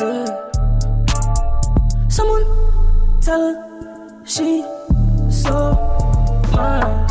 yeah. 0.00 0.30
Someone 2.08 2.44
tell 3.20 3.40
her 3.40 3.54
she 4.24 4.64
so 5.30 5.54
nice. 6.52 7.09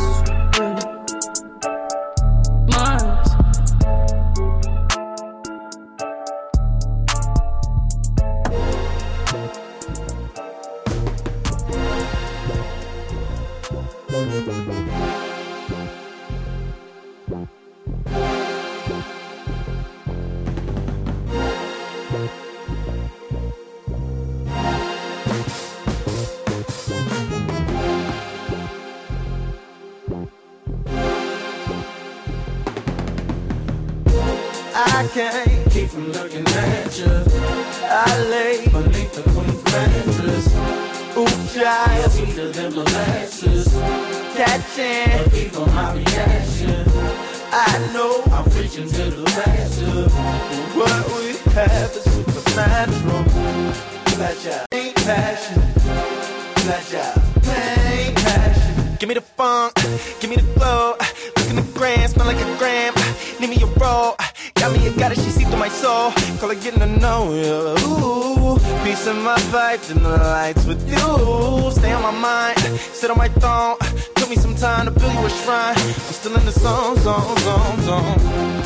Passion. 55.54 56.52
Pleasure 56.54 57.30
pain, 57.42 58.14
passion. 58.14 58.96
Give 58.98 59.08
me 59.08 59.14
the 59.14 59.20
funk, 59.20 59.74
give 60.20 60.30
me 60.30 60.36
the 60.36 60.46
glow. 60.54 60.96
Look 61.36 61.50
in 61.50 61.56
the 61.56 61.66
gram, 61.74 62.08
smell 62.08 62.26
like 62.26 62.36
a 62.36 62.58
gram. 62.58 62.94
Need 63.40 63.50
me 63.50 63.56
a 63.62 63.66
roll. 63.66 64.16
Got 64.54 64.72
me 64.76 64.86
a 64.86 64.92
goddess, 64.92 65.24
she 65.24 65.30
see 65.30 65.44
through 65.44 65.58
my 65.58 65.68
soul. 65.68 66.12
Call 66.38 66.50
her 66.50 66.54
getting 66.54 66.80
to 66.80 66.86
know 66.86 67.32
you. 67.32 67.74
Ooh, 67.88 68.58
peace 68.84 69.06
in 69.06 69.22
my 69.22 69.38
vibes 69.52 69.90
and 69.90 70.04
the 70.04 70.10
lights 70.10 70.66
with 70.66 70.82
you. 70.88 71.70
Stay 71.70 71.92
on 71.92 72.02
my 72.02 72.10
mind, 72.10 72.58
sit 72.92 73.10
on 73.10 73.18
my 73.18 73.28
throne. 73.28 73.76
Took 74.16 74.28
me 74.28 74.36
some 74.36 74.54
time 74.54 74.84
to 74.86 74.90
build 74.90 75.12
you 75.14 75.26
a 75.26 75.30
shrine. 75.30 75.76
I'm 75.76 76.14
still 76.20 76.36
in 76.36 76.44
the 76.44 76.52
zone, 76.52 76.96
zone, 76.98 77.36
zone, 77.38 77.80
zone. 77.88 78.62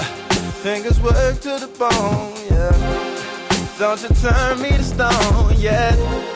Fingers 0.64 1.00
work 1.00 1.40
to 1.42 1.58
the 1.64 1.70
bone, 1.78 2.32
yeah. 2.50 2.72
Don't 3.78 4.00
you 4.02 4.08
turn 4.08 4.62
me 4.62 4.70
to 4.70 4.82
stone, 4.82 5.54
yeah. 5.58 6.33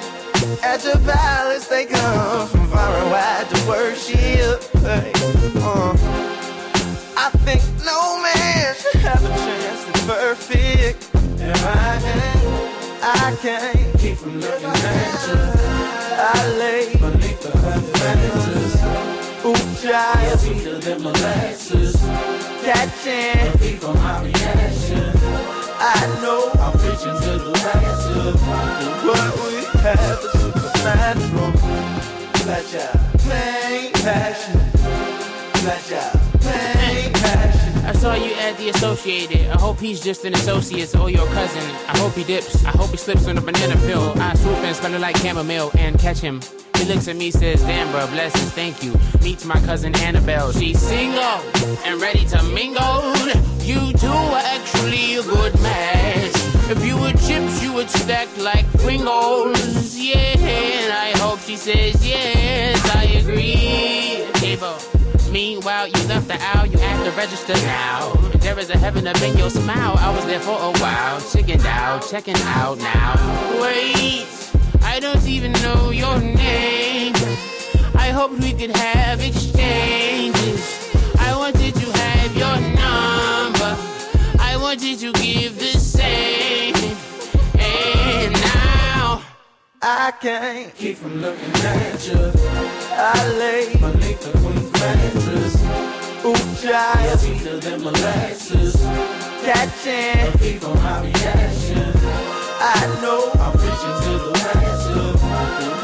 At 0.62 0.84
your 0.84 0.98
palace, 0.98 1.66
they 1.66 1.86
come 1.86 2.46
from 2.48 2.66
far 2.68 2.94
and 2.96 3.10
wide 3.10 3.48
to 3.50 3.68
worship. 3.68 4.62
Uh. 4.84 5.92
I 7.16 7.30
think 7.44 7.62
no 7.84 8.22
man 8.22 8.74
should 8.76 9.00
have 9.00 9.24
a 9.24 9.28
chance 9.28 9.88
at 9.88 10.06
perfect. 10.06 11.10
And 11.40 11.50
I 11.50 11.98
can't, 12.00 13.02
I 13.02 13.36
can't 13.42 13.98
keep 13.98 14.16
from 14.16 14.40
looking 14.40 14.66
at 14.66 15.28
you. 15.28 15.78
I 16.20 16.56
lay 16.58 16.92
beneath 16.92 17.42
the 17.42 17.50
mattress. 17.98 18.74
Ooh, 19.44 19.82
child, 19.82 20.38
sweeter 20.40 20.78
than 20.78 21.02
molasses. 21.02 21.96
Catching 22.62 23.58
beat 23.58 23.80
from 23.80 23.96
my 23.96 24.22
reaction. 24.24 25.27
I 25.90 26.20
know 26.20 26.50
I'm 26.60 26.72
preaching 26.78 27.16
to 27.16 27.38
the 27.44 27.52
masses. 27.64 28.40
What 29.08 29.32
we 29.40 29.64
have 29.80 30.20
is 30.22 30.32
supernatural. 30.32 31.52
Pleasure, 32.34 32.92
pain, 33.26 33.92
passion. 33.94 34.60
Pleasure, 35.54 36.10
passion. 36.40 36.77
Saw 37.98 38.14
you 38.14 38.32
at 38.34 38.56
the 38.58 38.68
Associated. 38.68 39.48
I 39.50 39.58
hope 39.58 39.80
he's 39.80 40.00
just 40.00 40.24
an 40.24 40.32
associate 40.34 40.94
or 40.94 41.10
your 41.10 41.26
cousin. 41.26 41.62
I 41.88 41.98
hope 41.98 42.12
he 42.12 42.22
dips. 42.22 42.64
I 42.64 42.70
hope 42.70 42.90
he 42.90 42.96
slips 42.96 43.26
on 43.26 43.36
a 43.36 43.40
banana 43.40 43.74
pill. 43.86 44.12
I 44.20 44.34
swoop 44.34 44.56
and 44.58 44.76
smell 44.76 44.94
it 44.94 45.00
like 45.00 45.16
chamomile 45.16 45.72
and 45.76 45.98
catch 45.98 46.18
him. 46.18 46.40
He 46.76 46.84
looks 46.84 47.08
at 47.08 47.16
me, 47.16 47.32
says, 47.32 47.60
Damn, 47.62 47.90
bro, 47.90 48.06
blessings, 48.06 48.52
thank 48.52 48.84
you. 48.84 48.94
Meets 49.24 49.44
my 49.44 49.58
cousin 49.66 49.96
Annabelle. 49.96 50.52
She's 50.52 50.78
single 50.78 51.40
and 51.84 52.00
ready 52.00 52.24
to 52.26 52.40
mingle. 52.54 53.16
You 53.66 53.92
two 53.94 54.06
are 54.06 54.42
actually 54.44 55.16
a 55.16 55.22
good 55.22 55.60
match. 55.60 56.32
If 56.70 56.84
you 56.86 56.96
were 56.96 57.12
chips, 57.26 57.64
you 57.64 57.72
would 57.72 57.90
stack 57.90 58.28
like 58.38 58.64
Pringles. 58.78 59.96
Yeah, 59.96 60.38
and 60.38 60.92
I 60.92 61.18
hope 61.18 61.40
she 61.40 61.56
says 61.56 62.06
yes. 62.06 62.78
I 62.94 63.04
agree. 63.18 64.24
Table. 64.34 64.97
Meanwhile, 65.30 65.88
you 65.88 66.08
left 66.08 66.26
the 66.26 66.38
aisle, 66.40 66.66
you 66.66 66.78
at 66.78 67.04
the 67.04 67.10
register 67.12 67.52
now. 67.66 68.12
There 68.40 68.58
is 68.58 68.70
a 68.70 68.78
heaven 68.78 69.06
up 69.06 69.20
in 69.20 69.36
your 69.36 69.50
smile. 69.50 69.94
I 69.98 70.14
was 70.14 70.24
there 70.24 70.40
for 70.40 70.58
a 70.58 70.72
while, 70.78 71.20
chickened 71.20 71.66
out, 71.66 72.06
checking 72.08 72.36
out 72.38 72.78
now. 72.78 73.14
Wait, 73.60 74.26
I 74.82 74.98
don't 75.00 75.26
even 75.26 75.52
know 75.52 75.90
your 75.90 76.18
name. 76.18 77.14
I 77.94 78.10
hoped 78.10 78.40
we 78.40 78.52
could 78.52 78.74
have 78.74 79.20
exchanges. 79.20 80.90
I 81.18 81.36
wanted 81.36 81.74
to 81.74 81.92
have 81.92 82.36
your 82.36 82.56
number. 82.56 83.76
I 84.40 84.56
wanted 84.60 84.98
to 85.00 85.12
give 85.12 85.58
the 85.58 85.78
same. 85.78 86.74
And 87.58 88.32
now. 88.32 89.22
I 89.82 90.10
can't 90.20 90.74
keep 90.74 90.96
from 90.96 91.20
looking 91.20 91.52
at 91.54 92.06
you. 92.06 92.32
I 92.92 93.28
lay 93.38 93.72
beneath 93.76 94.32
the 94.32 94.57
mattress. 94.80 95.54
Ooh, 96.24 96.34
child, 96.62 97.20
sweeter 97.20 97.58
than 97.58 97.82
molasses. 97.82 98.76
Catching 99.44 100.28
a 100.28 100.38
beat 100.38 100.60
from 100.60 100.76
my 100.82 101.02
reaction. 101.02 101.92
I 102.60 102.98
know 103.02 103.30
I'm 103.40 103.52
preaching 103.52 103.96
to 104.04 104.12
the 104.24 104.32
masses. 104.32 105.20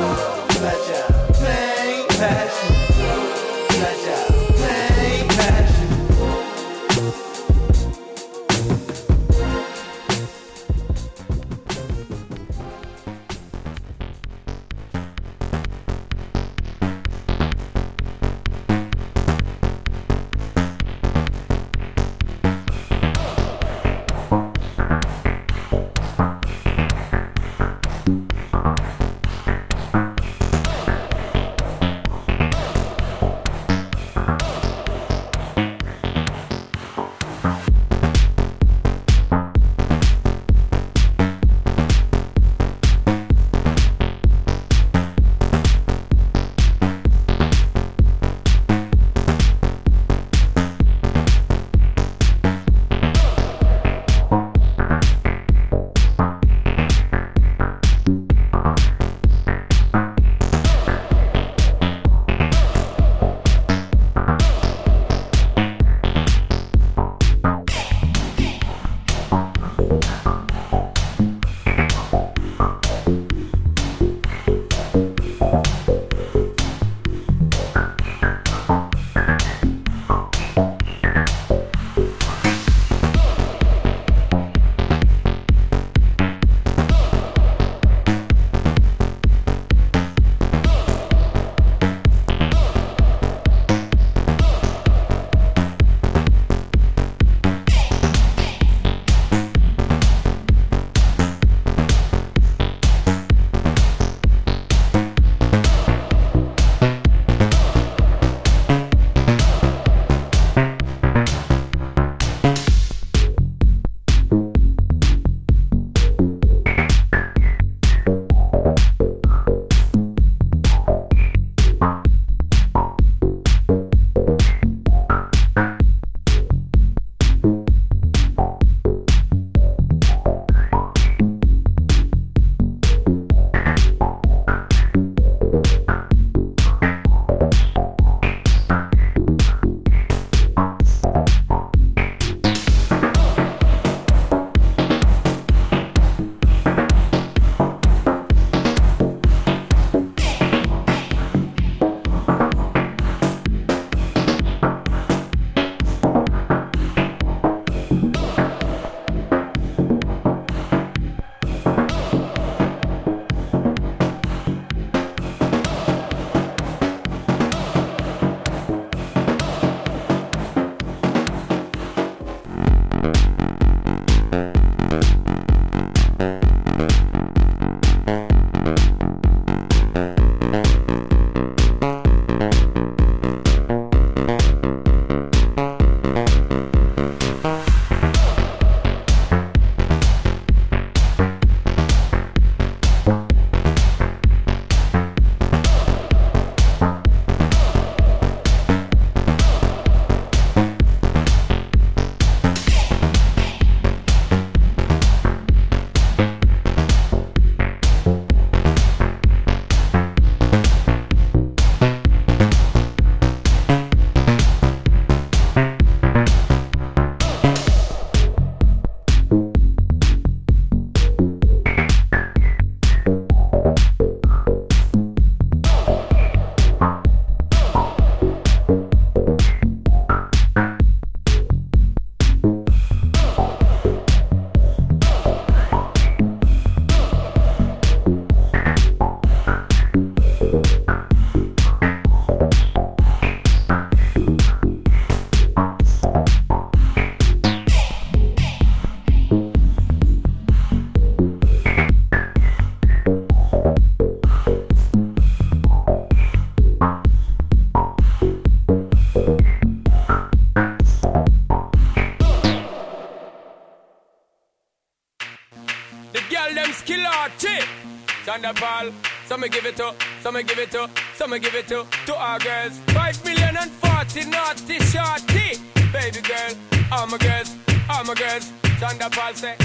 me 269.43 269.49
give 269.49 269.65
it 269.65 269.75
to, 269.75 269.93
some 270.21 270.35
me 270.35 270.43
give 270.43 270.57
it 270.57 270.71
to, 270.71 270.89
some 271.15 271.31
me 271.31 271.37
give 271.39 271.53
it 271.53 271.67
to, 271.67 271.85
to 272.05 272.15
our 272.15 272.39
girls. 272.39 272.79
Five 272.95 273.21
million 273.25 273.57
and 273.57 273.69
forty 273.71 274.23
naughty 274.23 274.79
shorty. 274.79 275.59
Baby 275.91 276.21
girl, 276.21 276.53
all 276.93 277.07
my 277.07 277.17
girls, 277.17 277.53
all 277.89 278.05
my 278.05 278.13
girls. 278.13 278.49
Sean 278.79 278.97
da 278.97 279.09
Paul 279.09 279.33
say, 279.33 279.55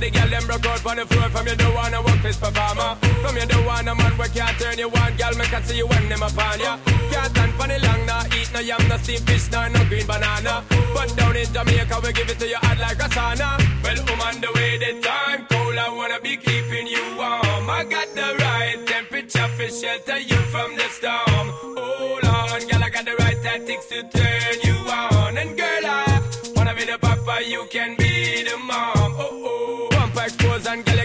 the 0.00 0.10
girl 0.10 0.28
them 0.28 0.44
broke 0.46 0.66
out 0.66 0.86
on 0.86 0.96
the 0.96 1.06
floor. 1.06 1.28
From 1.28 1.46
you 1.46 1.56
don't 1.56 1.74
wanna 1.74 2.00
work 2.02 2.20
this 2.22 2.38
performer. 2.38 2.96
From 3.22 3.36
you 3.36 3.46
don't 3.46 3.64
wanna 3.66 3.94
man 3.94 4.12
where 4.16 4.28
can't 4.28 4.56
turn 4.58 4.78
you 4.78 4.88
on. 4.88 5.12
Girl, 5.16 5.34
me 5.36 5.44
can 5.52 5.62
see 5.62 5.76
you 5.76 5.86
when 5.86 6.08
them 6.08 6.22
upon 6.22 6.58
ya. 6.58 6.78
Can't 7.12 7.30
stand 7.30 7.52
for 7.54 7.68
the 7.68 7.78
long, 7.86 8.06
nah 8.06 8.24
Eat 8.36 8.50
no 8.52 8.60
yam, 8.60 8.82
no 8.88 8.96
steamed 8.96 9.26
fish, 9.28 9.50
nah, 9.52 9.68
no 9.68 9.84
green 9.84 10.06
banana. 10.06 10.64
But 10.94 11.14
down 11.16 11.36
in 11.36 11.46
Jamaica, 11.52 12.00
we 12.02 12.12
give 12.12 12.30
it 12.30 12.38
to 12.40 12.46
you 12.48 12.56
hot 12.56 12.78
like 12.78 12.98
a 12.98 13.08
sauna. 13.12 13.60
Well, 13.84 14.00
I'm 14.24 14.40
the 14.40 14.50
way, 14.56 14.78
the 14.78 15.00
time 15.04 15.46
cold 15.50 15.76
I 15.76 15.88
wanna 15.90 16.20
be 16.20 16.36
keeping 16.36 16.86
you 16.86 17.04
warm. 17.20 17.68
I 17.68 17.84
got 17.84 18.08
the 18.14 18.28
right 18.40 18.78
temperature 18.86 19.48
for 19.56 19.68
shelter 19.68 20.18
you 20.18 20.40
from 20.52 20.76
the 20.76 20.88
storm. 20.96 21.46
Hold 21.76 22.24
on, 22.24 22.60
girl, 22.68 22.82
I 22.82 22.88
got 22.88 23.04
the 23.04 23.16
right 23.20 23.38
tactics 23.42 23.86
to 23.92 24.02
turn 24.08 24.56
you 24.64 24.76
on. 24.88 25.36
And 25.36 25.56
girl, 25.56 25.84
I 25.84 26.22
wanna 26.56 26.74
be 26.74 26.84
the 26.84 26.98
papa, 26.98 27.44
you 27.46 27.66
can 27.70 27.99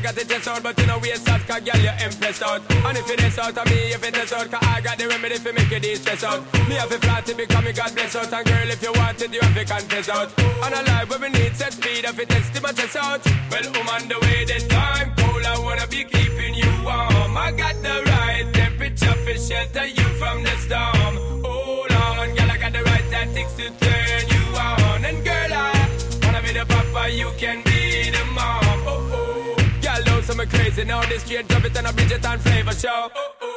got 0.05 0.13
the 0.13 0.25
chest 0.25 0.47
out 0.47 0.61
But 0.61 0.77
you 0.77 0.85
know 0.85 0.99
waist 0.99 1.27
out, 1.27 1.41
cause 1.47 1.61
girl, 1.65 1.81
you 1.81 1.93
impressed 2.05 2.43
out. 2.43 2.61
And 2.85 2.97
if 2.97 3.09
it 3.09 3.23
is 3.23 3.39
out 3.39 3.57
of 3.57 3.65
me, 3.65 3.79
if 3.97 4.03
it 4.05 4.15
is 4.15 4.33
out 4.33 4.49
Cause 4.51 4.61
I 4.61 4.81
got 4.81 4.97
the 4.97 5.07
remedy 5.07 5.37
for 5.41 5.53
make 5.53 5.71
you 5.71 5.79
de-stress 5.79 6.23
out. 6.23 6.41
Me 6.69 6.75
have 6.75 6.91
a 6.91 6.97
flat 7.01 7.25
to 7.25 7.33
become 7.33 7.65
me 7.65 7.73
God 7.73 7.91
bless 7.95 8.15
out. 8.15 8.31
And 8.31 8.45
girl, 8.45 8.69
if 8.69 8.81
you 8.83 8.93
want 8.93 9.21
it, 9.21 9.33
you 9.33 9.41
have 9.41 9.55
to 9.57 9.65
confess 9.65 10.09
out. 10.09 10.29
And 10.37 10.73
a 10.77 10.81
life 10.91 11.09
where 11.09 11.19
we 11.19 11.29
need 11.29 11.55
set 11.55 11.73
speed 11.73 12.05
If 12.05 12.19
it 12.19 12.31
is 12.31 12.49
to 12.53 12.61
my 12.61 12.71
chest 12.71 12.95
out. 12.95 13.25
Well, 13.49 13.65
I'm 13.65 13.89
on 13.89 14.03
the 14.07 14.17
way, 14.21 14.45
the 14.45 14.57
time 14.69 15.09
cold 15.17 15.45
I 15.45 15.57
wanna 15.59 15.87
be 15.87 16.03
keeping 16.05 16.53
you 16.53 16.71
warm. 16.85 17.33
I 17.37 17.51
got 17.51 17.75
the 17.81 17.95
right 18.13 18.45
temperature 18.53 19.17
for 19.25 19.37
shelter 19.41 19.87
you 19.87 20.07
from 20.21 20.43
the 20.43 20.55
storm. 20.65 21.13
Hold 21.41 21.91
on, 21.91 22.27
girl, 22.37 22.51
I 22.51 22.57
got 22.61 22.73
the 22.77 22.83
right 22.83 23.07
tactics 23.09 23.53
to 23.57 23.65
turn 23.81 24.21
you 24.29 24.43
on. 24.69 25.05
And 25.09 25.19
girl, 25.25 25.51
I 25.51 25.73
wanna 26.21 26.41
be 26.45 26.51
the 26.53 26.65
papa, 26.69 27.09
you 27.09 27.31
can 27.41 27.63
be 27.63 28.11
the 28.11 28.23
mom. 28.37 28.64
Oh 30.27 30.31
oh, 30.31 30.37
those 30.37 30.49
some 30.49 30.59
crazy 30.59 30.83
now. 30.85 31.01
This 31.05 31.23
straight 31.23 31.47
drop 31.47 31.65
it 31.65 31.77
and 31.77 31.87
a 31.87 31.93
Bridget 31.93 32.25
and 32.25 32.41
flavor 32.41 32.73
show. 32.73 33.09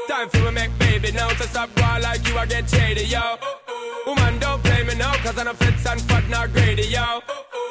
Time 0.07 0.29
for 0.29 0.39
me 0.39 0.51
make 0.53 0.79
baby 0.79 1.13
now. 1.13 1.29
So 1.31 1.47
stop 1.47 1.75
going 1.75 2.03
like 2.03 2.27
you, 2.29 2.37
I 2.37 2.47
get 2.47 2.69
shady, 2.69 3.05
yo. 3.05 3.37
Woman, 4.07 4.39
don't 4.39 4.63
play 4.63 4.83
me 4.85 4.95
now, 4.95 5.15
cause 5.23 5.39
I'm 5.39 5.49
a 5.49 5.55
fits 5.55 5.87
and 5.87 6.01
fat, 6.03 6.29
not 6.29 6.53
greedy, 6.53 6.87
yo. 6.89 7.21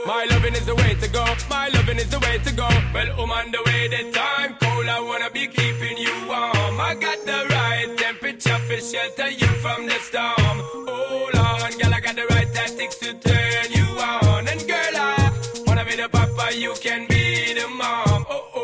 My 0.05 0.25
loving 0.29 0.53
is 0.53 0.65
the 0.65 0.75
way 0.75 0.95
to 0.95 1.09
go. 1.09 1.25
My 1.49 1.67
loving 1.69 1.97
is 1.97 2.09
the 2.09 2.19
way 2.19 2.37
to 2.39 2.51
go. 2.53 2.67
Well, 2.93 3.21
on 3.21 3.51
the 3.51 3.61
way, 3.65 3.87
the 3.87 4.11
time 4.11 4.55
cold. 4.61 4.87
I 4.87 4.99
wanna 4.99 5.29
be 5.29 5.47
keeping 5.47 5.97
you 5.97 6.13
warm. 6.27 6.79
I 6.79 6.95
got 6.99 7.19
the 7.25 7.45
right 7.53 7.97
temperature 7.97 8.59
for 8.67 8.79
shelter 8.79 9.29
you 9.29 9.47
from 9.61 9.85
the 9.85 9.97
storm. 9.99 10.57
Hold 10.89 11.35
on, 11.35 11.71
girl, 11.77 11.93
I 11.93 11.99
got 11.99 12.15
the 12.15 12.25
right 12.31 12.51
tactics 12.53 12.97
to 12.97 13.13
turn 13.13 13.71
you 13.71 13.85
on. 13.99 14.47
And 14.47 14.61
girl, 14.67 14.95
I 14.95 15.31
wanna 15.67 15.85
be 15.85 15.95
the 15.95 16.09
papa, 16.09 16.55
you 16.55 16.73
can 16.81 17.05
be 17.07 17.53
the 17.53 17.67
mom. 17.67 18.25
Oh, 18.29 18.49
oh. 18.53 18.56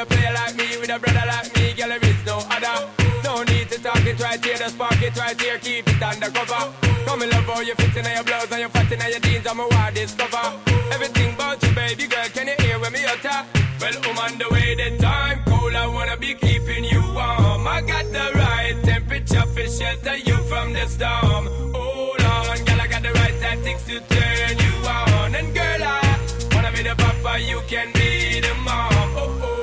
A 0.00 0.06
player 0.06 0.32
like 0.32 0.56
me, 0.56 0.64
with 0.80 0.88
a 0.88 0.98
brother 0.98 1.26
like 1.26 1.54
me, 1.56 1.74
girl, 1.74 1.88
there 1.88 2.04
is 2.04 2.24
no 2.24 2.38
other. 2.48 2.88
No 3.22 3.42
need 3.42 3.68
to 3.68 3.78
talk 3.82 4.04
it 4.06 4.18
right 4.18 4.42
here, 4.42 4.56
the 4.56 4.68
spark 4.68 5.02
it 5.02 5.16
right 5.16 5.38
here, 5.38 5.58
keep 5.58 5.86
it 5.86 6.02
undercover. 6.02 6.72
Come 7.04 7.22
in 7.22 7.30
love 7.30 7.44
how 7.44 7.60
you 7.60 7.74
fit 7.74 7.96
in 7.96 8.06
your 8.14 8.24
blouse 8.24 8.50
and 8.50 8.60
you 8.60 8.68
fat 8.68 8.90
in 8.90 9.00
your 9.00 9.20
jeans, 9.20 9.46
I'm 9.46 9.60
a 9.60 9.68
wild 9.68 9.94
discover. 9.94 10.46
Everything 10.92 11.34
about 11.34 11.62
you, 11.62 11.72
baby 11.74 12.06
girl, 12.06 12.28
can 12.32 12.46
you 12.48 12.56
hear 12.64 12.78
when 12.78 12.92
me 12.92 13.04
utter? 13.04 13.44
Well, 13.80 13.96
I'm 14.04 14.18
on 14.18 14.38
the 14.38 14.48
way, 14.50 14.74
the 14.74 14.96
time 14.96 15.42
cold, 15.44 15.74
I 15.74 15.86
wanna 15.86 16.16
be 16.16 16.34
keeping 16.34 16.84
you 16.84 17.02
warm. 17.12 17.68
I 17.68 17.82
got 17.82 18.06
the 18.06 18.26
right 18.40 18.76
temperature 18.82 19.46
for 19.52 19.66
shelter 19.66 20.16
you 20.16 20.36
from 20.48 20.72
the 20.72 20.86
storm. 20.86 21.44
Hold 21.76 22.22
on, 22.24 22.56
girl, 22.64 22.80
I 22.80 22.86
got 22.86 23.02
the 23.02 23.12
right 23.12 23.36
tactics 23.40 23.84
to 23.84 24.00
turn 24.00 24.56
you 24.64 24.74
on. 24.88 25.34
And 25.34 25.54
girl, 25.54 25.82
I 25.82 26.18
wanna 26.54 26.72
be 26.72 26.82
the 26.88 26.94
papa, 26.96 27.40
you 27.40 27.60
can 27.68 27.92
be 27.92 28.40
the 28.40 28.54
mom. 28.64 28.92
Oh, 29.16 29.40
oh. 29.42 29.59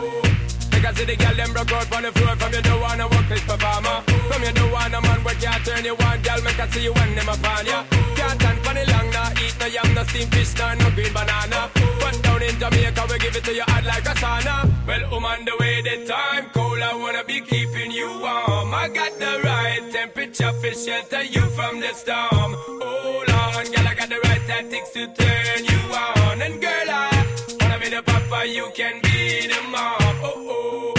Because 0.87 1.05
the 1.05 1.15
girl 1.17 1.35
them 1.35 1.51
broke 1.51 1.71
out 1.73 1.91
on 1.91 2.03
the 2.03 2.11
floor. 2.13 2.35
From 2.37 2.53
you 2.53 2.61
don't 2.61 2.79
wanna 2.79 3.07
work 3.09 3.27
this 3.27 3.43
performer 3.43 3.99
From 4.31 4.41
you 4.41 4.53
don't 4.53 4.71
wanna 4.71 5.01
man 5.01 5.19
where 5.25 5.35
can't 5.35 5.65
turn 5.65 5.83
you 5.83 5.95
on. 5.99 6.21
Girl, 6.23 6.41
make 6.47 6.59
I 6.59 6.67
see 6.69 6.83
you 6.83 6.93
when 6.93 7.13
them 7.13 7.27
upon 7.27 7.65
ya. 7.65 7.83
Can't 8.15 8.39
stand 8.39 8.59
for 8.63 8.73
the 8.73 8.85
long, 8.87 9.09
nah 9.11 9.43
Eat 9.43 9.55
no 9.59 9.65
yam, 9.67 9.93
no 9.93 10.03
steamed 10.07 10.31
fish, 10.31 10.55
nah, 10.55 10.75
no 10.75 10.89
green 10.95 11.11
banana. 11.11 11.69
But 11.99 12.23
down 12.23 12.41
in 12.41 12.55
Jamaica, 12.57 13.03
we 13.09 13.19
give 13.19 13.35
it 13.35 13.43
to 13.43 13.53
you 13.53 13.67
hot 13.67 13.83
like 13.83 14.07
a 14.07 14.15
sauna. 14.15 14.55
Well, 14.87 15.03
I'm 15.11 15.25
on 15.25 15.43
the 15.43 15.55
way, 15.59 15.81
the 15.83 16.07
time 16.07 16.45
cold 16.55 16.79
I 16.79 16.95
wanna 16.95 17.23
be 17.25 17.41
keeping 17.41 17.91
you 17.91 18.07
warm. 18.23 18.73
I 18.73 18.87
got 18.87 19.11
the 19.19 19.41
right 19.43 19.83
temperature 19.91 20.53
for 20.53 20.71
shelter 20.71 21.23
you 21.23 21.43
from 21.51 21.81
the 21.81 21.91
storm. 21.99 22.55
Hold 22.79 23.29
on, 23.29 23.65
girl, 23.75 23.87
I 23.91 23.93
got 23.93 24.07
the 24.07 24.19
right 24.23 24.43
tactics 24.47 24.91
to 24.95 25.03
turn 25.19 25.65
you 25.67 25.81
on. 25.91 26.41
And 26.41 26.61
girl, 26.61 26.89
I 26.89 27.56
be 27.79 27.89
the 27.89 28.01
papa, 28.01 28.47
you 28.47 28.69
can 28.73 28.99
be 29.01 29.47
the 29.47 29.61
mom. 29.69 29.95
Oh, 30.23 30.93
oh 30.95 30.96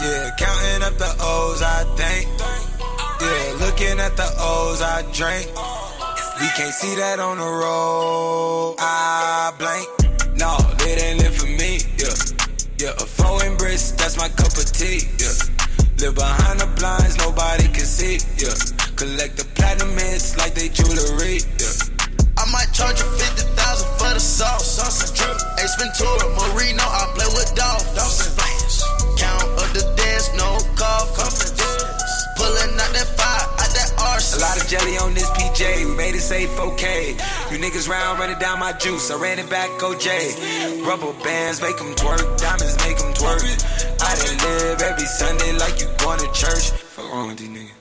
Yeah, 0.00 0.30
counting 0.38 0.82
up 0.86 0.96
the 0.96 1.10
O's, 1.20 1.60
I 1.60 1.82
think. 1.98 2.30
Yeah, 3.20 3.66
looking 3.66 3.98
at 3.98 4.16
the 4.16 4.30
O's, 4.38 4.80
I 4.80 5.02
drink. 5.12 5.50
We 6.40 6.46
can't 6.54 6.72
see 6.72 6.94
that 6.94 7.18
on 7.18 7.38
the 7.38 7.50
road, 7.50 8.76
I 8.78 9.52
blank. 9.58 9.88
No, 10.38 10.54
didn't 10.78 11.18
live 11.18 11.34
for 11.34 11.50
me, 11.50 11.82
yeah. 11.98 12.14
Yeah, 12.78 12.94
a 12.94 13.06
four 13.10 13.42
and 13.42 13.58
brisk—that's 13.58 14.16
my 14.16 14.28
cup 14.28 14.54
of 14.54 14.70
tea, 14.70 15.02
yeah. 15.18 15.34
Live 15.98 16.14
behind 16.14 16.60
the 16.60 16.70
blinds, 16.78 17.18
nobody 17.18 17.66
can 17.66 17.82
see, 17.82 18.22
yeah. 18.38 18.54
Collect 18.94 19.36
the 19.36 19.46
platinum 19.58 19.90
hits 19.98 20.38
like 20.38 20.54
they 20.54 20.68
jewelry, 20.68 21.42
yeah. 21.58 21.74
I 22.38 22.46
might 22.52 22.70
charge 22.72 23.00
you 23.00 23.06
50,000 23.18 23.98
for 23.98 24.14
the 24.14 24.20
sauce. 24.20 24.78
Sauce 24.78 25.10
and 25.10 25.18
drip. 25.18 25.36
Ace 25.58 25.74
Ventura, 25.74 26.30
Marino, 26.38 26.86
I 26.86 27.10
play 27.18 27.26
with 27.34 27.50
dogs 27.56 28.37
no. 30.38 30.58
Pulling 32.38 32.78
out 32.78 32.92
that 32.94 33.08
fire, 33.18 33.46
out 33.58 33.70
that. 33.74 33.90
A 33.98 34.40
lot 34.40 34.60
of 34.60 34.66
jelly 34.68 34.96
on 34.98 35.14
this 35.14 35.28
PJ, 35.30 35.84
we 35.84 35.94
made 35.96 36.14
it 36.14 36.20
safe, 36.20 36.58
okay. 36.58 37.12
You 37.50 37.58
niggas 37.58 37.88
round, 37.88 38.18
running 38.18 38.38
down 38.38 38.58
my 38.58 38.72
juice, 38.72 39.10
I 39.10 39.16
ran 39.20 39.38
it 39.38 39.50
back, 39.50 39.70
OJ. 39.80 40.86
Rubber 40.86 41.12
bands 41.24 41.60
make 41.60 41.76
them 41.76 41.94
twerk, 41.94 42.22
diamonds 42.38 42.76
make 42.86 42.98
them 42.98 43.12
twerk. 43.14 43.42
I 44.00 44.14
live 44.44 44.80
every 44.82 45.06
Sunday 45.06 45.52
like 45.58 45.80
you 45.80 45.88
going 45.98 46.20
to 46.20 46.30
church. 46.32 46.70
Fuck 46.70 47.12
wrong 47.12 47.28
with 47.28 47.38
these 47.38 47.48
niggas. 47.48 47.74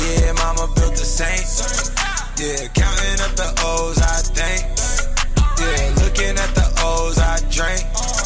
Yeah, 0.00 0.32
mama 0.32 0.68
built 0.74 0.94
the 0.96 1.04
saint. 1.04 1.46
Yeah, 2.36 2.68
counting 2.76 3.20
up 3.24 3.32
the 3.36 3.48
O's, 3.64 3.98
I 3.98 4.20
think. 4.36 4.62
Yeah, 5.58 6.04
looking 6.04 6.36
at 6.36 6.52
the 6.54 6.66
O's, 6.84 7.18
I 7.18 7.40
drink. 7.50 8.25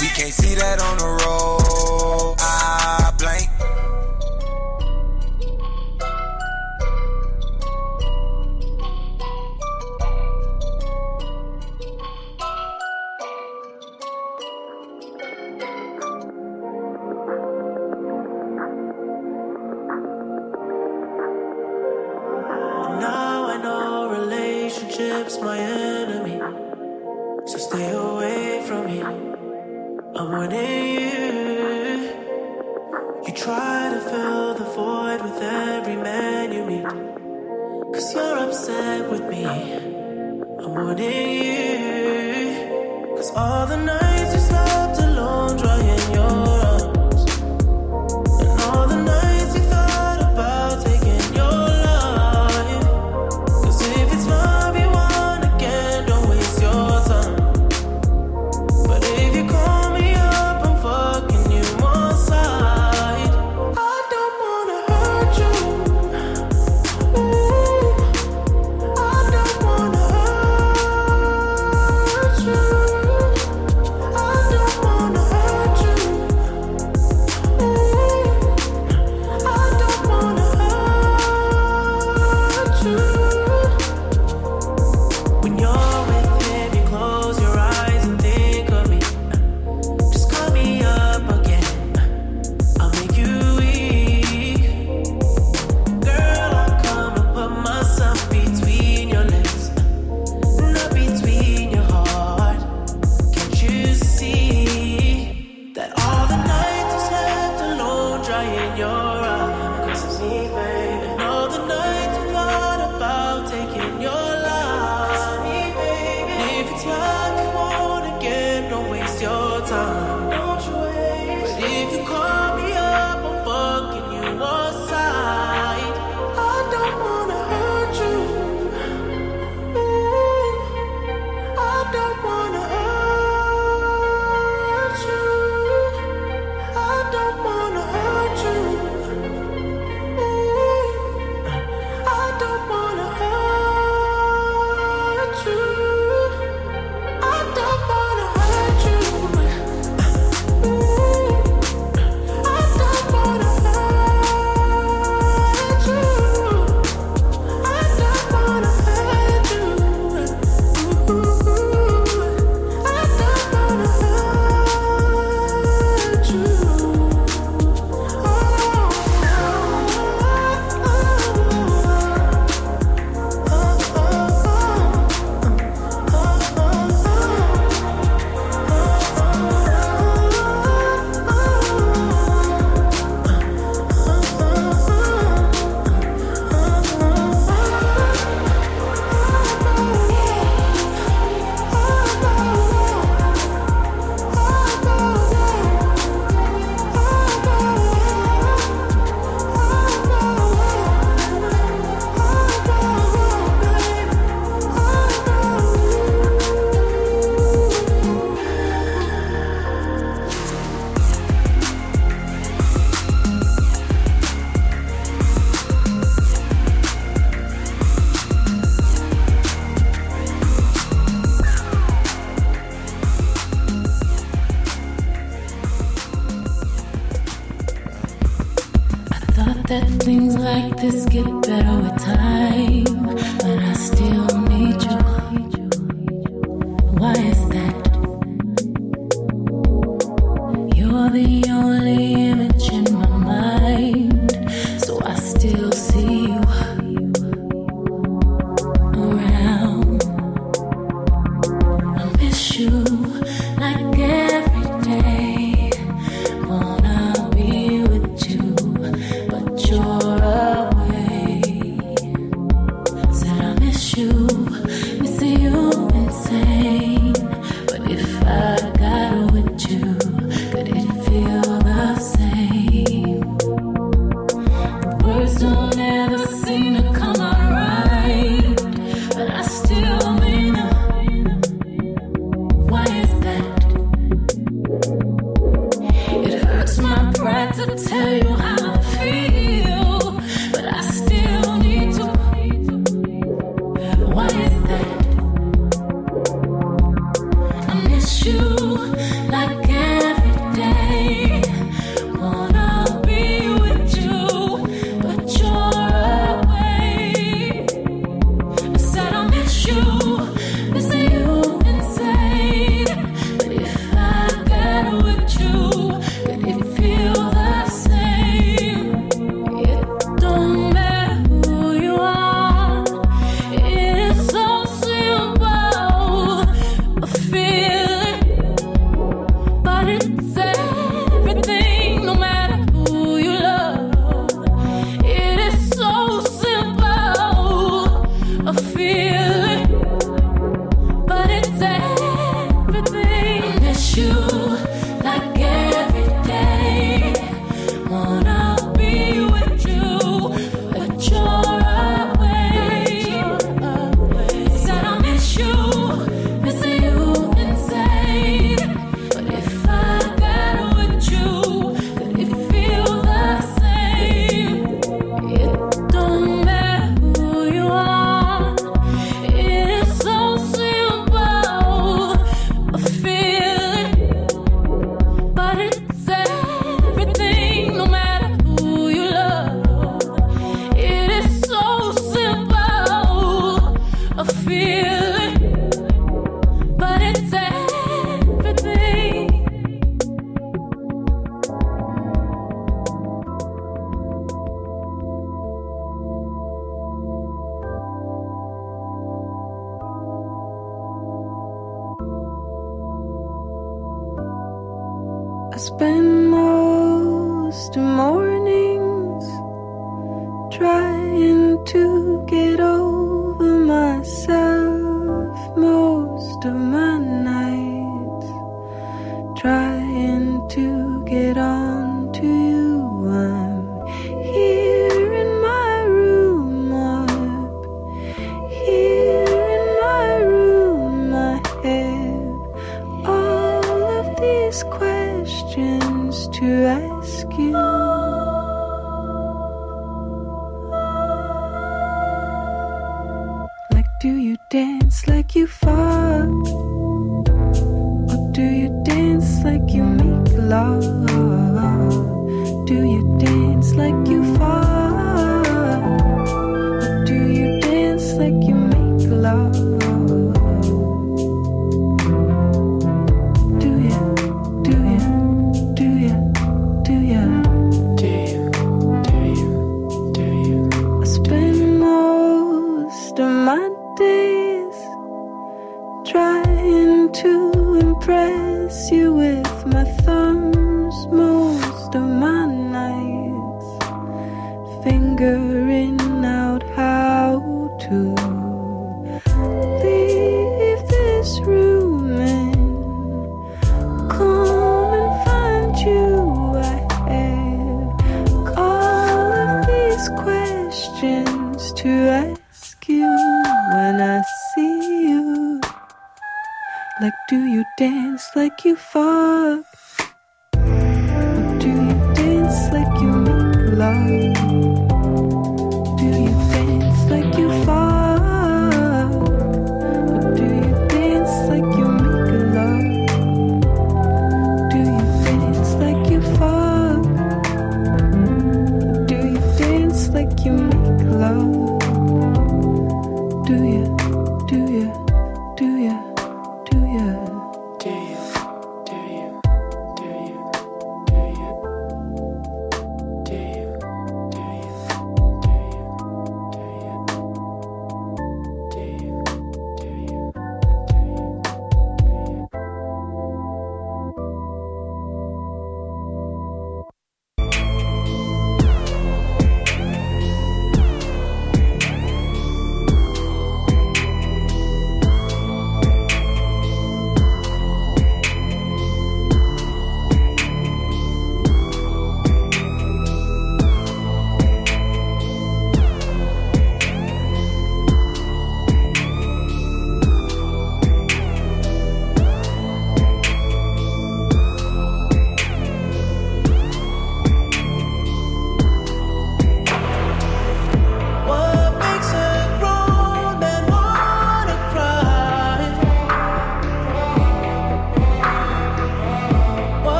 We 0.00 0.06
can't 0.08 0.32
see 0.32 0.54
that 0.54 0.80
on 0.80 0.98
the 0.98 1.06
road. 1.24 2.36
I 2.38 2.97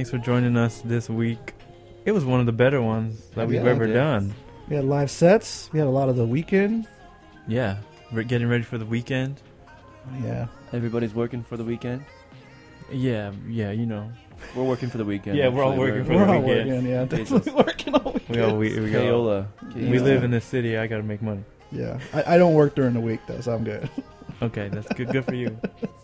Thanks 0.00 0.10
for 0.10 0.16
joining 0.16 0.56
us 0.56 0.80
this 0.80 1.10
week. 1.10 1.52
It 2.06 2.12
was 2.12 2.24
one 2.24 2.40
of 2.40 2.46
the 2.46 2.52
better 2.52 2.80
ones 2.80 3.20
that 3.34 3.46
we've 3.46 3.62
Yeah, 3.62 3.68
ever 3.68 3.86
done. 3.86 4.32
We 4.66 4.76
had 4.76 4.86
live 4.86 5.10
sets. 5.10 5.68
We 5.74 5.78
had 5.78 5.86
a 5.86 5.90
lot 5.90 6.08
of 6.08 6.16
the 6.16 6.24
weekend. 6.24 6.88
Yeah, 7.46 7.76
we're 8.10 8.22
getting 8.22 8.48
ready 8.48 8.64
for 8.64 8.78
the 8.78 8.86
weekend. 8.86 9.42
Yeah. 10.24 10.46
Everybody's 10.72 11.12
working 11.14 11.42
for 11.42 11.58
the 11.58 11.64
weekend. 11.64 12.06
Yeah, 12.90 13.32
yeah, 13.46 13.72
you 13.72 13.84
know. 13.84 14.10
We're 14.56 14.64
working 14.64 14.88
for 14.88 14.96
the 14.96 15.04
weekend. 15.04 15.36
Yeah, 15.36 15.48
we're 15.48 15.62
all 15.62 15.72
actually. 15.72 15.90
working 15.90 16.04
for 16.06 16.12
We're 16.14 16.24
the 16.26 16.32
all 16.32 16.40
weekend. 16.40 16.70
working, 16.70 16.86
yeah, 16.90 17.04
Jesus. 17.04 17.44
definitely 17.44 17.52
working 17.66 17.94
all 17.94 18.12
weekend. 18.14 18.36
We 18.36 18.42
all 18.42 18.56
we, 18.56 18.80
we, 18.80 18.96
all, 18.96 19.26
Payola. 19.26 19.46
we 19.74 19.98
live 19.98 20.24
in 20.24 20.30
the 20.30 20.40
city. 20.40 20.78
I 20.78 20.86
gotta 20.86 21.02
make 21.02 21.20
money. 21.20 21.44
Yeah, 21.70 22.00
I, 22.14 22.36
I 22.36 22.38
don't 22.38 22.54
work 22.54 22.74
during 22.74 22.94
the 22.94 23.00
week 23.00 23.20
though, 23.26 23.42
so 23.42 23.52
I'm 23.52 23.64
good. 23.64 23.90
Okay, 24.40 24.70
that's 24.70 24.90
good. 24.94 25.10
Good 25.10 25.26
for 25.26 25.34
you. 25.34 25.60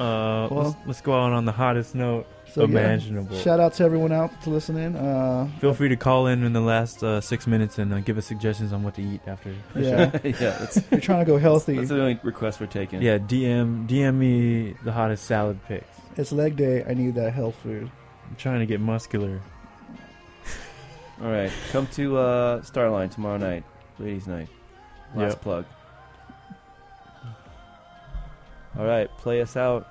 Uh, 0.00 0.48
Well- 0.50 0.62
let's, 0.64 0.76
let's 0.86 1.00
go 1.00 1.12
out 1.14 1.32
on 1.32 1.44
the 1.44 1.52
hottest 1.52 1.94
note 1.94 2.26
So, 2.52 2.62
yeah, 2.62 2.66
imaginable. 2.68 3.36
shout 3.36 3.60
out 3.60 3.74
to 3.74 3.84
everyone 3.84 4.12
out 4.12 4.30
to 4.42 4.50
listen 4.50 4.76
in. 4.76 4.96
Uh, 4.96 5.48
Feel 5.60 5.72
free 5.74 5.88
to 5.88 5.96
call 5.96 6.26
in 6.26 6.42
in 6.44 6.52
the 6.52 6.60
last 6.60 7.02
uh, 7.02 7.20
six 7.20 7.46
minutes 7.46 7.78
and 7.78 7.92
uh, 7.92 8.00
give 8.00 8.18
us 8.18 8.26
suggestions 8.26 8.72
on 8.72 8.82
what 8.82 8.94
to 8.94 9.02
eat 9.02 9.20
after. 9.26 9.54
the 9.74 9.80
Yeah. 9.82 10.10
show. 10.10 10.20
yeah, 10.24 10.58
that's, 10.58 10.80
We're 10.90 11.00
trying 11.00 11.24
to 11.24 11.30
go 11.30 11.38
healthy. 11.38 11.76
That's 11.76 11.88
the 11.90 12.00
only 12.00 12.18
request 12.22 12.60
we're 12.60 12.66
taking. 12.66 13.02
Yeah, 13.02 13.18
DM 13.18 13.86
DM 13.88 14.14
me 14.16 14.74
the 14.84 14.92
hottest 14.92 15.24
salad 15.24 15.58
picks. 15.66 15.86
it's 16.16 16.32
leg 16.32 16.56
day. 16.56 16.84
I 16.88 16.94
need 16.94 17.14
that 17.16 17.32
health 17.32 17.54
food. 17.62 17.90
I'm 18.28 18.36
trying 18.36 18.60
to 18.60 18.66
get 18.66 18.80
muscular. 18.80 19.40
All 21.22 21.30
right, 21.30 21.50
come 21.70 21.86
to 21.92 22.16
uh, 22.18 22.60
Starline 22.62 23.10
tomorrow 23.10 23.36
night, 23.36 23.62
ladies' 24.00 24.26
night. 24.26 24.48
Last 25.14 25.34
Yep. 25.34 25.40
plug. 25.42 25.64
All 28.76 28.86
right, 28.86 29.08
play 29.18 29.40
us 29.40 29.56
out. 29.56 29.86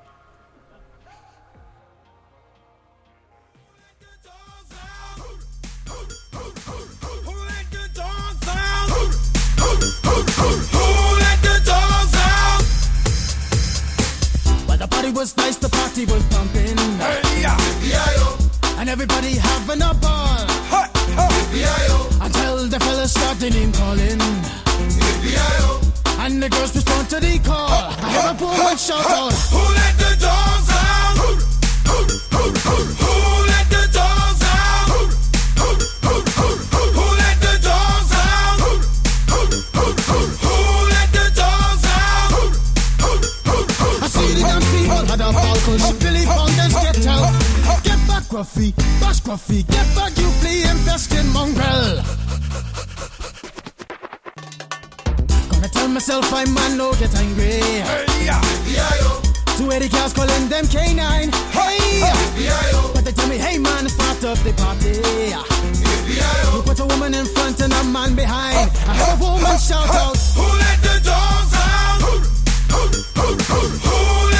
But 14.68 14.80
the 14.80 14.88
party 14.90 15.12
was 15.12 15.38
nice, 15.38 15.56
the 15.56 15.70
party 15.70 16.06
was 16.06 16.24
pumping. 16.26 16.78
And 18.78 18.90
everybody 18.90 19.36
having 19.38 19.82
a 19.82 19.94
ball. 19.94 20.40
Until 22.20 22.68
the 22.68 22.80
fellas 22.82 23.14
started 23.14 23.54
name 23.54 23.72
calling. 23.72 24.20
And 26.20 26.42
the 26.42 26.50
girls 26.50 26.74
respond 26.76 27.10
to 27.10 27.20
the 27.20 27.40
call. 27.40 27.68
I 27.70 28.10
hear 28.12 28.32
a 28.32 28.34
woman 28.40 28.78
shout 28.78 29.06
out. 29.06 29.34
Who 29.52 29.60
let 29.60 29.98
the 29.98 30.16
dogs 30.24 30.70
out? 30.72 31.18
Who 31.18 32.00
let 33.52 33.68
the 33.70 33.84
dogs 33.92 34.44
out? 34.44 34.88
Who 35.60 37.06
let 37.20 37.38
the 37.44 37.54
dogs 37.62 38.14
out? 38.14 38.60
Who 40.44 40.66
let 40.94 41.10
the 41.12 41.26
dogs 41.36 41.86
out? 41.92 42.32
I 44.02 44.08
see 44.08 44.34
the 44.34 44.42
dance 44.48 44.68
people 44.72 45.04
had 45.12 45.20
a 45.20 45.30
ball 45.34 45.58
cause 45.66 45.92
Billy 46.00 46.26
Bongers 46.26 46.74
get 46.82 47.08
out. 47.08 47.28
Get 47.84 48.00
back, 48.08 48.24
Gruffy, 48.32 48.72
bash 49.02 49.20
Gruffy, 49.22 49.68
get 49.68 49.88
back, 49.96 50.18
you 50.18 50.30
flea 50.40 50.64
infested 50.64 51.26
mongrel. 51.34 52.23
Myself 55.94 56.34
I 56.34 56.46
man 56.46 56.78
no 56.78 56.92
get 56.94 57.14
angry. 57.16 57.62
Two 59.58 59.72
eighty 59.72 59.90
cars 59.90 60.12
calling 60.14 60.50
them 60.50 60.66
K9. 60.66 61.00
Hey, 61.54 62.02
but 62.94 63.06
they 63.06 63.12
tell 63.12 63.30
me, 63.30 63.38
hey 63.38 63.60
man, 63.60 63.86
part 63.98 64.24
of 64.24 64.44
the 64.44 64.54
party. 64.54 64.98
You 66.56 66.62
put 66.64 66.80
a 66.80 66.86
woman 66.86 67.14
in 67.14 67.26
front 67.26 67.62
and 67.62 67.72
a 67.74 67.84
man 67.84 68.16
behind. 68.16 68.72
I 68.88 68.96
heard 68.96 69.22
a 69.22 69.24
woman 69.24 69.58
shout 69.60 69.88
out, 69.90 70.18
Who 70.36 70.46
let 70.58 70.82
the 70.82 71.00
dogs 71.04 71.54
out? 71.54 72.02
Who? 72.02 72.14
Let 72.18 72.90
the 72.90 73.54
dogs 73.54 74.33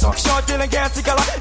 Talk, 0.00 0.16
short, 0.16 0.46
dealing, 0.46 0.70
gassy 0.70 1.02
color. 1.02 1.39